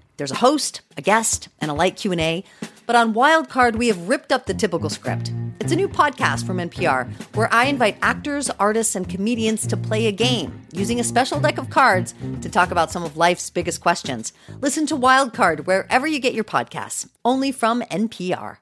There's 0.21 0.29
a 0.29 0.35
host, 0.35 0.81
a 0.97 1.01
guest, 1.01 1.49
and 1.61 1.71
a 1.71 1.73
light 1.73 1.95
Q&A. 1.95 2.43
But 2.85 2.95
on 2.95 3.15
Wildcard, 3.15 3.75
we 3.75 3.87
have 3.87 4.07
ripped 4.07 4.31
up 4.31 4.45
the 4.45 4.53
typical 4.53 4.87
script. 4.87 5.33
It's 5.59 5.71
a 5.71 5.75
new 5.75 5.89
podcast 5.89 6.45
from 6.45 6.57
NPR 6.57 7.11
where 7.33 7.51
I 7.51 7.65
invite 7.65 7.97
actors, 8.03 8.51
artists, 8.51 8.95
and 8.95 9.09
comedians 9.09 9.65
to 9.65 9.75
play 9.75 10.05
a 10.05 10.11
game 10.11 10.61
using 10.73 10.99
a 10.99 11.03
special 11.03 11.39
deck 11.39 11.57
of 11.57 11.71
cards 11.71 12.13
to 12.41 12.49
talk 12.49 12.69
about 12.69 12.91
some 12.91 13.01
of 13.01 13.17
life's 13.17 13.49
biggest 13.49 13.81
questions. 13.81 14.31
Listen 14.59 14.85
to 14.85 14.95
Wildcard 14.95 15.65
wherever 15.65 16.05
you 16.05 16.19
get 16.19 16.35
your 16.35 16.43
podcasts, 16.43 17.09
only 17.25 17.51
from 17.51 17.81
NPR. 17.89 18.57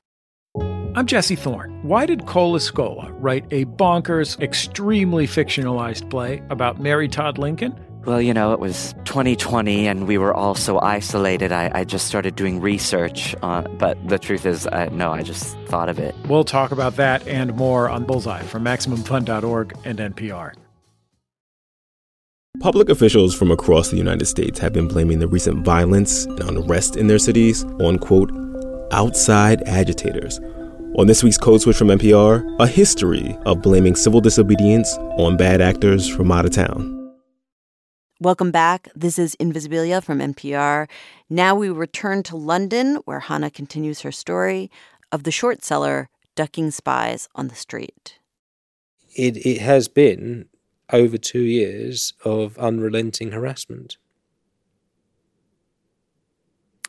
I'm 0.96 1.08
Jesse 1.08 1.36
Thorne. 1.36 1.78
Why 1.84 2.06
did 2.06 2.26
Cole 2.26 2.58
Escola 2.58 3.14
write 3.20 3.52
a 3.52 3.66
bonkers, 3.66 4.40
extremely 4.42 5.28
fictionalized 5.28 6.10
play 6.10 6.42
about 6.50 6.80
Mary 6.80 7.10
Todd 7.10 7.38
Lincoln? 7.38 7.78
Well, 8.06 8.22
you 8.22 8.34
know, 8.34 8.54
it 8.54 8.60
was 8.60 8.94
2020 9.06 9.88
and 9.88 10.08
we 10.08 10.18
were 10.18 10.34
all 10.34 10.56
so 10.56 10.80
isolated. 10.80 11.52
I, 11.52 11.70
I 11.74 11.84
just 11.84 12.08
started 12.08 12.36
doing 12.36 12.62
research. 12.62 13.36
Uh, 13.42 13.62
but 13.62 13.98
the 14.08 14.18
truth 14.18 14.46
is, 14.46 14.68
uh, 14.68 14.90
no, 14.92 15.12
I 15.12 15.22
just 15.22 15.58
thought 15.68 15.90
of 15.90 16.00
it. 16.00 16.16
We'll 16.28 16.46
talk 16.46 16.72
about 16.72 16.96
that 16.96 17.28
and 17.28 17.56
more 17.56 17.90
on 17.90 18.06
Bullseye 18.06 18.44
from 18.44 18.64
MaximumFun.org 18.64 19.78
and 19.84 20.00
NPR. 20.00 20.54
Public 22.62 22.90
officials 22.90 23.36
from 23.36 23.52
across 23.52 23.90
the 23.90 23.98
United 23.98 24.26
States 24.26 24.60
have 24.60 24.74
been 24.74 24.88
blaming 24.88 25.20
the 25.20 25.28
recent 25.28 25.64
violence 25.64 26.26
and 26.26 26.42
unrest 26.42 26.96
in 26.96 27.08
their 27.08 27.20
cities 27.20 27.64
on, 27.80 27.98
quote, 28.00 28.32
outside 28.92 29.62
agitators. 29.68 30.40
On 30.98 31.06
this 31.06 31.24
week's 31.24 31.38
Code 31.38 31.62
Switch 31.62 31.78
from 31.78 31.90
NPR, 31.90 32.44
a 32.60 32.68
history 32.68 33.38
of 33.46 33.62
blaming 33.62 33.96
civil 33.96 34.20
disobedience 34.20 34.98
on 35.18 35.38
bad 35.38 35.62
actors 35.62 36.10
from 36.10 36.32
out 36.32 36.46
of 36.46 36.52
town. 36.52 36.99
Welcome 38.22 38.52
back. 38.52 38.90
This 38.94 39.18
is 39.18 39.38
Invisibilia 39.38 40.04
from 40.04 40.20
NPR. 40.20 40.90
Now 41.30 41.56
we 41.56 41.70
return 41.70 42.22
to 42.24 42.36
London, 42.36 42.98
where 43.06 43.22
Hannah 43.22 43.50
continues 43.50 44.02
her 44.02 44.12
story 44.12 44.70
of 45.10 45.24
the 45.24 45.32
short 45.32 45.64
seller 45.64 46.10
ducking 46.36 46.72
spies 46.72 47.30
on 47.34 47.48
the 47.48 47.56
street. 47.56 48.20
It, 49.16 49.38
it 49.46 49.62
has 49.62 49.88
been 49.88 50.50
over 50.92 51.18
two 51.18 51.44
years 51.44 52.14
of 52.26 52.58
unrelenting 52.58 53.32
harassment. 53.32 53.96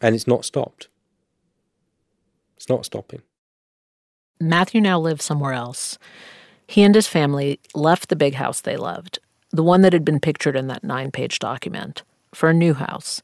And 0.03 0.17
it's 0.17 0.27
not 0.27 0.45
stopped. 0.45 0.89
It's 2.57 2.69
not 2.69 2.85
stopping. 2.85 3.23
Matthew 4.41 4.81
now 4.81 4.99
lives 4.99 5.25
somewhere 5.25 5.53
else. 5.53 5.97
He 6.67 6.83
and 6.83 6.93
his 6.97 7.07
family 7.07 7.61
left 7.73 8.09
the 8.09 8.17
big 8.17 8.35
house 8.35 8.61
they 8.61 8.77
loved, 8.77 9.21
the 9.51 9.63
one 9.63 9.83
that 9.83 9.93
had 9.93 10.05
been 10.05 10.21
pictured 10.21 10.57
in 10.57 10.69
that 10.69 10.85
nine 10.85 11.11
page 11.11 11.39
document, 11.39 12.03
for 12.35 12.49
a 12.49 12.55
new 12.55 12.75
house 12.75 13.23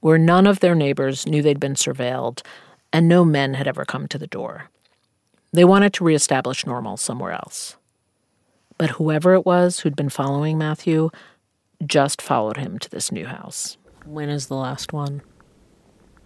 where 0.00 0.18
none 0.18 0.46
of 0.46 0.60
their 0.60 0.74
neighbors 0.74 1.26
knew 1.26 1.42
they'd 1.42 1.58
been 1.58 1.74
surveilled 1.74 2.42
and 2.92 3.08
no 3.08 3.24
men 3.24 3.54
had 3.54 3.66
ever 3.66 3.84
come 3.84 4.06
to 4.06 4.18
the 4.18 4.26
door. 4.26 4.68
They 5.52 5.64
wanted 5.64 5.92
to 5.94 6.04
reestablish 6.04 6.66
normal 6.66 6.96
somewhere 6.96 7.32
else. 7.32 7.76
But 8.76 8.90
whoever 8.90 9.34
it 9.34 9.46
was 9.46 9.80
who'd 9.80 9.96
been 9.96 10.10
following 10.10 10.58
Matthew 10.58 11.10
just 11.86 12.20
followed 12.20 12.56
him 12.56 12.78
to 12.80 12.90
this 12.90 13.10
new 13.10 13.26
house. 13.26 13.76
When 14.04 14.28
is 14.28 14.48
the 14.48 14.56
last 14.56 14.92
one 14.92 15.22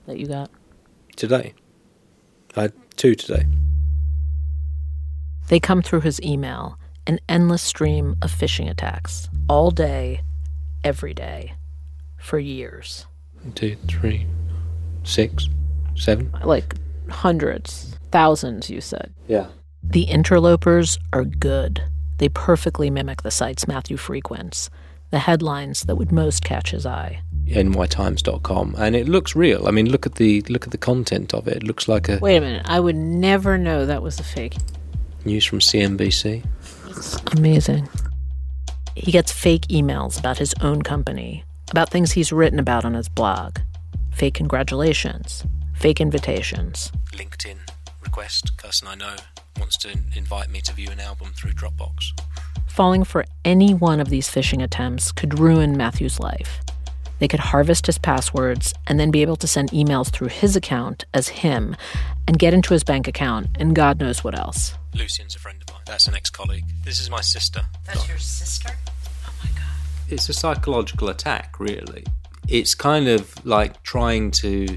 that 0.06 0.18
you 0.18 0.26
got? 0.26 0.50
Today. 1.14 1.54
I 2.56 2.62
had 2.62 2.72
two 2.96 3.14
today. 3.14 3.46
They 5.48 5.60
come 5.60 5.82
through 5.82 6.00
his 6.00 6.20
email, 6.22 6.78
an 7.08 7.18
endless 7.28 7.62
stream 7.62 8.14
of 8.22 8.30
phishing 8.30 8.70
attacks, 8.70 9.28
all 9.48 9.70
day, 9.72 10.20
every 10.84 11.14
day, 11.14 11.54
for 12.18 12.38
years. 12.38 13.06
One, 13.42 13.52
two, 13.52 13.76
three, 13.88 14.26
six, 15.04 15.48
seven. 15.96 16.30
Like 16.44 16.74
hundreds, 17.08 17.96
thousands, 18.12 18.70
you 18.70 18.80
said. 18.80 19.12
Yeah. 19.26 19.46
The 19.82 20.04
interlopers 20.04 20.98
are 21.12 21.24
good. 21.24 21.82
They 22.18 22.28
perfectly 22.28 22.90
mimic 22.90 23.22
the 23.22 23.30
sites 23.30 23.66
Matthew 23.66 23.96
frequents. 23.96 24.70
the 25.10 25.20
headlines 25.20 25.84
that 25.84 25.96
would 25.96 26.12
most 26.12 26.44
catch 26.44 26.70
his 26.72 26.84
eye. 26.84 27.18
nytimes.com 27.46 28.74
and 28.76 28.94
it 28.94 29.08
looks 29.08 29.34
real. 29.34 29.66
I 29.66 29.70
mean, 29.70 29.88
look 29.90 30.04
at 30.04 30.16
the 30.16 30.42
look 30.50 30.64
at 30.66 30.70
the 30.70 30.76
content 30.78 31.32
of 31.32 31.48
it. 31.48 31.56
It 31.58 31.62
looks 31.62 31.88
like 31.88 32.10
a 32.10 32.18
Wait 32.18 32.36
a 32.36 32.40
minute, 32.42 32.62
I 32.66 32.78
would 32.78 32.96
never 32.96 33.56
know 33.56 33.86
that 33.86 34.02
was 34.02 34.20
a 34.20 34.22
fake. 34.22 34.56
news 35.24 35.46
from 35.46 35.60
CNBC. 35.60 36.44
It's 36.88 37.16
amazing. 37.36 37.88
He 38.94 39.12
gets 39.12 39.30
fake 39.30 39.68
emails 39.68 40.18
about 40.18 40.38
his 40.38 40.54
own 40.60 40.82
company, 40.82 41.44
about 41.70 41.90
things 41.90 42.12
he's 42.12 42.32
written 42.32 42.58
about 42.58 42.84
on 42.84 42.94
his 42.94 43.08
blog, 43.08 43.58
fake 44.10 44.34
congratulations, 44.34 45.44
fake 45.74 46.00
invitations. 46.00 46.90
LinkedIn 47.12 47.58
request. 48.02 48.56
Person 48.56 48.88
I 48.88 48.94
know 48.94 49.16
wants 49.58 49.76
to 49.78 49.90
invite 50.16 50.50
me 50.50 50.60
to 50.62 50.72
view 50.72 50.90
an 50.90 51.00
album 51.00 51.32
through 51.34 51.52
Dropbox. 51.52 52.18
Falling 52.66 53.04
for 53.04 53.24
any 53.44 53.74
one 53.74 54.00
of 54.00 54.08
these 54.08 54.28
phishing 54.28 54.62
attempts 54.62 55.12
could 55.12 55.38
ruin 55.38 55.76
Matthew's 55.76 56.18
life. 56.18 56.60
They 57.18 57.28
could 57.28 57.40
harvest 57.40 57.86
his 57.86 57.98
passwords 57.98 58.72
and 58.86 58.98
then 58.98 59.10
be 59.10 59.22
able 59.22 59.36
to 59.36 59.48
send 59.48 59.70
emails 59.70 60.10
through 60.10 60.28
his 60.28 60.56
account 60.56 61.04
as 61.12 61.28
him 61.28 61.76
and 62.26 62.38
get 62.38 62.54
into 62.54 62.72
his 62.72 62.84
bank 62.84 63.08
account 63.08 63.48
and 63.56 63.74
God 63.74 63.98
knows 63.98 64.22
what 64.22 64.38
else. 64.38 64.74
Lucian's 64.94 65.34
a 65.34 65.38
friend 65.38 65.60
of 65.60 65.67
mine. 65.67 65.67
That's 65.88 66.06
an 66.06 66.14
ex-colleague. 66.14 66.66
This 66.84 67.00
is 67.00 67.08
my 67.08 67.22
sister. 67.22 67.62
That's 67.86 68.06
your 68.06 68.18
sister? 68.18 68.68
Oh 69.26 69.32
my 69.42 69.48
God. 69.50 69.64
It's 70.10 70.28
a 70.28 70.34
psychological 70.34 71.08
attack, 71.08 71.58
really. 71.58 72.04
It's 72.46 72.74
kind 72.74 73.08
of 73.08 73.34
like 73.46 73.82
trying 73.84 74.30
to 74.32 74.76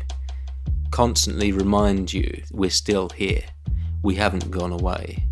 constantly 0.92 1.52
remind 1.52 2.14
you 2.14 2.42
we're 2.54 2.70
still 2.70 3.10
here. 3.10 3.44
We 4.02 4.16
haven't 4.16 4.50
gone 4.52 4.72
away. 4.72 5.26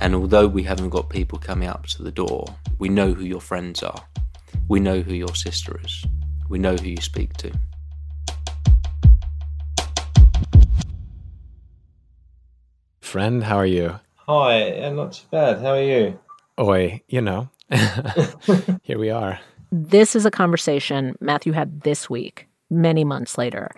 And 0.00 0.14
although 0.14 0.48
we 0.48 0.62
haven't 0.62 0.88
got 0.88 1.10
people 1.10 1.38
coming 1.38 1.68
up 1.68 1.86
to 1.88 2.02
the 2.02 2.10
door, 2.10 2.46
we 2.78 2.88
know 2.88 3.12
who 3.12 3.24
your 3.24 3.42
friends 3.42 3.82
are. 3.82 4.02
We 4.66 4.80
know 4.80 5.02
who 5.02 5.12
your 5.12 5.34
sister 5.34 5.78
is. 5.84 6.06
We 6.48 6.58
know 6.58 6.74
who 6.74 6.88
you 6.88 7.02
speak 7.02 7.34
to. 7.34 7.52
Friend, 13.02 13.44
how 13.44 13.56
are 13.58 13.66
you? 13.66 14.00
Hi, 14.28 14.72
yeah, 14.74 14.90
not 14.90 15.12
too 15.12 15.26
bad. 15.30 15.60
How 15.60 15.72
are 15.72 15.82
you? 15.82 16.18
Oi, 16.60 17.00
you 17.08 17.22
know. 17.22 17.48
Here 18.82 18.98
we 18.98 19.08
are. 19.08 19.40
This 19.72 20.14
is 20.14 20.26
a 20.26 20.30
conversation 20.30 21.16
Matthew 21.18 21.52
had 21.52 21.80
this 21.80 22.10
week, 22.10 22.46
many 22.68 23.04
months 23.04 23.38
later, 23.38 23.70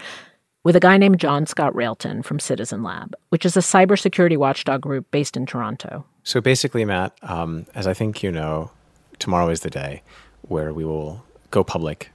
with 0.64 0.74
a 0.74 0.80
guy 0.80 0.96
named 0.96 1.20
John 1.20 1.46
Scott 1.46 1.72
Railton 1.76 2.24
from 2.24 2.40
Citizen 2.40 2.82
Lab, 2.82 3.14
which 3.28 3.46
is 3.46 3.56
a 3.56 3.60
cybersecurity 3.60 4.36
watchdog 4.36 4.80
group 4.80 5.08
based 5.12 5.36
in 5.36 5.46
Toronto. 5.46 6.04
So 6.24 6.40
basically, 6.40 6.84
Matt, 6.84 7.16
um, 7.22 7.64
as 7.76 7.86
I 7.86 7.94
think 7.94 8.24
you 8.24 8.32
know, 8.32 8.72
tomorrow 9.20 9.50
is 9.50 9.60
the 9.60 9.70
day 9.70 10.02
where 10.42 10.74
we 10.74 10.84
will 10.84 11.24
go 11.52 11.62
public 11.62 12.10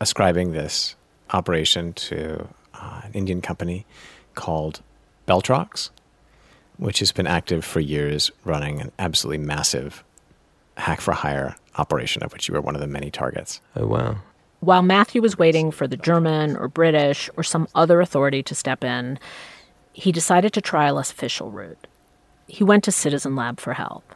ascribing 0.00 0.52
this 0.52 0.94
operation 1.32 1.92
to 1.94 2.46
uh, 2.74 3.00
an 3.02 3.14
Indian 3.14 3.40
company 3.40 3.84
called 4.36 4.80
BellTroX, 5.26 5.90
which 6.80 6.98
has 6.98 7.12
been 7.12 7.26
active 7.26 7.64
for 7.64 7.80
years, 7.80 8.30
running 8.44 8.80
an 8.80 8.90
absolutely 8.98 9.44
massive 9.44 10.02
hack 10.76 11.00
for 11.00 11.12
hire 11.12 11.54
operation, 11.76 12.22
of 12.22 12.32
which 12.32 12.48
you 12.48 12.54
were 12.54 12.60
one 12.60 12.74
of 12.74 12.80
the 12.80 12.86
many 12.86 13.10
targets. 13.10 13.60
Oh, 13.76 13.86
wow. 13.86 14.16
While 14.60 14.82
Matthew 14.82 15.22
was 15.22 15.38
waiting 15.38 15.70
for 15.70 15.86
the 15.86 15.96
German 15.96 16.56
or 16.56 16.68
British 16.68 17.30
or 17.36 17.42
some 17.42 17.68
other 17.74 18.00
authority 18.00 18.42
to 18.42 18.54
step 18.54 18.82
in, 18.82 19.18
he 19.92 20.10
decided 20.10 20.52
to 20.54 20.60
try 20.60 20.86
a 20.86 20.94
less 20.94 21.10
official 21.10 21.50
route. 21.50 21.86
He 22.46 22.64
went 22.64 22.84
to 22.84 22.92
Citizen 22.92 23.36
Lab 23.36 23.60
for 23.60 23.74
help. 23.74 24.14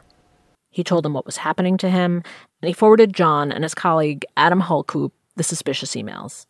He 0.71 0.83
told 0.83 1.05
them 1.05 1.13
what 1.13 1.25
was 1.25 1.37
happening 1.37 1.77
to 1.77 1.89
him, 1.89 2.23
and 2.61 2.67
he 2.67 2.73
forwarded 2.73 3.13
John 3.13 3.51
and 3.51 3.63
his 3.63 3.73
colleague 3.73 4.25
Adam 4.35 4.61
Hulcoop 4.61 5.11
the 5.35 5.43
suspicious 5.43 5.95
emails. 5.95 6.45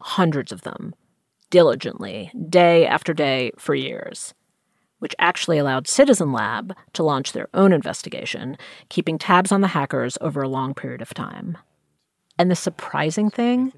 Hundreds 0.00 0.52
of 0.52 0.62
them, 0.62 0.94
diligently, 1.50 2.30
day 2.48 2.86
after 2.86 3.14
day, 3.14 3.52
for 3.58 3.74
years, 3.74 4.34
which 4.98 5.14
actually 5.18 5.58
allowed 5.58 5.86
Citizen 5.88 6.32
Lab 6.32 6.74
to 6.92 7.02
launch 7.02 7.32
their 7.32 7.48
own 7.54 7.72
investigation, 7.72 8.56
keeping 8.88 9.18
tabs 9.18 9.52
on 9.52 9.60
the 9.60 9.68
hackers 9.68 10.18
over 10.20 10.42
a 10.42 10.48
long 10.48 10.74
period 10.74 11.02
of 11.02 11.14
time. 11.14 11.56
And 12.38 12.50
the 12.50 12.56
surprising 12.56 13.30
thing 13.30 13.72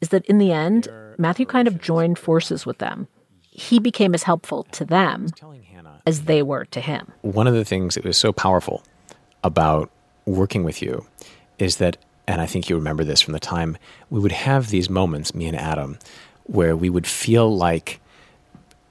is 0.00 0.10
that 0.10 0.26
in 0.26 0.38
the 0.38 0.52
end, 0.52 0.88
Matthew 1.18 1.46
kind 1.46 1.66
of 1.66 1.80
joined 1.80 2.18
forces 2.18 2.66
with 2.66 2.78
them. 2.78 3.08
He 3.40 3.78
became 3.78 4.14
as 4.14 4.22
helpful 4.22 4.64
to 4.72 4.84
them 4.84 5.28
as 6.06 6.22
they 6.22 6.42
were 6.42 6.66
to 6.66 6.80
him. 6.80 7.10
One 7.22 7.46
of 7.46 7.54
the 7.54 7.64
things 7.64 7.94
that 7.94 8.04
was 8.04 8.18
so 8.18 8.32
powerful 8.32 8.82
about 9.42 9.90
working 10.26 10.62
with 10.64 10.82
you 10.82 11.06
is 11.58 11.76
that, 11.76 11.96
and 12.28 12.40
I 12.40 12.46
think 12.46 12.68
you 12.68 12.76
remember 12.76 13.04
this 13.04 13.22
from 13.22 13.32
the 13.32 13.40
time, 13.40 13.78
we 14.10 14.20
would 14.20 14.32
have 14.32 14.68
these 14.68 14.90
moments, 14.90 15.34
me 15.34 15.46
and 15.46 15.56
Adam, 15.56 15.98
where 16.44 16.76
we 16.76 16.90
would 16.90 17.06
feel 17.06 17.56
like 17.56 18.00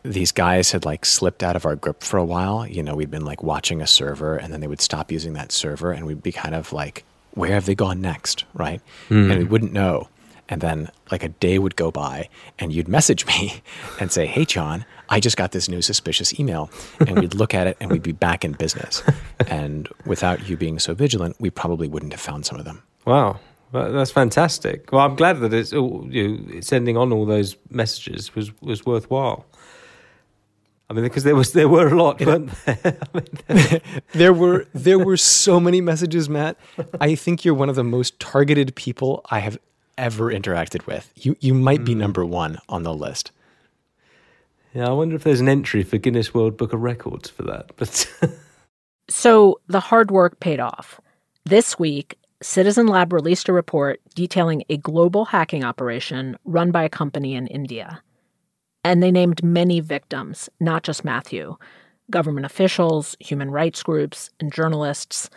these 0.05 0.31
guys 0.31 0.71
had 0.71 0.85
like 0.85 1.05
slipped 1.05 1.43
out 1.43 1.55
of 1.55 1.65
our 1.65 1.75
grip 1.75 2.03
for 2.03 2.17
a 2.17 2.25
while. 2.25 2.65
You 2.67 2.83
know, 2.83 2.95
we'd 2.95 3.11
been 3.11 3.25
like 3.25 3.41
watching 3.43 3.81
a 3.81 3.87
server 3.87 4.37
and 4.37 4.53
then 4.53 4.61
they 4.61 4.67
would 4.67 4.81
stop 4.81 5.11
using 5.11 5.33
that 5.33 5.51
server 5.51 5.91
and 5.91 6.05
we'd 6.05 6.23
be 6.23 6.31
kind 6.31 6.55
of 6.55 6.71
like, 6.71 7.03
where 7.31 7.51
have 7.51 7.65
they 7.65 7.75
gone 7.75 8.01
next? 8.01 8.45
Right. 8.53 8.81
Mm. 9.09 9.31
And 9.31 9.39
we 9.39 9.45
wouldn't 9.45 9.73
know. 9.73 10.09
And 10.47 10.61
then 10.61 10.91
like 11.11 11.23
a 11.23 11.29
day 11.29 11.57
would 11.57 11.75
go 11.75 11.89
by 11.89 12.29
and 12.59 12.71
you'd 12.71 12.87
message 12.87 13.25
me 13.25 13.61
and 13.99 14.11
say, 14.11 14.27
Hey, 14.27 14.45
John, 14.45 14.85
I 15.09 15.19
just 15.19 15.37
got 15.37 15.51
this 15.51 15.67
new 15.67 15.81
suspicious 15.81 16.39
email. 16.39 16.69
And 16.99 17.19
we'd 17.19 17.33
look 17.33 17.53
at 17.53 17.65
it 17.67 17.77
and 17.79 17.91
we'd 17.91 18.03
be 18.03 18.11
back 18.11 18.45
in 18.45 18.51
business. 18.51 19.01
and 19.47 19.89
without 20.05 20.47
you 20.47 20.55
being 20.55 20.77
so 20.77 20.93
vigilant, 20.93 21.35
we 21.39 21.49
probably 21.49 21.87
wouldn't 21.87 22.13
have 22.13 22.21
found 22.21 22.45
some 22.45 22.59
of 22.59 22.65
them. 22.65 22.83
Wow. 23.05 23.39
Well, 23.71 23.91
that's 23.91 24.11
fantastic. 24.11 24.91
Well, 24.91 25.01
I'm 25.01 25.15
glad 25.15 25.39
that 25.39 25.51
it's 25.51 25.73
all, 25.73 26.07
you 26.09 26.37
know, 26.37 26.59
sending 26.61 26.95
on 26.95 27.11
all 27.11 27.25
those 27.25 27.57
messages 27.71 28.33
was, 28.35 28.51
was 28.61 28.85
worthwhile. 28.85 29.45
I 30.89 30.93
mean, 30.93 31.03
because 31.03 31.23
there 31.23 31.35
was 31.35 31.53
there 31.53 31.67
were 31.67 31.87
a 31.87 31.95
lot, 32.01 32.21
weren't 32.21 32.51
there? 32.65 32.97
I 33.13 33.53
mean, 33.53 33.81
there 34.13 34.33
were 34.33 34.67
there 34.73 34.99
were 34.99 35.17
so 35.17 35.59
many 35.59 35.81
messages, 35.81 36.29
Matt. 36.29 36.57
I 37.01 37.15
think 37.15 37.43
you're 37.43 37.55
one 37.55 37.69
of 37.69 37.75
the 37.75 37.83
most 37.83 38.19
targeted 38.19 38.75
people 38.75 39.25
I 39.31 39.39
have 39.39 39.57
ever 39.97 40.31
interacted 40.31 40.85
with. 40.85 41.11
You 41.15 41.35
you 41.39 41.53
might 41.53 41.83
be 41.83 41.93
hmm. 41.93 41.99
number 41.99 42.25
one 42.25 42.59
on 42.69 42.83
the 42.83 42.93
list. 42.93 43.31
Yeah, 44.75 44.89
I 44.89 44.91
wonder 44.91 45.15
if 45.15 45.23
there's 45.23 45.39
an 45.39 45.47
entry 45.47 45.83
for 45.83 45.97
Guinness 45.97 46.33
World 46.33 46.57
Book 46.57 46.73
of 46.73 46.81
Records 46.81 47.29
for 47.29 47.43
that. 47.43 47.71
But 47.77 48.11
so 49.09 49.59
the 49.67 49.79
hard 49.79 50.11
work 50.11 50.39
paid 50.39 50.59
off. 50.59 50.99
This 51.45 51.79
week, 51.79 52.17
Citizen 52.41 52.87
Lab 52.87 53.13
released 53.13 53.47
a 53.47 53.53
report 53.53 54.01
detailing 54.13 54.63
a 54.69 54.77
global 54.77 55.25
hacking 55.25 55.63
operation 55.63 56.37
run 56.43 56.71
by 56.71 56.83
a 56.83 56.89
company 56.89 57.35
in 57.35 57.47
India. 57.47 58.01
And 58.85 59.01
they 59.01 59.11
named 59.11 59.43
many 59.43 59.79
victims, 59.79 60.47
not 60.61 60.83
just 60.83 61.03
Matthew 61.03 61.57
government 62.11 62.45
officials, 62.45 63.17
human 63.19 63.49
rights 63.49 63.81
groups, 63.81 64.29
and 64.39 64.53
journalists. 64.53 65.27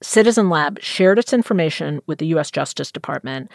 Citizen 0.00 0.48
Lab 0.48 0.80
shared 0.80 1.18
its 1.18 1.32
information 1.32 2.00
with 2.06 2.18
the 2.18 2.28
U.S. 2.28 2.48
Justice 2.48 2.92
Department, 2.92 3.50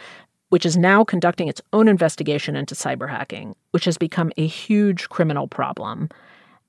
which 0.50 0.66
is 0.66 0.76
now 0.76 1.06
conducting 1.06 1.48
its 1.48 1.62
own 1.72 1.88
investigation 1.88 2.58
into 2.58 2.76
cyber 2.76 3.10
hacking, 3.10 3.56
which 3.72 3.86
has 3.86 3.98
become 3.98 4.34
a 4.36 4.46
huge 4.46 5.08
criminal 5.08 5.48
problem. 5.48 6.10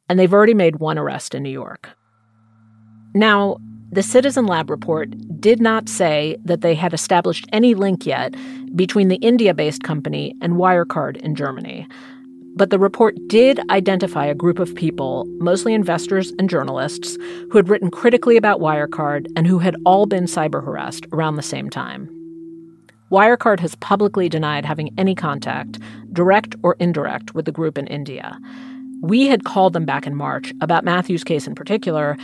And 0.09 0.21
they've 0.21 0.33
already 0.33 0.55
made 0.55 0.77
one 0.77 0.99
arrest 0.99 1.35
in 1.35 1.43
New 1.43 1.51
York. 1.51 1.89
Now, 3.13 3.57
the 3.91 4.05
Citizen 4.05 4.47
Lab 4.47 4.71
report 4.71 5.11
did 5.41 5.61
not 5.61 5.89
say 5.89 6.37
that 6.45 6.61
they 6.61 6.77
had 6.77 6.95
established 6.95 7.47
any 7.53 7.75
link 7.75 8.07
yet 8.07 8.37
between 8.77 9.09
the 9.09 9.17
India 9.17 9.53
based 9.53 9.83
company 9.83 10.37
and 10.41 10.55
Wirecard 10.55 11.17
in 11.17 11.35
Germany. 11.35 11.89
But 12.55 12.71
the 12.71 12.79
report 12.79 13.17
did 13.29 13.61
identify 13.71 14.27
a 14.27 14.35
group 14.35 14.59
of 14.59 14.75
people, 14.75 15.25
mostly 15.39 15.73
investors 15.73 16.33
and 16.39 16.51
journalists, 16.51 17.17
who 17.51 17.57
had 17.57 17.69
written 17.69 17.91
critically 17.91 18.37
about 18.37 18.61
Wirecard 18.61 19.27
and 19.37 19.47
who 19.47 19.59
had 19.59 19.77
all 19.87 20.05
been 20.07 20.25
cyber 20.25 20.63
harassed 20.63 21.07
around 21.13 21.37
the 21.37 21.43
same 21.43 21.71
time. 21.71 22.11
Wirecard 23.11 23.61
has 23.61 23.75
publicly 23.77 24.29
denied 24.29 24.65
having 24.65 24.91
any 24.99 25.15
contact, 25.15 25.79
direct 26.13 26.55
or 26.63 26.77
indirect, 26.79 27.35
with 27.35 27.47
the 27.47 27.53
group 27.53 27.79
in 27.79 27.87
India. 27.87 28.39
We 29.03 29.27
had 29.27 29.45
called 29.45 29.73
them 29.73 29.85
back 29.85 30.07
in 30.07 30.15
March 30.15 30.53
about 30.61 30.85
Matthew's 30.85 31.25
case 31.25 31.47
in 31.47 31.55
particular, 31.55 32.17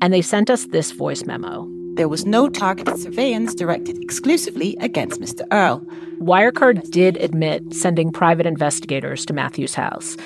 and 0.00 0.12
they 0.12 0.22
sent 0.22 0.50
us 0.50 0.66
this 0.66 0.92
voice 0.92 1.24
memo. 1.24 1.68
There 1.94 2.08
was 2.08 2.26
no 2.26 2.48
targeted 2.48 2.98
surveillance 2.98 3.54
directed 3.54 3.96
exclusively 4.02 4.76
against 4.80 5.20
Mr. 5.20 5.46
Earl. 5.50 5.80
Wirecard 6.20 6.90
did 6.90 7.16
admit 7.16 7.72
sending 7.74 8.12
private 8.12 8.46
investigators 8.46 9.24
to 9.26 9.32
Matthew's 9.32 9.74
house, 9.74 10.16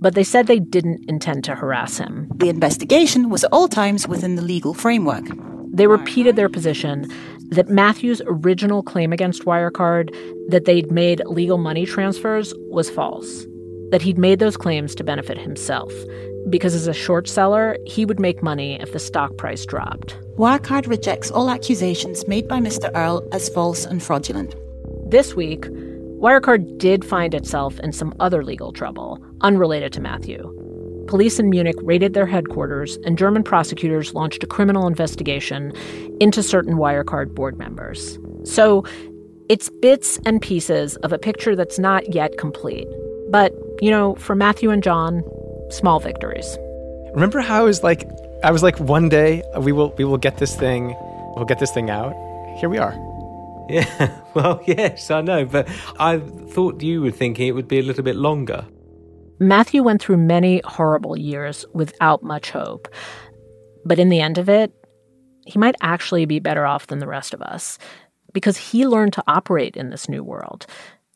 but 0.00 0.14
they 0.14 0.24
said 0.24 0.46
they 0.46 0.58
didn't 0.58 1.04
intend 1.08 1.44
to 1.44 1.54
harass 1.54 1.98
him. 1.98 2.26
The 2.36 2.48
investigation 2.48 3.28
was 3.28 3.44
at 3.44 3.52
all 3.52 3.68
times 3.68 4.08
within 4.08 4.36
the 4.36 4.42
legal 4.42 4.72
framework. 4.72 5.24
They 5.72 5.86
repeated 5.86 6.36
their 6.36 6.48
position 6.48 7.06
that 7.50 7.68
Matthew's 7.68 8.22
original 8.26 8.82
claim 8.82 9.12
against 9.12 9.44
Wirecard 9.44 10.10
that 10.48 10.64
they'd 10.64 10.90
made 10.90 11.22
legal 11.26 11.58
money 11.58 11.84
transfers 11.84 12.54
was 12.70 12.88
false. 12.88 13.46
that 13.90 14.02
he'd 14.02 14.18
made 14.18 14.38
those 14.38 14.56
claims 14.56 14.94
to 14.94 15.04
benefit 15.04 15.36
himself 15.36 15.92
because 16.48 16.74
as 16.74 16.86
a 16.86 16.94
short 16.94 17.28
seller, 17.28 17.76
he 17.86 18.04
would 18.04 18.20
make 18.20 18.42
money 18.42 18.80
if 18.80 18.92
the 18.92 18.98
stock 18.98 19.36
price 19.36 19.66
dropped. 19.66 20.18
Wirecard 20.36 20.88
rejects 20.88 21.30
all 21.30 21.50
accusations 21.50 22.26
made 22.26 22.48
by 22.48 22.60
Mr. 22.60 22.90
Earl 22.94 23.26
as 23.32 23.48
false 23.50 23.84
and 23.84 24.02
fraudulent. 24.02 24.54
This 25.10 25.34
week, 25.34 25.62
Wirecard 26.20 26.78
did 26.78 27.04
find 27.04 27.34
itself 27.34 27.78
in 27.80 27.92
some 27.92 28.14
other 28.20 28.44
legal 28.44 28.72
trouble, 28.72 29.24
unrelated 29.40 29.92
to 29.94 30.00
Matthew. 30.00 30.56
Police 31.08 31.38
in 31.40 31.50
Munich 31.50 31.76
raided 31.82 32.14
their 32.14 32.26
headquarters, 32.26 32.96
and 33.04 33.18
German 33.18 33.42
prosecutors 33.42 34.14
launched 34.14 34.44
a 34.44 34.46
criminal 34.46 34.86
investigation 34.86 35.72
into 36.20 36.42
certain 36.42 36.74
Wirecard 36.74 37.34
board 37.34 37.58
members. 37.58 38.18
So 38.44 38.84
it's 39.48 39.68
bits 39.68 40.20
and 40.24 40.40
pieces 40.40 40.96
of 40.98 41.12
a 41.12 41.18
picture 41.18 41.56
that's 41.56 41.78
not 41.78 42.14
yet 42.14 42.38
complete. 42.38 42.86
But, 43.30 43.52
you 43.80 43.90
know, 43.90 44.14
for 44.14 44.34
Matthew 44.36 44.70
and 44.70 44.82
John, 44.82 45.24
small 45.70 46.00
victories. 46.00 46.58
Remember 47.12 47.40
how 47.40 47.60
I 47.60 47.62
was 47.62 47.82
like, 47.82 48.08
I 48.44 48.50
was 48.50 48.62
like, 48.62 48.78
one 48.78 49.08
day 49.08 49.42
uh, 49.54 49.60
we 49.60 49.72
will 49.72 49.94
we 49.98 50.04
will 50.04 50.18
get 50.18 50.38
this 50.38 50.54
thing, 50.54 50.94
we'll 51.36 51.46
get 51.46 51.58
this 51.58 51.72
thing 51.72 51.90
out. 51.90 52.14
Here 52.58 52.68
we 52.68 52.78
are. 52.78 52.94
Yeah, 53.70 54.20
well, 54.34 54.60
yes, 54.66 55.12
I 55.12 55.20
know, 55.20 55.44
but 55.44 55.68
I 55.96 56.18
thought 56.18 56.82
you 56.82 57.02
were 57.02 57.12
thinking 57.12 57.46
it 57.46 57.52
would 57.52 57.68
be 57.68 57.78
a 57.78 57.82
little 57.82 58.02
bit 58.02 58.16
longer. 58.16 58.66
Matthew 59.38 59.84
went 59.84 60.02
through 60.02 60.16
many 60.16 60.60
horrible 60.64 61.16
years 61.16 61.64
without 61.72 62.24
much 62.24 62.50
hope. 62.50 62.88
But 63.84 64.00
in 64.00 64.08
the 64.08 64.20
end 64.20 64.38
of 64.38 64.48
it, 64.48 64.72
he 65.46 65.58
might 65.58 65.76
actually 65.80 66.26
be 66.26 66.40
better 66.40 66.66
off 66.66 66.88
than 66.88 66.98
the 66.98 67.06
rest 67.06 67.32
of 67.32 67.42
us 67.42 67.78
because 68.32 68.56
he 68.56 68.86
learned 68.86 69.12
to 69.14 69.24
operate 69.26 69.76
in 69.76 69.90
this 69.90 70.08
new 70.08 70.22
world 70.22 70.66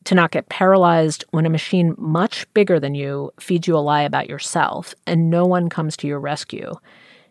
to 0.04 0.14
not 0.14 0.30
get 0.30 0.48
paralyzed 0.48 1.24
when 1.30 1.46
a 1.46 1.50
machine 1.50 1.94
much 1.98 2.46
bigger 2.54 2.78
than 2.78 2.94
you 2.94 3.30
feeds 3.40 3.66
you 3.66 3.76
a 3.76 3.78
lie 3.78 4.02
about 4.02 4.28
yourself 4.28 4.94
and 5.06 5.30
no 5.30 5.46
one 5.46 5.68
comes 5.68 5.96
to 5.96 6.06
your 6.06 6.20
rescue. 6.20 6.72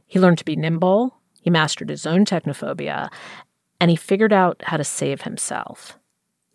He 0.07 0.19
learned 0.19 0.39
to 0.39 0.45
be 0.45 0.55
nimble, 0.55 1.15
he 1.41 1.49
mastered 1.49 1.89
his 1.89 2.05
own 2.05 2.26
technophobia, 2.26 3.11
and 3.80 3.91
he 3.91 3.97
figured 3.97 4.34
out 4.34 4.61
how 4.65 4.78
to 4.78 4.84
save 4.84 5.21
himself, 5.21 5.99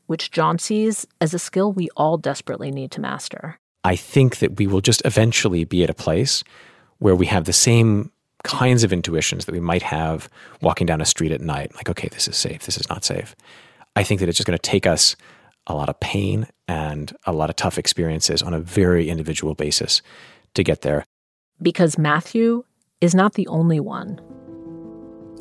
which 0.06 0.30
John 0.30 0.58
sees 0.58 1.06
as 1.20 1.34
a 1.34 1.38
skill 1.38 1.72
we 1.72 1.88
all 1.96 2.16
desperately 2.16 2.70
need 2.70 2.90
to 2.92 3.00
master. 3.00 3.58
I 3.84 3.96
think 3.96 4.38
that 4.38 4.58
we 4.58 4.66
will 4.66 4.80
just 4.80 5.02
eventually 5.04 5.64
be 5.64 5.84
at 5.84 5.90
a 5.90 5.94
place 5.94 6.42
where 6.98 7.14
we 7.14 7.26
have 7.26 7.44
the 7.44 7.52
same 7.52 8.10
kinds 8.44 8.84
of 8.84 8.92
intuitions 8.92 9.44
that 9.44 9.52
we 9.52 9.60
might 9.60 9.82
have 9.82 10.28
walking 10.62 10.86
down 10.86 11.00
a 11.00 11.04
street 11.04 11.32
at 11.32 11.40
night 11.40 11.74
like, 11.74 11.88
okay, 11.88 12.08
this 12.08 12.28
is 12.28 12.36
safe, 12.36 12.64
this 12.64 12.78
is 12.78 12.88
not 12.88 13.04
safe. 13.04 13.34
I 13.96 14.04
think 14.04 14.20
that 14.20 14.28
it's 14.28 14.38
just 14.38 14.46
going 14.46 14.58
to 14.58 14.62
take 14.70 14.86
us 14.86 15.16
a 15.68 15.74
lot 15.74 15.88
of 15.88 16.00
pain 16.00 16.46
and 16.66 17.14
a 17.24 17.32
lot 17.32 17.50
of 17.50 17.56
tough 17.56 17.78
experiences 17.78 18.42
on 18.42 18.54
a 18.54 18.60
very 18.60 19.08
individual 19.08 19.54
basis 19.54 20.02
to 20.54 20.64
get 20.64 20.82
there. 20.82 21.04
Because 21.62 21.98
Matthew 21.98 22.64
is 23.00 23.14
not 23.14 23.34
the 23.34 23.46
only 23.48 23.78
one. 23.80 24.20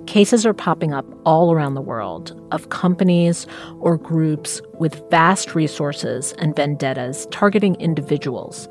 Cases 0.06 0.46
are 0.46 0.54
popping 0.54 0.94
up 0.94 1.06
all 1.26 1.52
around 1.52 1.74
the 1.74 1.82
world 1.82 2.40
of 2.52 2.70
companies 2.70 3.46
or 3.80 3.98
groups 3.98 4.62
with 4.80 5.02
vast 5.10 5.54
resources 5.54 6.34
and 6.34 6.56
vendettas 6.56 7.28
targeting 7.32 7.76
individuals, 7.76 8.70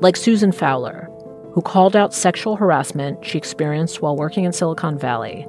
like 0.00 0.16
Susan 0.16 0.50
Fowler, 0.50 1.08
who 1.52 1.62
called 1.62 1.94
out 1.94 2.12
sexual 2.12 2.56
harassment 2.56 3.24
she 3.24 3.38
experienced 3.38 4.02
while 4.02 4.16
working 4.16 4.44
in 4.44 4.52
Silicon 4.52 4.98
Valley. 4.98 5.46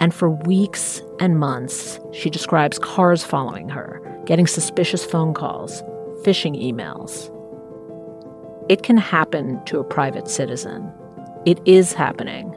And 0.00 0.12
for 0.12 0.30
weeks 0.30 1.02
and 1.20 1.38
months, 1.38 2.00
she 2.12 2.28
describes 2.28 2.78
cars 2.78 3.22
following 3.22 3.68
her, 3.68 4.00
getting 4.28 4.46
suspicious 4.46 5.06
phone 5.06 5.32
calls, 5.32 5.82
phishing 6.22 6.54
emails. 6.62 7.32
It 8.68 8.82
can 8.82 8.98
happen 8.98 9.58
to 9.64 9.80
a 9.80 9.84
private 9.84 10.28
citizen. 10.28 10.92
It 11.46 11.58
is 11.64 11.94
happening. 11.94 12.54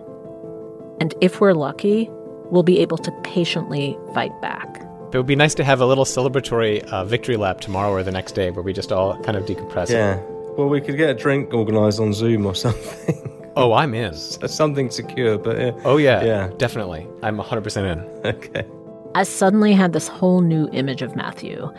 And 0.99 1.15
if 1.21 1.39
we're 1.39 1.53
lucky, 1.53 2.09
we'll 2.51 2.61
be 2.63 2.79
able 2.79 2.97
to 2.97 3.11
patiently 3.23 3.97
fight 4.13 4.33
back. 4.41 4.85
It 5.13 5.17
would 5.17 5.25
be 5.25 5.37
nice 5.37 5.55
to 5.55 5.63
have 5.63 5.79
a 5.79 5.85
little 5.85 6.03
celebratory 6.03 6.83
uh, 6.89 7.05
victory 7.05 7.37
lap 7.37 7.61
tomorrow 7.61 7.91
or 7.93 8.03
the 8.03 8.11
next 8.11 8.33
day 8.33 8.51
where 8.51 8.63
we 8.63 8.73
just 8.73 8.91
all 8.91 9.17
kind 9.23 9.37
of 9.37 9.45
decompress. 9.45 9.89
Yeah. 9.89 10.19
Well, 10.57 10.67
we 10.67 10.81
could 10.81 10.97
get 10.97 11.09
a 11.09 11.13
drink 11.13 11.53
organised 11.53 12.01
on 12.01 12.11
Zoom 12.11 12.45
or 12.45 12.53
something. 12.65 13.51
Oh, 13.55 13.71
I'm 13.71 13.93
in. 13.93 14.13
Something 14.13 14.89
secure, 14.89 15.37
but 15.37 15.57
yeah. 15.57 15.71
Oh, 15.85 15.95
yeah. 15.95 16.23
Yeah. 16.25 16.49
Definitely. 16.57 17.07
I'm 17.23 17.37
100% 17.37 17.91
in. 17.91 18.11
Okay. 18.25 18.65
I 19.13 19.23
suddenly 19.23 19.73
had 19.73 19.91
this 19.91 20.07
whole 20.07 20.39
new 20.39 20.69
image 20.71 21.01
of 21.01 21.17
Matthew. 21.17 21.69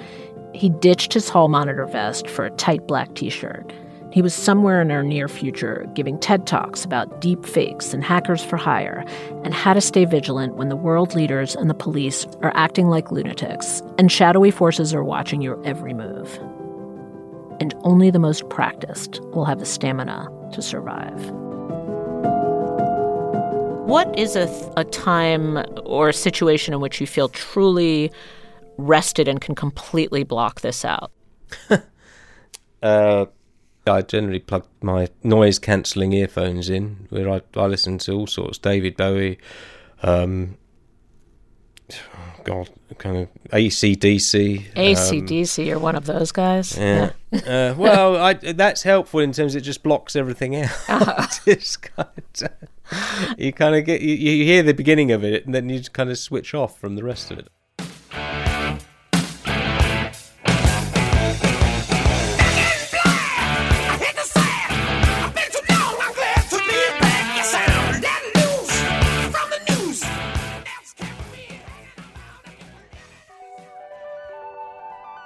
He 0.52 0.68
ditched 0.68 1.14
his 1.14 1.30
hall 1.30 1.48
monitor 1.48 1.86
vest 1.86 2.28
for 2.28 2.44
a 2.44 2.50
tight 2.50 2.86
black 2.86 3.14
t 3.14 3.30
shirt. 3.30 3.72
He 4.12 4.20
was 4.20 4.34
somewhere 4.34 4.82
in 4.82 4.90
our 4.90 5.02
near 5.02 5.28
future 5.28 5.88
giving 5.94 6.18
TED 6.18 6.46
Talks 6.46 6.84
about 6.84 7.22
deep 7.22 7.46
fakes 7.46 7.94
and 7.94 8.04
hackers 8.04 8.44
for 8.44 8.58
hire 8.58 9.02
and 9.44 9.54
how 9.54 9.72
to 9.72 9.80
stay 9.80 10.04
vigilant 10.04 10.56
when 10.56 10.68
the 10.68 10.76
world 10.76 11.14
leaders 11.14 11.56
and 11.56 11.70
the 11.70 11.74
police 11.74 12.26
are 12.42 12.52
acting 12.54 12.88
like 12.88 13.10
lunatics 13.10 13.80
and 13.96 14.12
shadowy 14.12 14.50
forces 14.50 14.92
are 14.92 15.02
watching 15.02 15.40
your 15.40 15.58
every 15.64 15.94
move. 15.94 16.38
And 17.60 17.74
only 17.84 18.10
the 18.10 18.18
most 18.18 18.46
practiced 18.50 19.22
will 19.32 19.46
have 19.46 19.58
the 19.58 19.64
stamina 19.64 20.28
to 20.52 20.60
survive. 20.60 21.32
What 23.92 24.18
is 24.18 24.36
a, 24.36 24.48
a 24.74 24.84
time 24.84 25.62
or 25.84 26.08
a 26.08 26.14
situation 26.14 26.72
in 26.72 26.80
which 26.80 26.98
you 26.98 27.06
feel 27.06 27.28
truly 27.28 28.10
rested 28.78 29.28
and 29.28 29.38
can 29.38 29.54
completely 29.54 30.24
block 30.24 30.62
this 30.62 30.82
out? 30.82 31.12
uh, 32.82 33.26
I 33.86 34.00
generally 34.00 34.38
plug 34.38 34.66
my 34.80 35.08
noise 35.22 35.58
cancelling 35.58 36.14
earphones 36.14 36.70
in, 36.70 37.06
where 37.10 37.28
I, 37.28 37.42
I 37.54 37.66
listen 37.66 37.98
to 37.98 38.12
all 38.14 38.26
sorts 38.26 38.56
David 38.56 38.96
Bowie, 38.96 39.38
um, 40.02 40.56
God, 42.44 42.70
kind 42.98 43.16
of 43.16 43.28
ACDC. 43.50 44.72
ACDC, 44.74 45.58
um, 45.58 45.66
you're 45.66 45.78
one 45.78 45.96
of 45.96 46.06
those 46.06 46.32
guys. 46.32 46.76
Yeah. 46.76 47.12
yeah. 47.30 47.40
uh, 47.40 47.74
well, 47.76 48.16
I, 48.16 48.34
that's 48.34 48.82
helpful 48.82 49.20
in 49.20 49.32
terms 49.32 49.54
it 49.54 49.60
just 49.60 49.82
blocks 49.82 50.16
everything 50.16 50.56
out. 50.56 50.70
Uh-huh. 50.88 51.26
kind 51.76 52.08
of, 52.42 53.38
you 53.38 53.52
kind 53.52 53.74
of 53.74 53.84
get 53.84 54.00
you, 54.00 54.14
you 54.14 54.44
hear 54.44 54.62
the 54.62 54.74
beginning 54.74 55.10
of 55.10 55.24
it, 55.24 55.46
and 55.46 55.54
then 55.54 55.68
you 55.68 55.78
just 55.78 55.92
kind 55.92 56.10
of 56.10 56.18
switch 56.18 56.54
off 56.54 56.78
from 56.78 56.96
the 56.96 57.02
rest 57.02 57.30
of 57.30 57.38
it. 57.38 57.48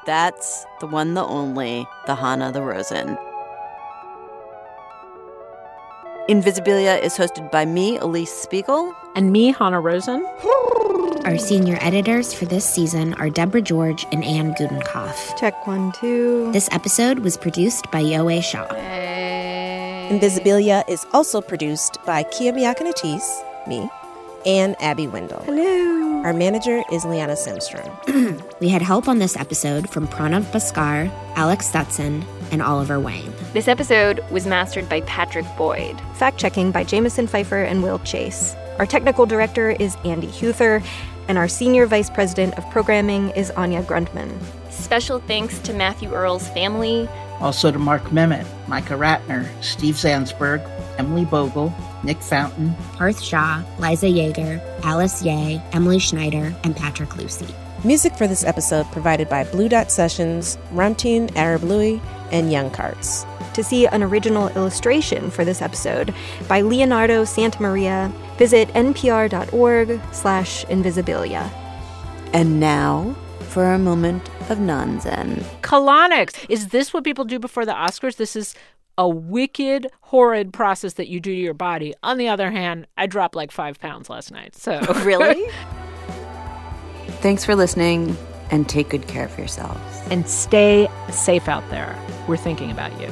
That's 0.07 0.65
the 0.79 0.87
one, 0.87 1.15
the 1.15 1.25
only, 1.25 1.85
the 2.07 2.15
Hanna 2.15 2.53
the 2.53 2.63
Rosin. 2.63 3.19
Invisibilia 6.29 7.03
is 7.03 7.17
hosted 7.17 7.51
by 7.51 7.65
me, 7.65 7.99
Alix 7.99 8.31
Spiegel. 8.31 8.95
And 9.17 9.33
me, 9.33 9.53
Hanna 9.53 9.81
Rosin. 9.81 10.25
Our 11.25 11.39
senior 11.39 11.77
editors 11.81 12.33
for 12.33 12.45
this 12.45 12.65
season 12.65 13.15
are 13.15 13.31
Deborah 13.31 13.63
George 13.63 14.07
and 14.13 14.25
Anne 14.25 14.55
Gudenkauf. 14.55 15.37
Check 15.41 15.67
one, 15.67 15.91
two. 16.01 16.53
This 16.53 16.69
episode 16.71 17.21
was 17.21 17.37
produced 17.37 17.91
by 17.91 18.01
Yowei 18.01 18.43
Shaw. 18.43 18.73
Hey. 18.75 20.09
Invisibilia 20.13 20.89
is 20.89 21.05
also 21.13 21.41
produced 21.41 21.99
by 22.07 22.23
Kia 22.23 22.53
Miakka 22.53 22.83
Natisse, 22.83 23.43
me, 23.67 23.91
and 24.47 24.81
Abby 24.81 25.09
Wendle. 25.09 25.43
Hello. 25.43 26.23
Our 26.25 26.33
manager 26.33 26.83
is 26.91 27.05
Liana 27.05 27.35
Simstrom. 27.35 27.91
we 28.61 28.69
had 28.69 28.81
help 28.81 29.09
on 29.09 29.19
this 29.19 29.37
episode 29.37 29.91
from 29.91 30.09
Pranav 30.09 30.43
Baskar, 30.53 31.11
Alex 31.37 31.71
Stutson, 31.71 32.25
and 32.51 32.63
Oliver 32.63 32.99
Wayne. 32.99 33.33
This 33.53 33.69
episode 33.69 34.25
was 34.31 34.47
mastered 34.47 34.89
by 34.89 35.03
Patrick 35.03 35.47
Boyd. 35.57 36.01
Fact 36.15 36.39
checking 36.39 36.71
by 36.71 36.85
Jameson 36.85 37.27
Pfeiffer 37.27 37.63
and 37.63 37.83
Will 37.83 37.99
Chase. 38.01 38.55
Our 38.79 38.87
technical 38.87 39.27
director 39.27 39.71
is 39.71 39.97
Andy 40.05 40.29
Huether, 40.29 40.85
and 41.29 41.39
our 41.39 41.49
senior 41.49 41.87
vice 41.87 42.11
president 42.11 42.57
of 42.57 42.69
programming 42.71 43.31
is 43.31 43.51
Anya 43.53 43.83
Grundmann. 43.83 44.37
Special 44.71 45.19
thanks 45.21 45.59
to 45.61 45.73
Matthew 45.73 46.13
Earl's 46.13 46.49
family. 46.51 47.09
Also 47.41 47.71
to 47.71 47.79
Mark 47.79 48.03
Memmott, 48.05 48.47
Micah 48.69 48.95
Ratner, 48.95 49.47
Steve 49.63 49.95
Zansberg, 49.97 50.65
Emily 50.99 51.25
Bogle, 51.25 51.75
Nick 52.03 52.23
Fountain, 52.23 52.75
Parth 52.95 53.23
Shah, 53.23 53.63
Liza 53.79 54.07
Yeager, 54.07 54.61
Alice 54.83 55.23
Yeh, 55.23 55.61
Emily 55.73 55.99
Schneider, 55.99 56.55
and 56.65 56.77
Patrick 56.77 57.17
Lucy. 57.17 57.47
Music 57.85 58.15
for 58.17 58.27
this 58.27 58.45
episode 58.45 58.87
provided 58.93 59.29
by 59.29 59.45
Blue 59.45 59.69
Dot 59.69 59.93
Sessions, 59.93 60.57
Ramtin 60.73 61.31
Arablouei, 61.33 62.01
and 62.33 62.51
Yung 62.51 62.71
Kartz. 62.71 63.25
To 63.55 63.63
see 63.65 63.87
an 63.87 64.03
original 64.03 64.49
illustration 64.49 65.31
for 65.31 65.45
this 65.45 65.63
episode 65.63 66.15
by 66.49 66.61
Leonardo 66.61 67.25
Santamaria, 67.25 68.13
visit 68.37 68.69
npr.org 68.69 70.01
slash 70.13 70.65
invisibilia. 70.67 71.51
And 72.33 72.61
now, 72.61 73.15
for 73.49 73.73
a 73.73 73.79
moment 73.79 74.29
of 74.51 74.61
non-zen. 74.61 75.37
Colonics. 75.63 76.45
Is 76.51 76.69
this 76.69 76.93
what 76.93 77.05
people 77.05 77.25
do 77.25 77.39
before 77.39 77.65
the 77.65 77.73
Oscars? 77.73 78.17
This 78.17 78.37
is 78.37 78.55
a 78.99 79.09
wicked, 79.09 79.89
horrid 80.01 80.53
process 80.53 80.95
that 80.95 81.09
you 81.09 81.21
do 81.21 81.33
to 81.33 81.41
your 81.41 81.55
body. 81.55 81.95
On 82.03 82.19
the 82.19 82.29
other 82.29 82.51
hand, 82.51 82.87
I 82.97 83.07
dropped 83.07 83.35
like 83.35 83.51
five 83.53 83.79
pounds 83.81 84.09
last 84.09 84.31
night. 84.31 84.57
So 84.57 84.81
really? 85.05 85.45
Thanks 87.21 87.45
for 87.45 87.55
listening 87.55 88.17
and 88.51 88.69
take 88.69 88.91
good 88.91 89.09
care 89.09 89.25
of 89.25 89.39
yourselves. 89.39 89.81
And 90.11 90.29
stay 90.29 90.89
safe 91.11 91.49
out 91.49 91.69
there. 91.71 91.99
We're 92.29 92.37
thinking 92.37 92.71
about 92.71 92.99
you. 93.01 93.11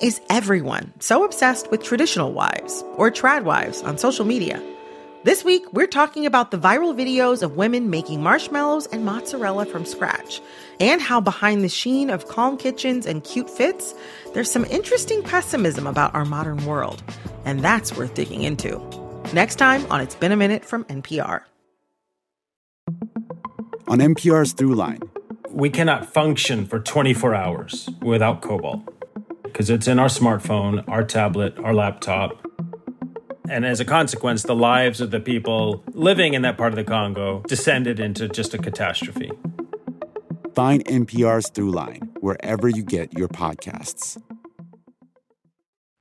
Is 0.00 0.20
everyone 0.28 0.92
so 1.00 1.24
obsessed 1.24 1.70
with 1.70 1.82
traditional 1.82 2.32
wives 2.32 2.84
or 2.96 3.10
trad 3.10 3.44
wives 3.44 3.82
on 3.82 3.96
social 3.96 4.24
media? 4.24 4.62
This 5.24 5.42
week, 5.42 5.72
we're 5.72 5.86
talking 5.86 6.26
about 6.26 6.50
the 6.50 6.58
viral 6.58 6.94
videos 6.94 7.42
of 7.42 7.56
women 7.56 7.88
making 7.88 8.22
marshmallows 8.22 8.86
and 8.88 9.04
mozzarella 9.04 9.64
from 9.64 9.84
scratch, 9.84 10.40
and 10.78 11.00
how 11.00 11.20
behind 11.20 11.64
the 11.64 11.68
sheen 11.68 12.10
of 12.10 12.28
calm 12.28 12.56
kitchens 12.56 13.06
and 13.06 13.24
cute 13.24 13.48
fits, 13.48 13.94
there's 14.34 14.50
some 14.50 14.64
interesting 14.66 15.22
pessimism 15.22 15.86
about 15.86 16.14
our 16.14 16.24
modern 16.24 16.64
world. 16.66 17.02
And 17.44 17.60
that's 17.60 17.96
worth 17.96 18.14
digging 18.14 18.42
into. 18.42 18.78
Next 19.32 19.56
time 19.56 19.84
on 19.90 20.00
It's 20.00 20.14
Been 20.14 20.30
a 20.30 20.36
Minute 20.36 20.64
from 20.64 20.84
NPR. 20.84 21.42
On 23.88 23.98
NPR's 23.98 24.54
Throughline, 24.54 25.08
we 25.50 25.70
cannot 25.70 26.12
function 26.12 26.66
for 26.66 26.78
24 26.78 27.34
hours 27.34 27.88
without 28.02 28.42
cobalt 28.42 28.95
because 29.56 29.70
it's 29.70 29.88
in 29.88 29.98
our 29.98 30.08
smartphone, 30.08 30.86
our 30.86 31.02
tablet, 31.02 31.58
our 31.60 31.72
laptop. 31.72 32.46
And 33.48 33.64
as 33.64 33.80
a 33.80 33.86
consequence, 33.86 34.42
the 34.42 34.54
lives 34.54 35.00
of 35.00 35.10
the 35.10 35.18
people 35.18 35.82
living 35.94 36.34
in 36.34 36.42
that 36.42 36.58
part 36.58 36.74
of 36.74 36.76
the 36.76 36.84
Congo 36.84 37.40
descended 37.48 37.98
into 37.98 38.28
just 38.28 38.52
a 38.52 38.58
catastrophe. 38.58 39.30
Find 40.54 40.84
NPR's 40.84 41.50
Throughline 41.50 42.18
wherever 42.20 42.68
you 42.68 42.82
get 42.82 43.16
your 43.16 43.28
podcasts. 43.28 44.20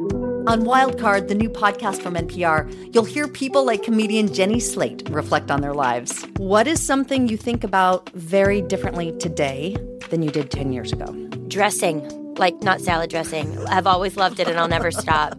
On 0.01 0.63
Wildcard, 0.63 1.29
the 1.29 1.35
new 1.35 1.49
podcast 1.49 2.01
from 2.01 2.15
NPR, 2.15 2.93
you'll 2.93 3.05
hear 3.05 3.25
people 3.25 3.65
like 3.65 3.83
comedian 3.83 4.33
Jenny 4.33 4.59
Slate 4.59 5.07
reflect 5.09 5.49
on 5.49 5.61
their 5.61 5.73
lives. 5.73 6.25
What 6.35 6.67
is 6.67 6.85
something 6.85 7.29
you 7.29 7.37
think 7.37 7.63
about 7.63 8.09
very 8.09 8.61
differently 8.61 9.17
today 9.17 9.77
than 10.09 10.21
you 10.21 10.29
did 10.29 10.51
10 10.51 10.73
years 10.73 10.91
ago? 10.91 11.05
Dressing 11.47 12.24
like 12.37 12.61
not 12.61 12.81
salad 12.81 13.09
dressing. 13.09 13.57
I've 13.67 13.87
always 13.87 14.17
loved 14.17 14.39
it 14.39 14.47
and 14.47 14.59
I'll 14.59 14.67
never 14.67 14.91
stop. 14.91 15.37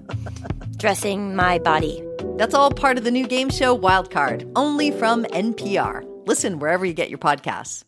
Dressing 0.77 1.35
my 1.35 1.59
body. 1.59 2.03
That's 2.37 2.55
all 2.55 2.71
part 2.71 2.99
of 2.99 3.05
the 3.05 3.11
new 3.11 3.27
game 3.27 3.51
show 3.51 3.77
Wildcard, 3.77 4.51
only 4.57 4.91
from 4.91 5.25
NPR. 5.25 6.05
Listen 6.27 6.59
wherever 6.59 6.85
you 6.85 6.93
get 6.93 7.09
your 7.09 7.19
podcasts. 7.19 7.86